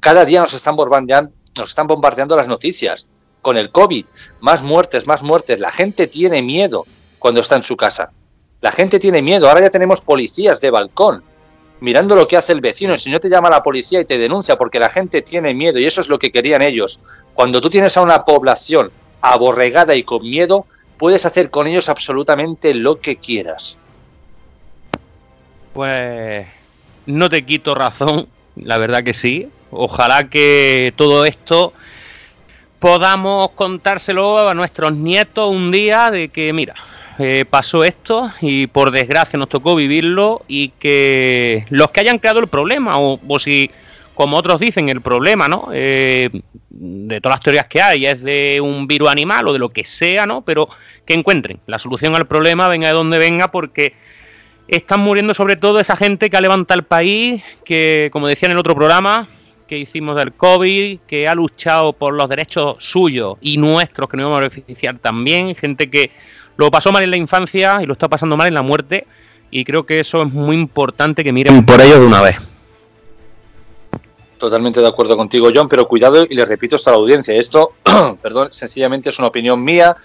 Cada 0.00 0.24
día 0.24 0.40
nos 0.40 0.54
están 0.54 0.74
bombardeando, 0.74 1.30
nos 1.56 1.70
están 1.70 1.86
bombardeando 1.86 2.36
las 2.36 2.48
noticias. 2.48 3.06
Con 3.42 3.56
el 3.56 3.70
COVID, 3.70 4.04
más 4.40 4.62
muertes, 4.62 5.06
más 5.06 5.22
muertes. 5.22 5.60
La 5.60 5.72
gente 5.72 6.06
tiene 6.06 6.42
miedo 6.42 6.86
cuando 7.18 7.40
está 7.40 7.56
en 7.56 7.62
su 7.62 7.76
casa. 7.76 8.10
La 8.60 8.70
gente 8.70 8.98
tiene 8.98 9.22
miedo. 9.22 9.48
Ahora 9.48 9.62
ya 9.62 9.70
tenemos 9.70 10.02
policías 10.02 10.60
de 10.60 10.70
balcón 10.70 11.24
mirando 11.80 12.14
lo 12.14 12.28
que 12.28 12.36
hace 12.36 12.52
el 12.52 12.60
vecino. 12.60 12.96
Si 12.96 13.10
no 13.10 13.20
te 13.20 13.28
llama 13.28 13.50
la 13.50 13.62
policía 13.62 14.00
y 14.00 14.04
te 14.04 14.18
denuncia 14.18 14.56
porque 14.56 14.78
la 14.78 14.90
gente 14.90 15.22
tiene 15.22 15.54
miedo 15.54 15.78
y 15.78 15.86
eso 15.86 16.00
es 16.00 16.08
lo 16.08 16.18
que 16.18 16.30
querían 16.30 16.62
ellos. 16.62 17.00
Cuando 17.34 17.60
tú 17.60 17.70
tienes 17.70 17.96
a 17.96 18.02
una 18.02 18.24
población 18.24 18.90
aborregada 19.20 19.94
y 19.94 20.02
con 20.02 20.22
miedo, 20.22 20.66
puedes 20.98 21.24
hacer 21.26 21.50
con 21.50 21.66
ellos 21.66 21.88
absolutamente 21.88 22.74
lo 22.74 23.00
que 23.00 23.16
quieras. 23.16 23.78
Pues 25.72 26.46
no 27.06 27.30
te 27.30 27.44
quito 27.44 27.74
razón, 27.74 28.28
la 28.56 28.76
verdad 28.76 29.02
que 29.02 29.14
sí. 29.14 29.48
Ojalá 29.70 30.28
que 30.28 30.92
todo 30.96 31.24
esto 31.24 31.72
podamos 32.78 33.50
contárselo 33.50 34.48
a 34.48 34.54
nuestros 34.54 34.92
nietos 34.92 35.50
un 35.50 35.70
día 35.70 36.10
de 36.10 36.28
que, 36.28 36.52
mira, 36.52 36.74
eh, 37.18 37.44
pasó 37.48 37.84
esto 37.84 38.32
y 38.40 38.66
por 38.66 38.90
desgracia 38.90 39.38
nos 39.38 39.50
tocó 39.50 39.76
vivirlo 39.76 40.42
y 40.48 40.70
que 40.70 41.66
los 41.68 41.90
que 41.90 42.00
hayan 42.00 42.18
creado 42.18 42.40
el 42.40 42.48
problema, 42.48 42.98
o, 42.98 43.38
si, 43.38 43.70
como 44.14 44.38
otros 44.38 44.58
dicen, 44.58 44.88
el 44.88 45.02
problema, 45.02 45.46
¿no? 45.46 45.68
Eh, 45.72 46.30
de 46.70 47.20
todas 47.20 47.36
las 47.36 47.44
teorías 47.44 47.66
que 47.66 47.82
hay, 47.82 48.06
es 48.06 48.22
de 48.22 48.60
un 48.62 48.86
virus 48.86 49.10
animal 49.10 49.48
o 49.48 49.52
de 49.52 49.58
lo 49.58 49.68
que 49.68 49.84
sea, 49.84 50.24
¿no? 50.24 50.40
Pero 50.40 50.70
que 51.04 51.12
encuentren 51.12 51.60
la 51.66 51.78
solución 51.78 52.16
al 52.16 52.26
problema, 52.26 52.68
venga 52.68 52.88
de 52.88 52.94
donde 52.94 53.18
venga, 53.18 53.50
porque 53.50 53.92
están 54.66 55.00
muriendo 55.00 55.34
sobre 55.34 55.56
todo 55.56 55.78
esa 55.78 55.96
gente 55.96 56.30
que 56.30 56.38
ha 56.38 56.40
levantado 56.40 56.80
el 56.80 56.86
país, 56.86 57.42
que, 57.64 58.08
como 58.12 58.28
decía 58.28 58.46
en 58.46 58.52
el 58.52 58.58
otro 58.58 58.74
programa, 58.74 59.28
que 59.70 59.78
hicimos 59.78 60.16
del 60.16 60.32
COVID, 60.32 60.98
que 61.06 61.28
ha 61.28 61.34
luchado 61.36 61.92
por 61.92 62.12
los 62.12 62.28
derechos 62.28 62.74
suyos 62.80 63.36
y 63.40 63.56
nuestros 63.56 64.10
que 64.10 64.16
nos 64.16 64.24
íbamos 64.24 64.38
a 64.38 64.48
beneficiar 64.48 64.98
también, 64.98 65.54
gente 65.54 65.88
que 65.88 66.10
lo 66.56 66.72
pasó 66.72 66.90
mal 66.90 67.04
en 67.04 67.10
la 67.12 67.16
infancia 67.16 67.78
y 67.80 67.86
lo 67.86 67.92
está 67.92 68.08
pasando 68.08 68.36
mal 68.36 68.48
en 68.48 68.54
la 68.54 68.62
muerte, 68.62 69.06
y 69.48 69.64
creo 69.64 69.86
que 69.86 70.00
eso 70.00 70.22
es 70.24 70.32
muy 70.32 70.56
importante 70.56 71.22
que 71.22 71.32
miren 71.32 71.64
por 71.64 71.80
ello 71.80 72.00
de 72.00 72.06
una 72.06 72.20
vez. 72.20 72.36
Totalmente 74.38 74.80
de 74.80 74.88
acuerdo 74.88 75.16
contigo, 75.16 75.50
John, 75.54 75.68
pero 75.68 75.86
cuidado 75.86 76.26
y 76.28 76.34
le 76.34 76.44
repito 76.44 76.74
esto 76.74 76.90
a 76.90 76.94
la 76.94 76.98
audiencia. 76.98 77.36
Esto, 77.36 77.74
perdón, 78.22 78.48
sencillamente 78.50 79.10
es 79.10 79.18
una 79.20 79.28
opinión 79.28 79.62
mía. 79.62 79.96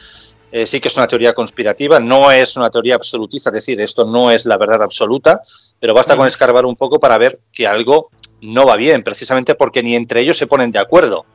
Eh, 0.52 0.68
sí 0.68 0.80
que 0.80 0.90
es 0.90 0.96
una 0.96 1.08
teoría 1.08 1.34
conspirativa, 1.34 2.00
no 2.00 2.32
es 2.32 2.56
una 2.56 2.70
teoría 2.70 2.96
absolutista, 2.96 3.50
es 3.50 3.56
decir, 3.56 3.82
esto 3.82 4.06
no 4.06 4.30
es 4.30 4.46
la 4.46 4.58
verdad 4.58 4.84
absoluta, 4.84 5.42
pero 5.80 5.94
basta 5.94 6.16
con 6.16 6.28
escarbar 6.28 6.66
un 6.66 6.76
poco 6.76 7.00
para 7.00 7.18
ver 7.18 7.40
que 7.52 7.68
algo 7.68 8.10
no 8.42 8.66
va 8.66 8.76
bien, 8.76 9.04
precisamente 9.04 9.56
porque 9.56 9.84
ni 9.84 9.96
entre 9.96 10.22
ellos 10.22 10.38
se 10.38 10.48
ponen 10.48 10.72
de 10.72 10.80
acuerdo. 10.80 11.26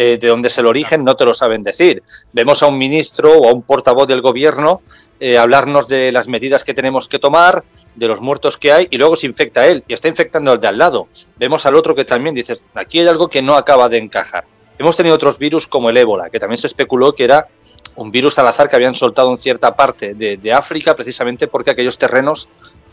Eh, 0.00 0.16
de 0.16 0.28
dónde 0.28 0.46
es 0.46 0.56
el 0.58 0.66
origen 0.66 1.02
no 1.02 1.16
te 1.16 1.24
lo 1.24 1.34
saben 1.34 1.64
decir. 1.64 2.04
Vemos 2.32 2.62
a 2.62 2.68
un 2.68 2.78
ministro 2.78 3.36
o 3.36 3.48
a 3.48 3.52
un 3.52 3.62
portavoz 3.62 4.06
del 4.06 4.20
gobierno 4.20 4.80
eh, 5.18 5.36
hablarnos 5.36 5.88
de 5.88 6.12
las 6.12 6.28
medidas 6.28 6.62
que 6.62 6.72
tenemos 6.72 7.08
que 7.08 7.18
tomar, 7.18 7.64
de 7.96 8.06
los 8.06 8.20
muertos 8.20 8.56
que 8.56 8.70
hay, 8.70 8.86
y 8.90 8.96
luego 8.96 9.16
se 9.16 9.26
infecta 9.26 9.66
él 9.66 9.82
y 9.88 9.94
está 9.94 10.06
infectando 10.06 10.52
al 10.52 10.60
de 10.60 10.68
al 10.68 10.78
lado. 10.78 11.08
Vemos 11.36 11.66
al 11.66 11.74
otro 11.74 11.96
que 11.96 12.04
también 12.04 12.32
dice, 12.32 12.56
aquí 12.74 13.00
hay 13.00 13.08
algo 13.08 13.26
que 13.26 13.42
no 13.42 13.56
acaba 13.56 13.88
de 13.88 13.98
encajar. 13.98 14.44
Hemos 14.78 14.96
tenido 14.96 15.16
otros 15.16 15.36
virus 15.36 15.66
como 15.66 15.90
el 15.90 15.96
ébola, 15.96 16.30
que 16.30 16.38
también 16.38 16.58
se 16.58 16.68
especuló 16.68 17.12
que 17.12 17.24
era 17.24 17.48
un 17.96 18.12
virus 18.12 18.38
al 18.38 18.46
azar 18.46 18.68
que 18.68 18.76
habían 18.76 18.94
soltado 18.94 19.32
en 19.32 19.38
cierta 19.38 19.74
parte 19.74 20.14
de, 20.14 20.36
de 20.36 20.52
África, 20.52 20.94
precisamente 20.94 21.48
porque 21.48 21.70
aquellos 21.70 21.98
terrenos 21.98 22.48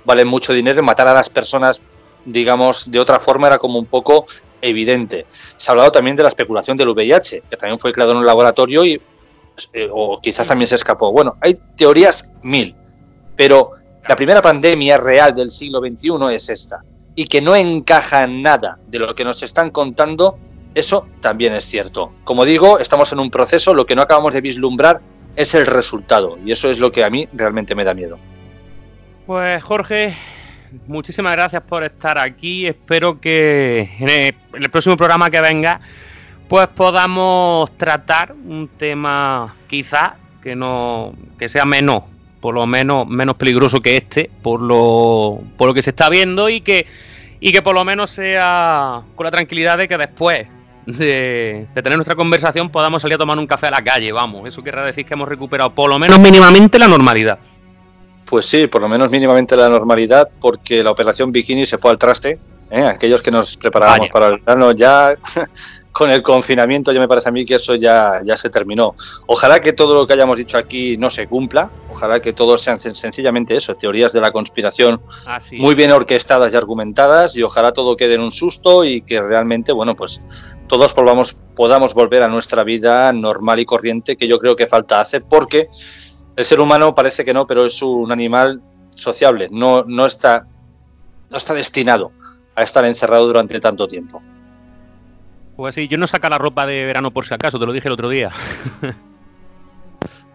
valen 0.05 0.27
mucho 0.27 0.53
dinero 0.53 0.79
y 0.79 0.83
matar 0.83 1.07
a 1.07 1.13
las 1.13 1.29
personas 1.29 1.83
digamos, 2.25 2.91
de 2.91 2.99
otra 2.99 3.19
forma 3.19 3.47
era 3.47 3.59
como 3.59 3.79
un 3.79 3.85
poco 3.85 4.25
evidente. 4.61 5.25
Se 5.57 5.69
ha 5.69 5.73
hablado 5.73 5.91
también 5.91 6.15
de 6.15 6.23
la 6.23 6.29
especulación 6.29 6.75
del 6.77 6.89
VIH, 6.89 7.43
que 7.49 7.57
también 7.57 7.79
fue 7.79 7.93
creado 7.93 8.11
en 8.11 8.17
un 8.17 8.25
laboratorio 8.25 8.83
y 8.83 9.01
eh, 9.73 9.89
o 9.91 10.19
quizás 10.21 10.47
también 10.47 10.67
se 10.67 10.75
escapó. 10.75 11.11
Bueno, 11.11 11.37
hay 11.39 11.59
teorías 11.75 12.31
mil, 12.43 12.75
pero 13.35 13.71
la 14.07 14.15
primera 14.15 14.41
pandemia 14.41 14.97
real 14.97 15.33
del 15.33 15.49
siglo 15.49 15.79
XXI 15.79 16.33
es 16.33 16.49
esta. 16.49 16.83
Y 17.15 17.27
que 17.27 17.41
no 17.41 17.55
encaja 17.55 18.23
en 18.23 18.41
nada 18.41 18.77
de 18.87 18.99
lo 18.99 19.15
que 19.15 19.23
nos 19.23 19.41
están 19.41 19.69
contando, 19.69 20.37
eso 20.73 21.07
también 21.21 21.53
es 21.53 21.63
cierto. 21.63 22.11
Como 22.25 22.43
digo, 22.43 22.79
estamos 22.79 23.11
en 23.13 23.19
un 23.19 23.31
proceso, 23.31 23.73
lo 23.73 23.85
que 23.85 23.95
no 23.95 24.01
acabamos 24.01 24.33
de 24.33 24.41
vislumbrar 24.41 25.01
es 25.35 25.55
el 25.55 25.65
resultado, 25.65 26.37
y 26.45 26.51
eso 26.51 26.69
es 26.69 26.79
lo 26.79 26.91
que 26.91 27.03
a 27.03 27.09
mí 27.09 27.27
realmente 27.33 27.75
me 27.75 27.83
da 27.83 27.93
miedo. 27.93 28.17
Pues 29.25 29.63
Jorge, 29.63 30.15
muchísimas 30.87 31.33
gracias 31.33 31.61
por 31.63 31.83
estar 31.83 32.17
aquí. 32.17 32.67
Espero 32.67 33.19
que 33.19 33.89
en 33.99 34.33
el, 34.53 34.69
próximo 34.69 34.97
programa 34.97 35.29
que 35.29 35.41
venga, 35.41 35.79
pues 36.47 36.67
podamos 36.67 37.75
tratar 37.77 38.33
un 38.33 38.69
tema 38.77 39.55
quizá 39.67 40.15
que 40.41 40.55
no 40.55 41.13
que 41.39 41.49
sea 41.49 41.65
menos, 41.65 42.03
por 42.39 42.53
lo 42.53 42.65
menos 42.67 43.07
menos 43.07 43.35
peligroso 43.35 43.79
que 43.81 43.97
este, 43.97 44.29
por 44.41 44.61
lo 44.61 45.41
por 45.57 45.67
lo 45.67 45.73
que 45.73 45.81
se 45.81 45.89
está 45.89 46.09
viendo 46.09 46.49
y 46.49 46.61
que 46.61 46.85
y 47.39 47.51
que 47.51 47.61
por 47.61 47.75
lo 47.75 47.83
menos 47.83 48.11
sea 48.11 49.01
con 49.15 49.25
la 49.25 49.31
tranquilidad 49.31 49.77
de 49.77 49.87
que 49.87 49.97
después 49.97 50.47
de, 50.85 51.67
de, 51.73 51.81
tener 51.81 51.97
nuestra 51.97 52.15
conversación 52.15 52.69
podamos 52.69 53.01
salir 53.01 53.15
a 53.15 53.17
tomar 53.17 53.39
un 53.39 53.47
café 53.47 53.67
a 53.67 53.71
la 53.71 53.83
calle, 53.83 54.11
vamos. 54.11 54.47
Eso 54.47 54.63
querrá 54.63 54.85
decir 54.85 55.05
que 55.05 55.15
hemos 55.15 55.27
recuperado 55.27 55.71
por 55.71 55.89
lo 55.89 55.97
menos 55.97 56.19
mínimamente 56.19 56.77
la 56.77 56.87
normalidad. 56.87 57.39
Pues 58.25 58.45
sí, 58.45 58.67
por 58.67 58.81
lo 58.81 58.87
menos 58.87 59.09
mínimamente 59.11 59.55
la 59.55 59.69
normalidad, 59.69 60.29
porque 60.39 60.83
la 60.83 60.91
operación 60.91 61.31
Bikini 61.31 61.65
se 61.65 61.77
fue 61.77 61.91
al 61.91 61.97
traste. 61.97 62.39
¿eh? 62.71 62.83
Aquellos 62.83 63.21
que 63.21 63.31
nos 63.31 63.57
preparábamos 63.57 64.09
para 64.09 64.27
el 64.27 64.39
verano 64.39 64.71
ya 64.71 65.15
con 65.91 66.11
el 66.11 66.21
confinamiento, 66.21 66.91
ya 66.91 66.99
me 66.99 67.07
parece 67.07 67.29
a 67.29 67.31
mí 67.31 67.45
que 67.45 67.55
eso 67.55 67.75
ya, 67.75 68.21
ya 68.25 68.35
se 68.35 68.49
terminó. 68.49 68.93
Ojalá 69.27 69.61
que 69.61 69.71
todo 69.71 69.93
lo 69.93 70.05
que 70.05 70.13
hayamos 70.13 70.37
dicho 70.37 70.57
aquí 70.57 70.97
no 70.97 71.09
se 71.09 71.27
cumpla, 71.27 71.71
ojalá 71.89 72.19
que 72.19 72.33
todos 72.33 72.61
sean 72.61 72.81
sencillamente 72.81 73.55
eso, 73.55 73.75
teorías 73.75 74.11
de 74.11 74.19
la 74.19 74.33
conspiración 74.33 75.01
muy 75.53 75.73
bien 75.73 75.91
orquestadas 75.91 76.53
y 76.53 76.57
argumentadas, 76.57 77.37
y 77.37 77.43
ojalá 77.43 77.71
todo 77.71 77.95
quede 77.95 78.15
en 78.15 78.21
un 78.21 78.33
susto 78.33 78.83
y 78.83 79.03
que 79.03 79.21
realmente, 79.21 79.71
bueno, 79.71 79.95
pues 79.95 80.21
todos 80.67 80.93
podamos, 80.93 81.37
podamos 81.55 81.93
volver 81.93 82.23
a 82.23 82.27
nuestra 82.27 82.65
vida 82.65 83.13
normal 83.13 83.59
y 83.59 83.65
corriente, 83.65 84.17
que 84.17 84.27
yo 84.27 84.37
creo 84.39 84.57
que 84.57 84.67
falta 84.67 84.99
hace, 84.99 85.21
porque 85.21 85.69
El 86.35 86.45
ser 86.45 86.59
humano 86.59 86.93
parece 86.93 87.23
que 87.23 87.33
no, 87.33 87.47
pero 87.47 87.65
es 87.65 87.81
un 87.81 88.11
animal 88.11 88.61
sociable, 88.89 89.47
no, 89.51 89.83
no, 89.85 90.05
está, 90.05 90.47
no 91.29 91.37
está 91.37 91.53
destinado 91.53 92.11
a 92.55 92.63
estar 92.63 92.85
encerrado 92.85 93.27
durante 93.27 93.59
tanto 93.59 93.87
tiempo. 93.87 94.21
Pues 95.55 95.75
sí, 95.75 95.87
yo 95.87 95.97
no 95.97 96.07
saca 96.07 96.29
la 96.29 96.37
ropa 96.37 96.65
de 96.65 96.85
verano 96.85 97.11
por 97.11 97.25
si 97.25 97.33
acaso, 97.33 97.59
te 97.59 97.65
lo 97.65 97.71
dije 97.71 97.87
el 97.87 97.93
otro 97.93 98.09
día. 98.09 98.31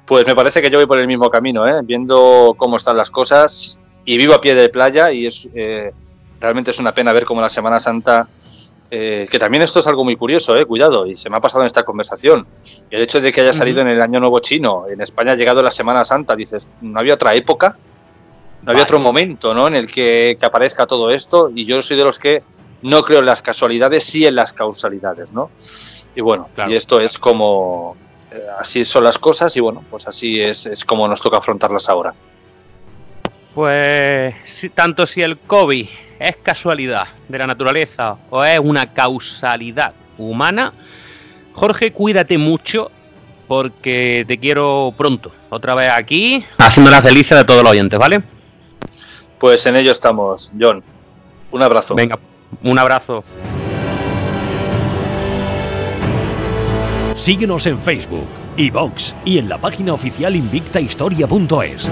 pues 0.06 0.26
me 0.26 0.34
parece 0.34 0.62
que 0.62 0.70
yo 0.70 0.78
voy 0.78 0.86
por 0.86 0.98
el 0.98 1.06
mismo 1.06 1.30
camino, 1.30 1.66
¿eh? 1.68 1.80
viendo 1.84 2.54
cómo 2.56 2.76
están 2.76 2.96
las 2.96 3.10
cosas 3.10 3.78
y 4.04 4.16
vivo 4.16 4.34
a 4.34 4.40
pie 4.40 4.54
de 4.54 4.70
playa 4.70 5.12
y 5.12 5.26
es 5.26 5.48
eh, 5.54 5.92
realmente 6.40 6.70
es 6.70 6.78
una 6.78 6.92
pena 6.92 7.12
ver 7.12 7.24
cómo 7.24 7.40
la 7.40 7.50
Semana 7.50 7.78
Santa 7.78 8.28
eh, 8.92 9.28
que 9.30 9.38
también 9.38 9.62
esto 9.62 9.78
es 9.78 9.86
algo 9.86 10.02
muy 10.02 10.16
curioso, 10.16 10.56
eh, 10.56 10.66
cuidado, 10.66 11.06
y 11.06 11.14
se 11.14 11.30
me 11.30 11.36
ha 11.36 11.40
pasado 11.40 11.62
en 11.62 11.68
esta 11.68 11.84
conversación. 11.84 12.46
El 12.90 13.02
hecho 13.02 13.20
de 13.20 13.32
que 13.32 13.40
haya 13.40 13.52
salido 13.52 13.80
en 13.82 13.88
el 13.88 14.02
Año 14.02 14.18
Nuevo 14.18 14.40
Chino, 14.40 14.86
en 14.88 15.00
España 15.00 15.32
ha 15.32 15.36
llegado 15.36 15.62
la 15.62 15.70
Semana 15.70 16.04
Santa, 16.04 16.34
dices, 16.34 16.68
¿no 16.80 16.98
había 16.98 17.14
otra 17.14 17.34
época? 17.34 17.78
¿No 18.62 18.72
había 18.72 18.82
otro 18.82 18.98
momento 18.98 19.54
¿no? 19.54 19.68
en 19.68 19.74
el 19.74 19.90
que, 19.90 20.36
aparezca 20.42 20.86
todo 20.86 21.10
esto? 21.10 21.52
Y 21.54 21.64
yo 21.64 21.80
soy 21.82 21.96
de 21.96 22.04
los 22.04 22.18
que 22.18 22.42
no 22.82 23.04
creo 23.04 23.20
en 23.20 23.26
las 23.26 23.42
casualidades, 23.42 24.04
sí 24.04 24.26
en 24.26 24.34
las 24.34 24.52
causalidades, 24.52 25.32
¿no? 25.32 25.50
Y 26.16 26.20
bueno, 26.20 26.48
y 26.66 26.74
esto 26.74 27.00
es 27.00 27.16
como, 27.16 27.96
eh, 28.32 28.38
así 28.58 28.84
son 28.84 29.04
las 29.04 29.18
cosas 29.18 29.56
y 29.56 29.60
bueno, 29.60 29.84
pues 29.88 30.08
así 30.08 30.40
es, 30.40 30.66
es 30.66 30.84
como 30.84 31.06
nos 31.06 31.22
toca 31.22 31.38
afrontarlas 31.38 31.88
ahora. 31.88 32.12
Pues 33.54 34.34
tanto 34.74 35.06
si 35.06 35.22
el 35.22 35.38
COVID 35.38 35.88
es 36.20 36.36
casualidad 36.36 37.08
de 37.28 37.38
la 37.38 37.46
naturaleza 37.46 38.16
o 38.28 38.44
es 38.44 38.60
una 38.60 38.92
causalidad 38.92 39.94
humana, 40.18 40.72
Jorge, 41.54 41.92
cuídate 41.92 42.36
mucho 42.38 42.90
porque 43.48 44.24
te 44.28 44.38
quiero 44.38 44.94
pronto, 44.96 45.32
otra 45.48 45.74
vez 45.74 45.90
aquí, 45.90 46.44
haciendo 46.58 46.90
las 46.90 47.02
delicias 47.02 47.40
de 47.40 47.44
todos 47.44 47.62
los 47.62 47.72
oyentes, 47.72 47.98
¿vale? 47.98 48.22
Pues 49.38 49.64
en 49.66 49.76
ello 49.76 49.90
estamos, 49.90 50.52
John. 50.60 50.84
Un 51.50 51.62
abrazo. 51.62 51.94
Venga, 51.94 52.18
un 52.62 52.78
abrazo. 52.78 53.24
Síguenos 57.16 57.66
en 57.66 57.78
Facebook, 57.78 58.26
iVox 58.56 59.14
y 59.24 59.38
en 59.38 59.48
la 59.48 59.58
página 59.58 59.94
oficial 59.94 60.36
invictahistoria.es. 60.36 61.90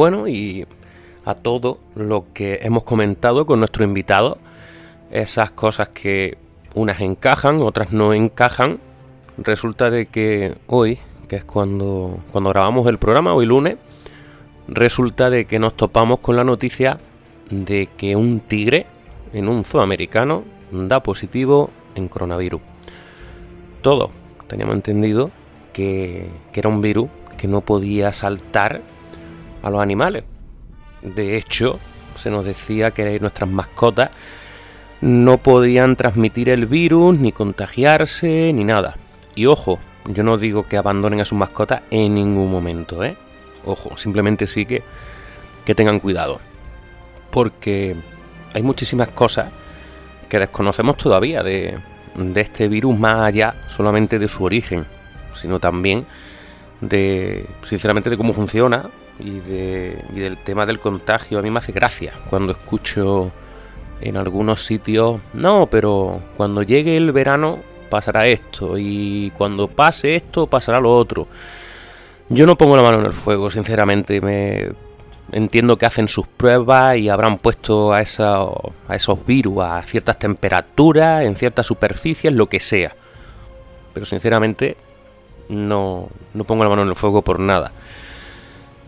Bueno, 0.00 0.28
y 0.28 0.66
a 1.26 1.34
todo 1.34 1.78
lo 1.94 2.24
que 2.32 2.60
hemos 2.62 2.84
comentado 2.84 3.44
con 3.44 3.58
nuestro 3.58 3.84
invitado, 3.84 4.38
esas 5.10 5.50
cosas 5.50 5.90
que 5.90 6.38
unas 6.74 7.02
encajan, 7.02 7.60
otras 7.60 7.92
no 7.92 8.14
encajan, 8.14 8.78
resulta 9.36 9.90
de 9.90 10.06
que 10.06 10.56
hoy, 10.68 10.98
que 11.28 11.36
es 11.36 11.44
cuando, 11.44 12.18
cuando 12.32 12.48
grabamos 12.48 12.86
el 12.86 12.96
programa, 12.96 13.34
hoy 13.34 13.44
lunes, 13.44 13.76
resulta 14.68 15.28
de 15.28 15.44
que 15.44 15.58
nos 15.58 15.76
topamos 15.76 16.20
con 16.20 16.34
la 16.34 16.44
noticia 16.44 16.98
de 17.50 17.86
que 17.94 18.16
un 18.16 18.40
tigre 18.40 18.86
en 19.34 19.50
un 19.50 19.66
zoo 19.66 19.82
americano 19.82 20.44
da 20.72 21.02
positivo 21.02 21.68
en 21.94 22.08
coronavirus. 22.08 22.62
Todo 23.82 24.10
teníamos 24.46 24.76
entendido 24.76 25.30
que, 25.74 26.26
que 26.54 26.60
era 26.60 26.70
un 26.70 26.80
virus 26.80 27.10
que 27.36 27.48
no 27.48 27.60
podía 27.60 28.14
saltar 28.14 28.80
a 29.62 29.70
los 29.70 29.80
animales. 29.80 30.24
De 31.02 31.36
hecho, 31.36 31.78
se 32.16 32.30
nos 32.30 32.44
decía 32.44 32.90
que 32.90 33.18
nuestras 33.20 33.48
mascotas 33.48 34.10
no 35.00 35.38
podían 35.38 35.96
transmitir 35.96 36.48
el 36.50 36.66
virus, 36.66 37.18
ni 37.18 37.32
contagiarse, 37.32 38.52
ni 38.52 38.64
nada. 38.64 38.96
Y 39.34 39.46
ojo, 39.46 39.78
yo 40.06 40.22
no 40.22 40.36
digo 40.36 40.66
que 40.66 40.76
abandonen 40.76 41.20
a 41.20 41.24
sus 41.24 41.38
mascotas 41.38 41.82
en 41.90 42.14
ningún 42.14 42.50
momento, 42.50 43.02
¿eh? 43.02 43.16
Ojo, 43.64 43.96
simplemente 43.96 44.46
sí 44.46 44.66
que, 44.66 44.82
que 45.64 45.74
tengan 45.74 46.00
cuidado. 46.00 46.40
Porque 47.30 47.96
hay 48.52 48.62
muchísimas 48.62 49.08
cosas 49.08 49.50
que 50.28 50.38
desconocemos 50.38 50.96
todavía 50.96 51.42
de, 51.42 51.78
de 52.14 52.40
este 52.40 52.68
virus 52.68 52.98
más 52.98 53.20
allá 53.20 53.54
solamente 53.68 54.18
de 54.18 54.28
su 54.28 54.44
origen, 54.44 54.86
sino 55.34 55.60
también 55.60 56.06
de, 56.80 57.46
sinceramente, 57.64 58.10
de 58.10 58.16
cómo 58.16 58.32
funciona, 58.32 58.90
y, 59.20 59.40
de, 59.40 60.02
del 60.10 60.36
tema 60.38 60.66
del 60.66 60.80
contagio. 60.80 61.38
A 61.38 61.42
mí 61.42 61.50
me 61.50 61.58
hace 61.58 61.72
gracia 61.72 62.14
cuando 62.28 62.52
escucho 62.52 63.30
en 64.00 64.16
algunos 64.16 64.64
sitios, 64.64 65.20
no, 65.34 65.68
pero 65.70 66.22
cuando 66.36 66.62
llegue 66.62 66.96
el 66.96 67.12
verano 67.12 67.58
pasará 67.90 68.26
esto 68.26 68.78
y 68.78 69.32
cuando 69.36 69.68
pase 69.68 70.14
esto 70.16 70.46
pasará 70.46 70.80
lo 70.80 70.94
otro. 70.94 71.26
Yo 72.28 72.46
no 72.46 72.56
pongo 72.56 72.76
la 72.76 72.82
mano 72.82 73.00
en 73.00 73.06
el 73.06 73.12
fuego, 73.12 73.50
sinceramente. 73.50 74.20
Me 74.20 74.70
entiendo 75.32 75.76
que 75.76 75.86
hacen 75.86 76.08
sus 76.08 76.26
pruebas 76.28 76.96
y 76.96 77.08
habrán 77.08 77.38
puesto 77.38 77.92
a, 77.92 78.00
esa, 78.00 78.42
a 78.88 78.94
esos 78.94 79.26
virus 79.26 79.62
a 79.62 79.82
ciertas 79.82 80.18
temperaturas, 80.18 81.24
en 81.24 81.34
ciertas 81.36 81.66
superficies, 81.66 82.32
lo 82.32 82.48
que 82.48 82.60
sea. 82.60 82.94
Pero 83.92 84.06
sinceramente 84.06 84.76
no, 85.48 86.08
no 86.32 86.44
pongo 86.44 86.62
la 86.62 86.70
mano 86.70 86.82
en 86.82 86.88
el 86.88 86.94
fuego 86.94 87.22
por 87.22 87.40
nada. 87.40 87.72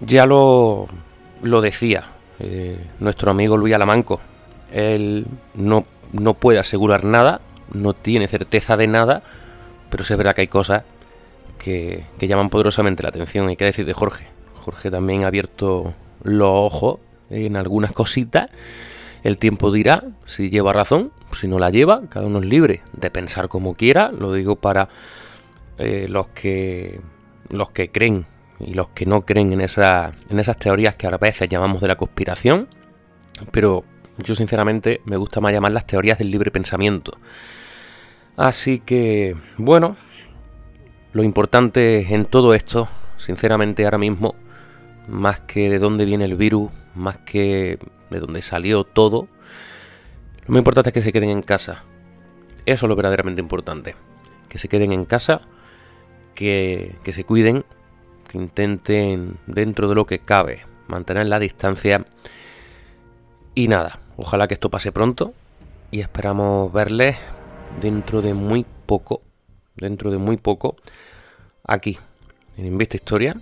Ya 0.05 0.26
lo, 0.26 0.88
lo 1.42 1.61
decía 1.61 2.09
eh, 2.40 2.76
nuestro 2.98 3.30
amigo 3.30 3.57
Luis 3.57 3.74
Alamanco. 3.74 4.20
Él 4.72 5.26
no, 5.55 5.84
no 6.12 6.34
puede 6.34 6.59
asegurar 6.59 7.05
nada, 7.05 7.40
no 7.72 7.94
tiene 7.94 8.26
certeza 8.26 8.76
de 8.76 8.88
nada, 8.88 9.22
pero 9.90 10.05
sí 10.05 10.12
es 10.12 10.18
verdad 10.18 10.34
que 10.34 10.40
hay 10.42 10.48
cosas 10.48 10.82
que, 11.59 12.05
que 12.18 12.26
llaman 12.26 12.50
poderosamente 12.50 13.03
la 13.03 13.11
atención. 13.11 13.48
Hay 13.48 13.57
que 13.57 13.64
decir 13.64 13.86
de 13.86 13.92
Jorge. 13.92 14.26
Jorge 14.64 14.90
también 14.90 15.24
ha 15.24 15.28
abierto 15.28 15.94
los 16.24 16.50
ojos 16.50 16.98
en 17.30 17.57
algunas 17.57 17.92
cositas. 17.92 18.50
El 19.22 19.36
tiempo 19.36 19.70
dirá 19.70 20.03
si 20.24 20.50
lleva 20.50 20.72
razón, 20.72 21.12
si 21.32 21.46
no 21.46 21.59
la 21.59 21.70
lleva, 21.70 22.03
cada 22.09 22.26
uno 22.26 22.40
es 22.40 22.44
libre 22.44 22.82
de 22.92 23.11
pensar 23.11 23.48
como 23.48 23.74
quiera. 23.74 24.11
Lo 24.11 24.32
digo 24.32 24.57
para 24.57 24.88
eh, 25.78 26.07
los 26.09 26.28
que 26.28 27.00
los 27.48 27.70
que 27.70 27.90
creen 27.90 28.24
y 28.66 28.74
los 28.74 28.90
que 28.90 29.06
no 29.06 29.24
creen 29.24 29.52
en, 29.52 29.60
esa, 29.60 30.12
en 30.28 30.38
esas 30.38 30.56
teorías 30.56 30.94
que 30.94 31.06
a 31.06 31.16
veces 31.16 31.48
llamamos 31.48 31.80
de 31.80 31.88
la 31.88 31.96
conspiración, 31.96 32.68
pero 33.50 33.84
yo 34.18 34.34
sinceramente 34.34 35.00
me 35.04 35.16
gusta 35.16 35.40
más 35.40 35.52
llamar 35.52 35.72
las 35.72 35.86
teorías 35.86 36.18
del 36.18 36.30
libre 36.30 36.50
pensamiento. 36.50 37.18
Así 38.36 38.80
que, 38.80 39.36
bueno, 39.58 39.96
lo 41.12 41.22
importante 41.22 42.14
en 42.14 42.24
todo 42.24 42.54
esto, 42.54 42.88
sinceramente 43.16 43.84
ahora 43.84 43.98
mismo, 43.98 44.34
más 45.08 45.40
que 45.40 45.68
de 45.68 45.78
dónde 45.78 46.04
viene 46.04 46.24
el 46.24 46.36
virus, 46.36 46.70
más 46.94 47.18
que 47.18 47.78
de 48.10 48.20
dónde 48.20 48.42
salió 48.42 48.84
todo, 48.84 49.28
lo 50.46 50.52
más 50.52 50.58
importante 50.58 50.90
es 50.90 50.94
que 50.94 51.02
se 51.02 51.12
queden 51.12 51.30
en 51.30 51.42
casa. 51.42 51.84
Eso 52.64 52.86
es 52.86 52.88
lo 52.88 52.96
verdaderamente 52.96 53.40
importante. 53.40 53.94
Que 54.48 54.58
se 54.58 54.68
queden 54.68 54.92
en 54.92 55.04
casa, 55.04 55.42
que, 56.34 56.96
que 57.02 57.12
se 57.12 57.24
cuiden 57.24 57.64
intenten, 58.35 59.39
dentro 59.47 59.89
de 59.89 59.95
lo 59.95 60.07
que 60.07 60.18
cabe, 60.18 60.64
mantener 60.89 61.26
la 61.26 61.39
distancia. 61.39 62.05
Y 63.55 63.68
nada, 63.68 63.99
ojalá 64.16 64.49
que 64.49 64.55
esto 64.55 64.70
pase 64.70 64.93
pronto 64.93 65.35
y 65.91 66.01
esperamos 66.01 66.72
verles 66.72 67.16
dentro 67.80 68.22
de 68.22 68.35
muy 68.35 68.66
poco, 68.87 69.22
dentro 69.76 70.11
de 70.11 70.18
muy 70.18 70.37
poco, 70.37 70.76
aquí, 71.64 71.99
en 72.57 72.66
Invista 72.66 72.97
Historia, 72.97 73.37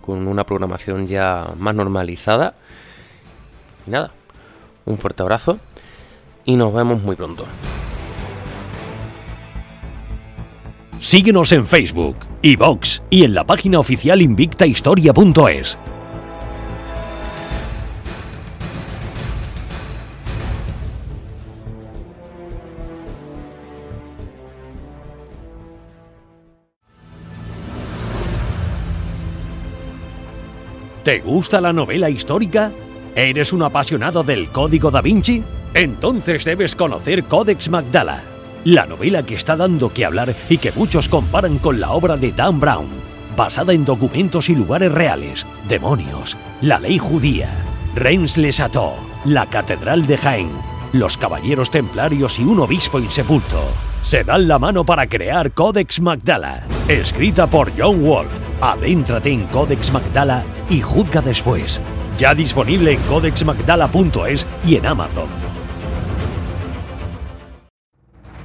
con 0.00 0.26
una 0.26 0.44
programación 0.44 1.06
ya 1.06 1.48
más 1.58 1.74
normalizada. 1.74 2.54
Y 3.86 3.90
nada, 3.90 4.12
un 4.84 4.98
fuerte 4.98 5.22
abrazo 5.22 5.58
y 6.44 6.56
nos 6.56 6.72
vemos 6.72 7.02
muy 7.02 7.16
pronto. 7.16 7.46
Síguenos 11.04 11.52
en 11.52 11.66
Facebook, 11.66 12.16
iVox 12.40 13.02
y 13.10 13.24
en 13.24 13.34
la 13.34 13.44
página 13.44 13.78
oficial 13.78 14.22
invictahistoria.es. 14.22 15.76
¿Te 31.02 31.20
gusta 31.20 31.60
la 31.60 31.74
novela 31.74 32.08
histórica? 32.08 32.72
¿Eres 33.14 33.52
un 33.52 33.62
apasionado 33.62 34.22
del 34.22 34.48
Código 34.48 34.90
da 34.90 35.02
Vinci? 35.02 35.44
Entonces 35.74 36.46
debes 36.46 36.74
conocer 36.74 37.24
Codex 37.24 37.68
Magdala 37.68 38.33
la 38.64 38.86
novela 38.86 39.24
que 39.24 39.34
está 39.34 39.56
dando 39.56 39.92
que 39.92 40.04
hablar 40.04 40.34
y 40.48 40.58
que 40.58 40.72
muchos 40.72 41.08
comparan 41.08 41.58
con 41.58 41.80
la 41.80 41.92
obra 41.92 42.16
de 42.16 42.32
Dan 42.32 42.60
Brown, 42.60 42.88
basada 43.36 43.72
en 43.72 43.84
documentos 43.84 44.48
y 44.48 44.54
lugares 44.54 44.92
reales, 44.92 45.46
demonios, 45.68 46.36
la 46.60 46.78
ley 46.78 46.98
judía, 46.98 47.50
Reims 47.94 48.36
les 48.36 48.60
Ató, 48.60 48.94
la 49.24 49.46
Catedral 49.46 50.06
de 50.06 50.16
Jaén, 50.16 50.50
los 50.92 51.16
Caballeros 51.18 51.70
Templarios 51.70 52.38
y 52.38 52.44
un 52.44 52.60
obispo 52.60 52.98
insepulto 52.98 53.60
se 54.04 54.22
dan 54.22 54.46
la 54.46 54.58
mano 54.58 54.84
para 54.84 55.06
crear 55.06 55.52
Codex 55.52 55.98
Magdala, 55.98 56.62
escrita 56.88 57.46
por 57.46 57.72
John 57.76 58.04
Wolf. 58.04 58.30
Adéntrate 58.60 59.30
en 59.30 59.46
Codex 59.46 59.90
Magdala 59.92 60.44
y 60.68 60.82
juzga 60.82 61.22
después. 61.22 61.80
Ya 62.18 62.34
disponible 62.34 62.92
en 62.92 63.00
codexmagdala.es 63.00 64.46
y 64.66 64.76
en 64.76 64.86
Amazon. 64.86 65.53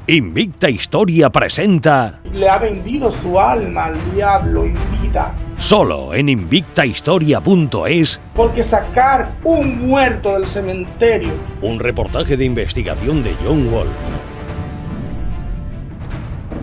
Invicta 0.10 0.68
Historia 0.68 1.30
presenta. 1.30 2.22
Le 2.34 2.50
ha 2.50 2.58
vendido 2.58 3.12
su 3.12 3.40
alma 3.40 3.86
al 3.86 4.16
diablo 4.16 4.66
y 4.66 4.74
vida. 5.04 5.36
Solo 5.56 6.16
en 6.16 6.30
invictahistoria.es. 6.30 8.20
Porque 8.36 8.64
sacar 8.64 9.36
un 9.44 9.88
muerto 9.88 10.34
del 10.34 10.46
cementerio. 10.46 11.30
Un 11.62 11.80
reportaje 11.80 12.36
de 12.38 12.44
investigación 12.44 13.22
de 13.22 13.36
John 13.46 13.70
Wolf. 13.70 13.92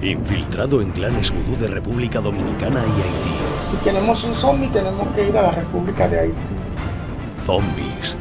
Infiltrado 0.03 0.82
en 0.82 0.90
clanes 0.90 1.30
vudú 1.30 1.57
de 1.57 1.68
República 1.68 2.20
Dominicana 2.20 2.80
y 2.80 3.01
Haití. 3.01 3.30
Si 3.62 3.76
queremos 3.76 4.24
un 4.24 4.34
zombie, 4.34 4.70
tenemos 4.70 5.07
que 5.14 5.28
ir 5.28 5.38
a 5.38 5.42
la 5.42 5.53
República 5.53 6.09
de 6.09 6.18
Haití. 6.18 6.34
Zombies. 7.44 8.16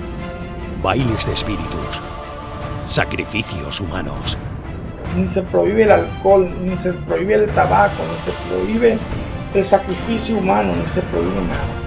Bailes 0.83 1.25
de 1.25 1.33
espíritus. 1.33 1.99
Sacrificios 2.85 3.81
humanos. 3.81 4.37
Ni 5.15 5.27
se 5.27 5.41
prohíbe 5.43 5.83
el 5.83 5.91
alcohol, 5.91 6.53
ni 6.63 6.75
se 6.75 6.91
prohíbe 6.91 7.35
el 7.35 7.45
tabaco, 7.51 8.03
ni 8.11 8.19
se 8.19 8.31
prohíbe 8.49 8.97
el 9.53 9.63
sacrificio 9.63 10.37
humano, 10.37 10.73
ni 10.75 10.87
se 10.89 11.01
prohíbe 11.03 11.41
nada. 11.41 11.85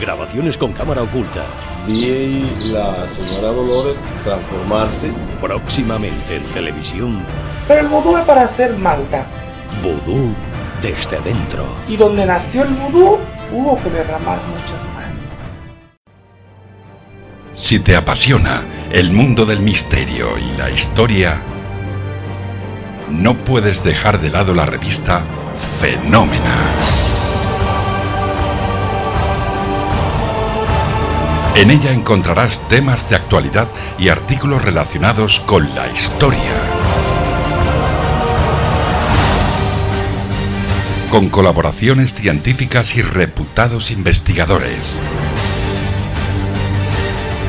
Grabaciones 0.00 0.56
con 0.56 0.72
cámara 0.72 1.02
oculta. 1.02 1.44
Vi 1.86 2.48
la 2.70 2.94
señora 3.16 3.48
Dolores 3.48 3.96
transformarse. 4.22 5.10
Próximamente 5.40 6.36
en 6.36 6.44
televisión. 6.44 7.24
Pero 7.66 7.80
el 7.80 7.88
vudú 7.88 8.16
es 8.16 8.24
para 8.24 8.42
hacer 8.42 8.76
maldad. 8.76 9.24
Vudú 9.82 10.34
desde 10.80 11.20
dentro. 11.20 11.66
Y 11.88 11.96
donde 11.96 12.24
nació 12.26 12.62
el 12.62 12.68
vudú, 12.68 13.18
hubo 13.52 13.76
que 13.82 13.90
derramar 13.90 14.38
mucha 14.46 14.78
sangre. 14.78 15.08
Si 17.54 17.80
te 17.80 17.96
apasiona 17.96 18.62
el 18.92 19.10
mundo 19.10 19.44
del 19.44 19.60
misterio 19.60 20.38
y 20.38 20.56
la 20.56 20.70
historia, 20.70 21.42
no 23.10 23.36
puedes 23.36 23.82
dejar 23.84 24.20
de 24.20 24.30
lado 24.30 24.54
la 24.54 24.66
revista 24.66 25.24
Fenómena. 25.80 26.54
En 31.56 31.72
ella 31.72 31.92
encontrarás 31.92 32.60
temas 32.68 33.10
de 33.10 33.16
actualidad 33.16 33.66
y 33.98 34.10
artículos 34.10 34.64
relacionados 34.64 35.40
con 35.40 35.74
la 35.74 35.88
historia. 35.88 36.54
Con 41.10 41.30
colaboraciones 41.30 42.14
científicas 42.14 42.94
y 42.94 43.02
reputados 43.02 43.90
investigadores. 43.90 45.00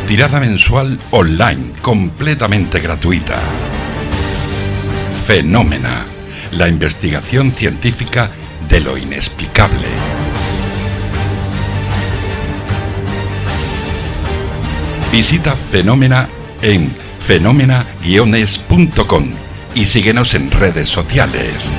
Tirada 0.08 0.40
mensual 0.40 1.00
online, 1.12 1.74
completamente 1.84 2.80
gratuita. 2.80 3.40
Fenómena, 5.30 6.06
la 6.54 6.68
investigación 6.68 7.52
científica 7.52 8.32
de 8.68 8.80
lo 8.80 8.98
inexplicable. 8.98 9.86
Visita 15.12 15.56
Fenómena 15.56 16.28
en 16.64 16.92
fenómena-es.com 17.20 19.30
y 19.76 19.86
síguenos 19.86 20.34
en 20.34 20.50
redes 20.50 20.90
sociales. 20.90 21.70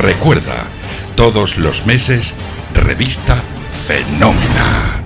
Recuerda, 0.00 0.64
todos 1.14 1.58
los 1.58 1.84
meses, 1.84 2.32
revista 2.72 3.36
Fenómena. 3.86 5.05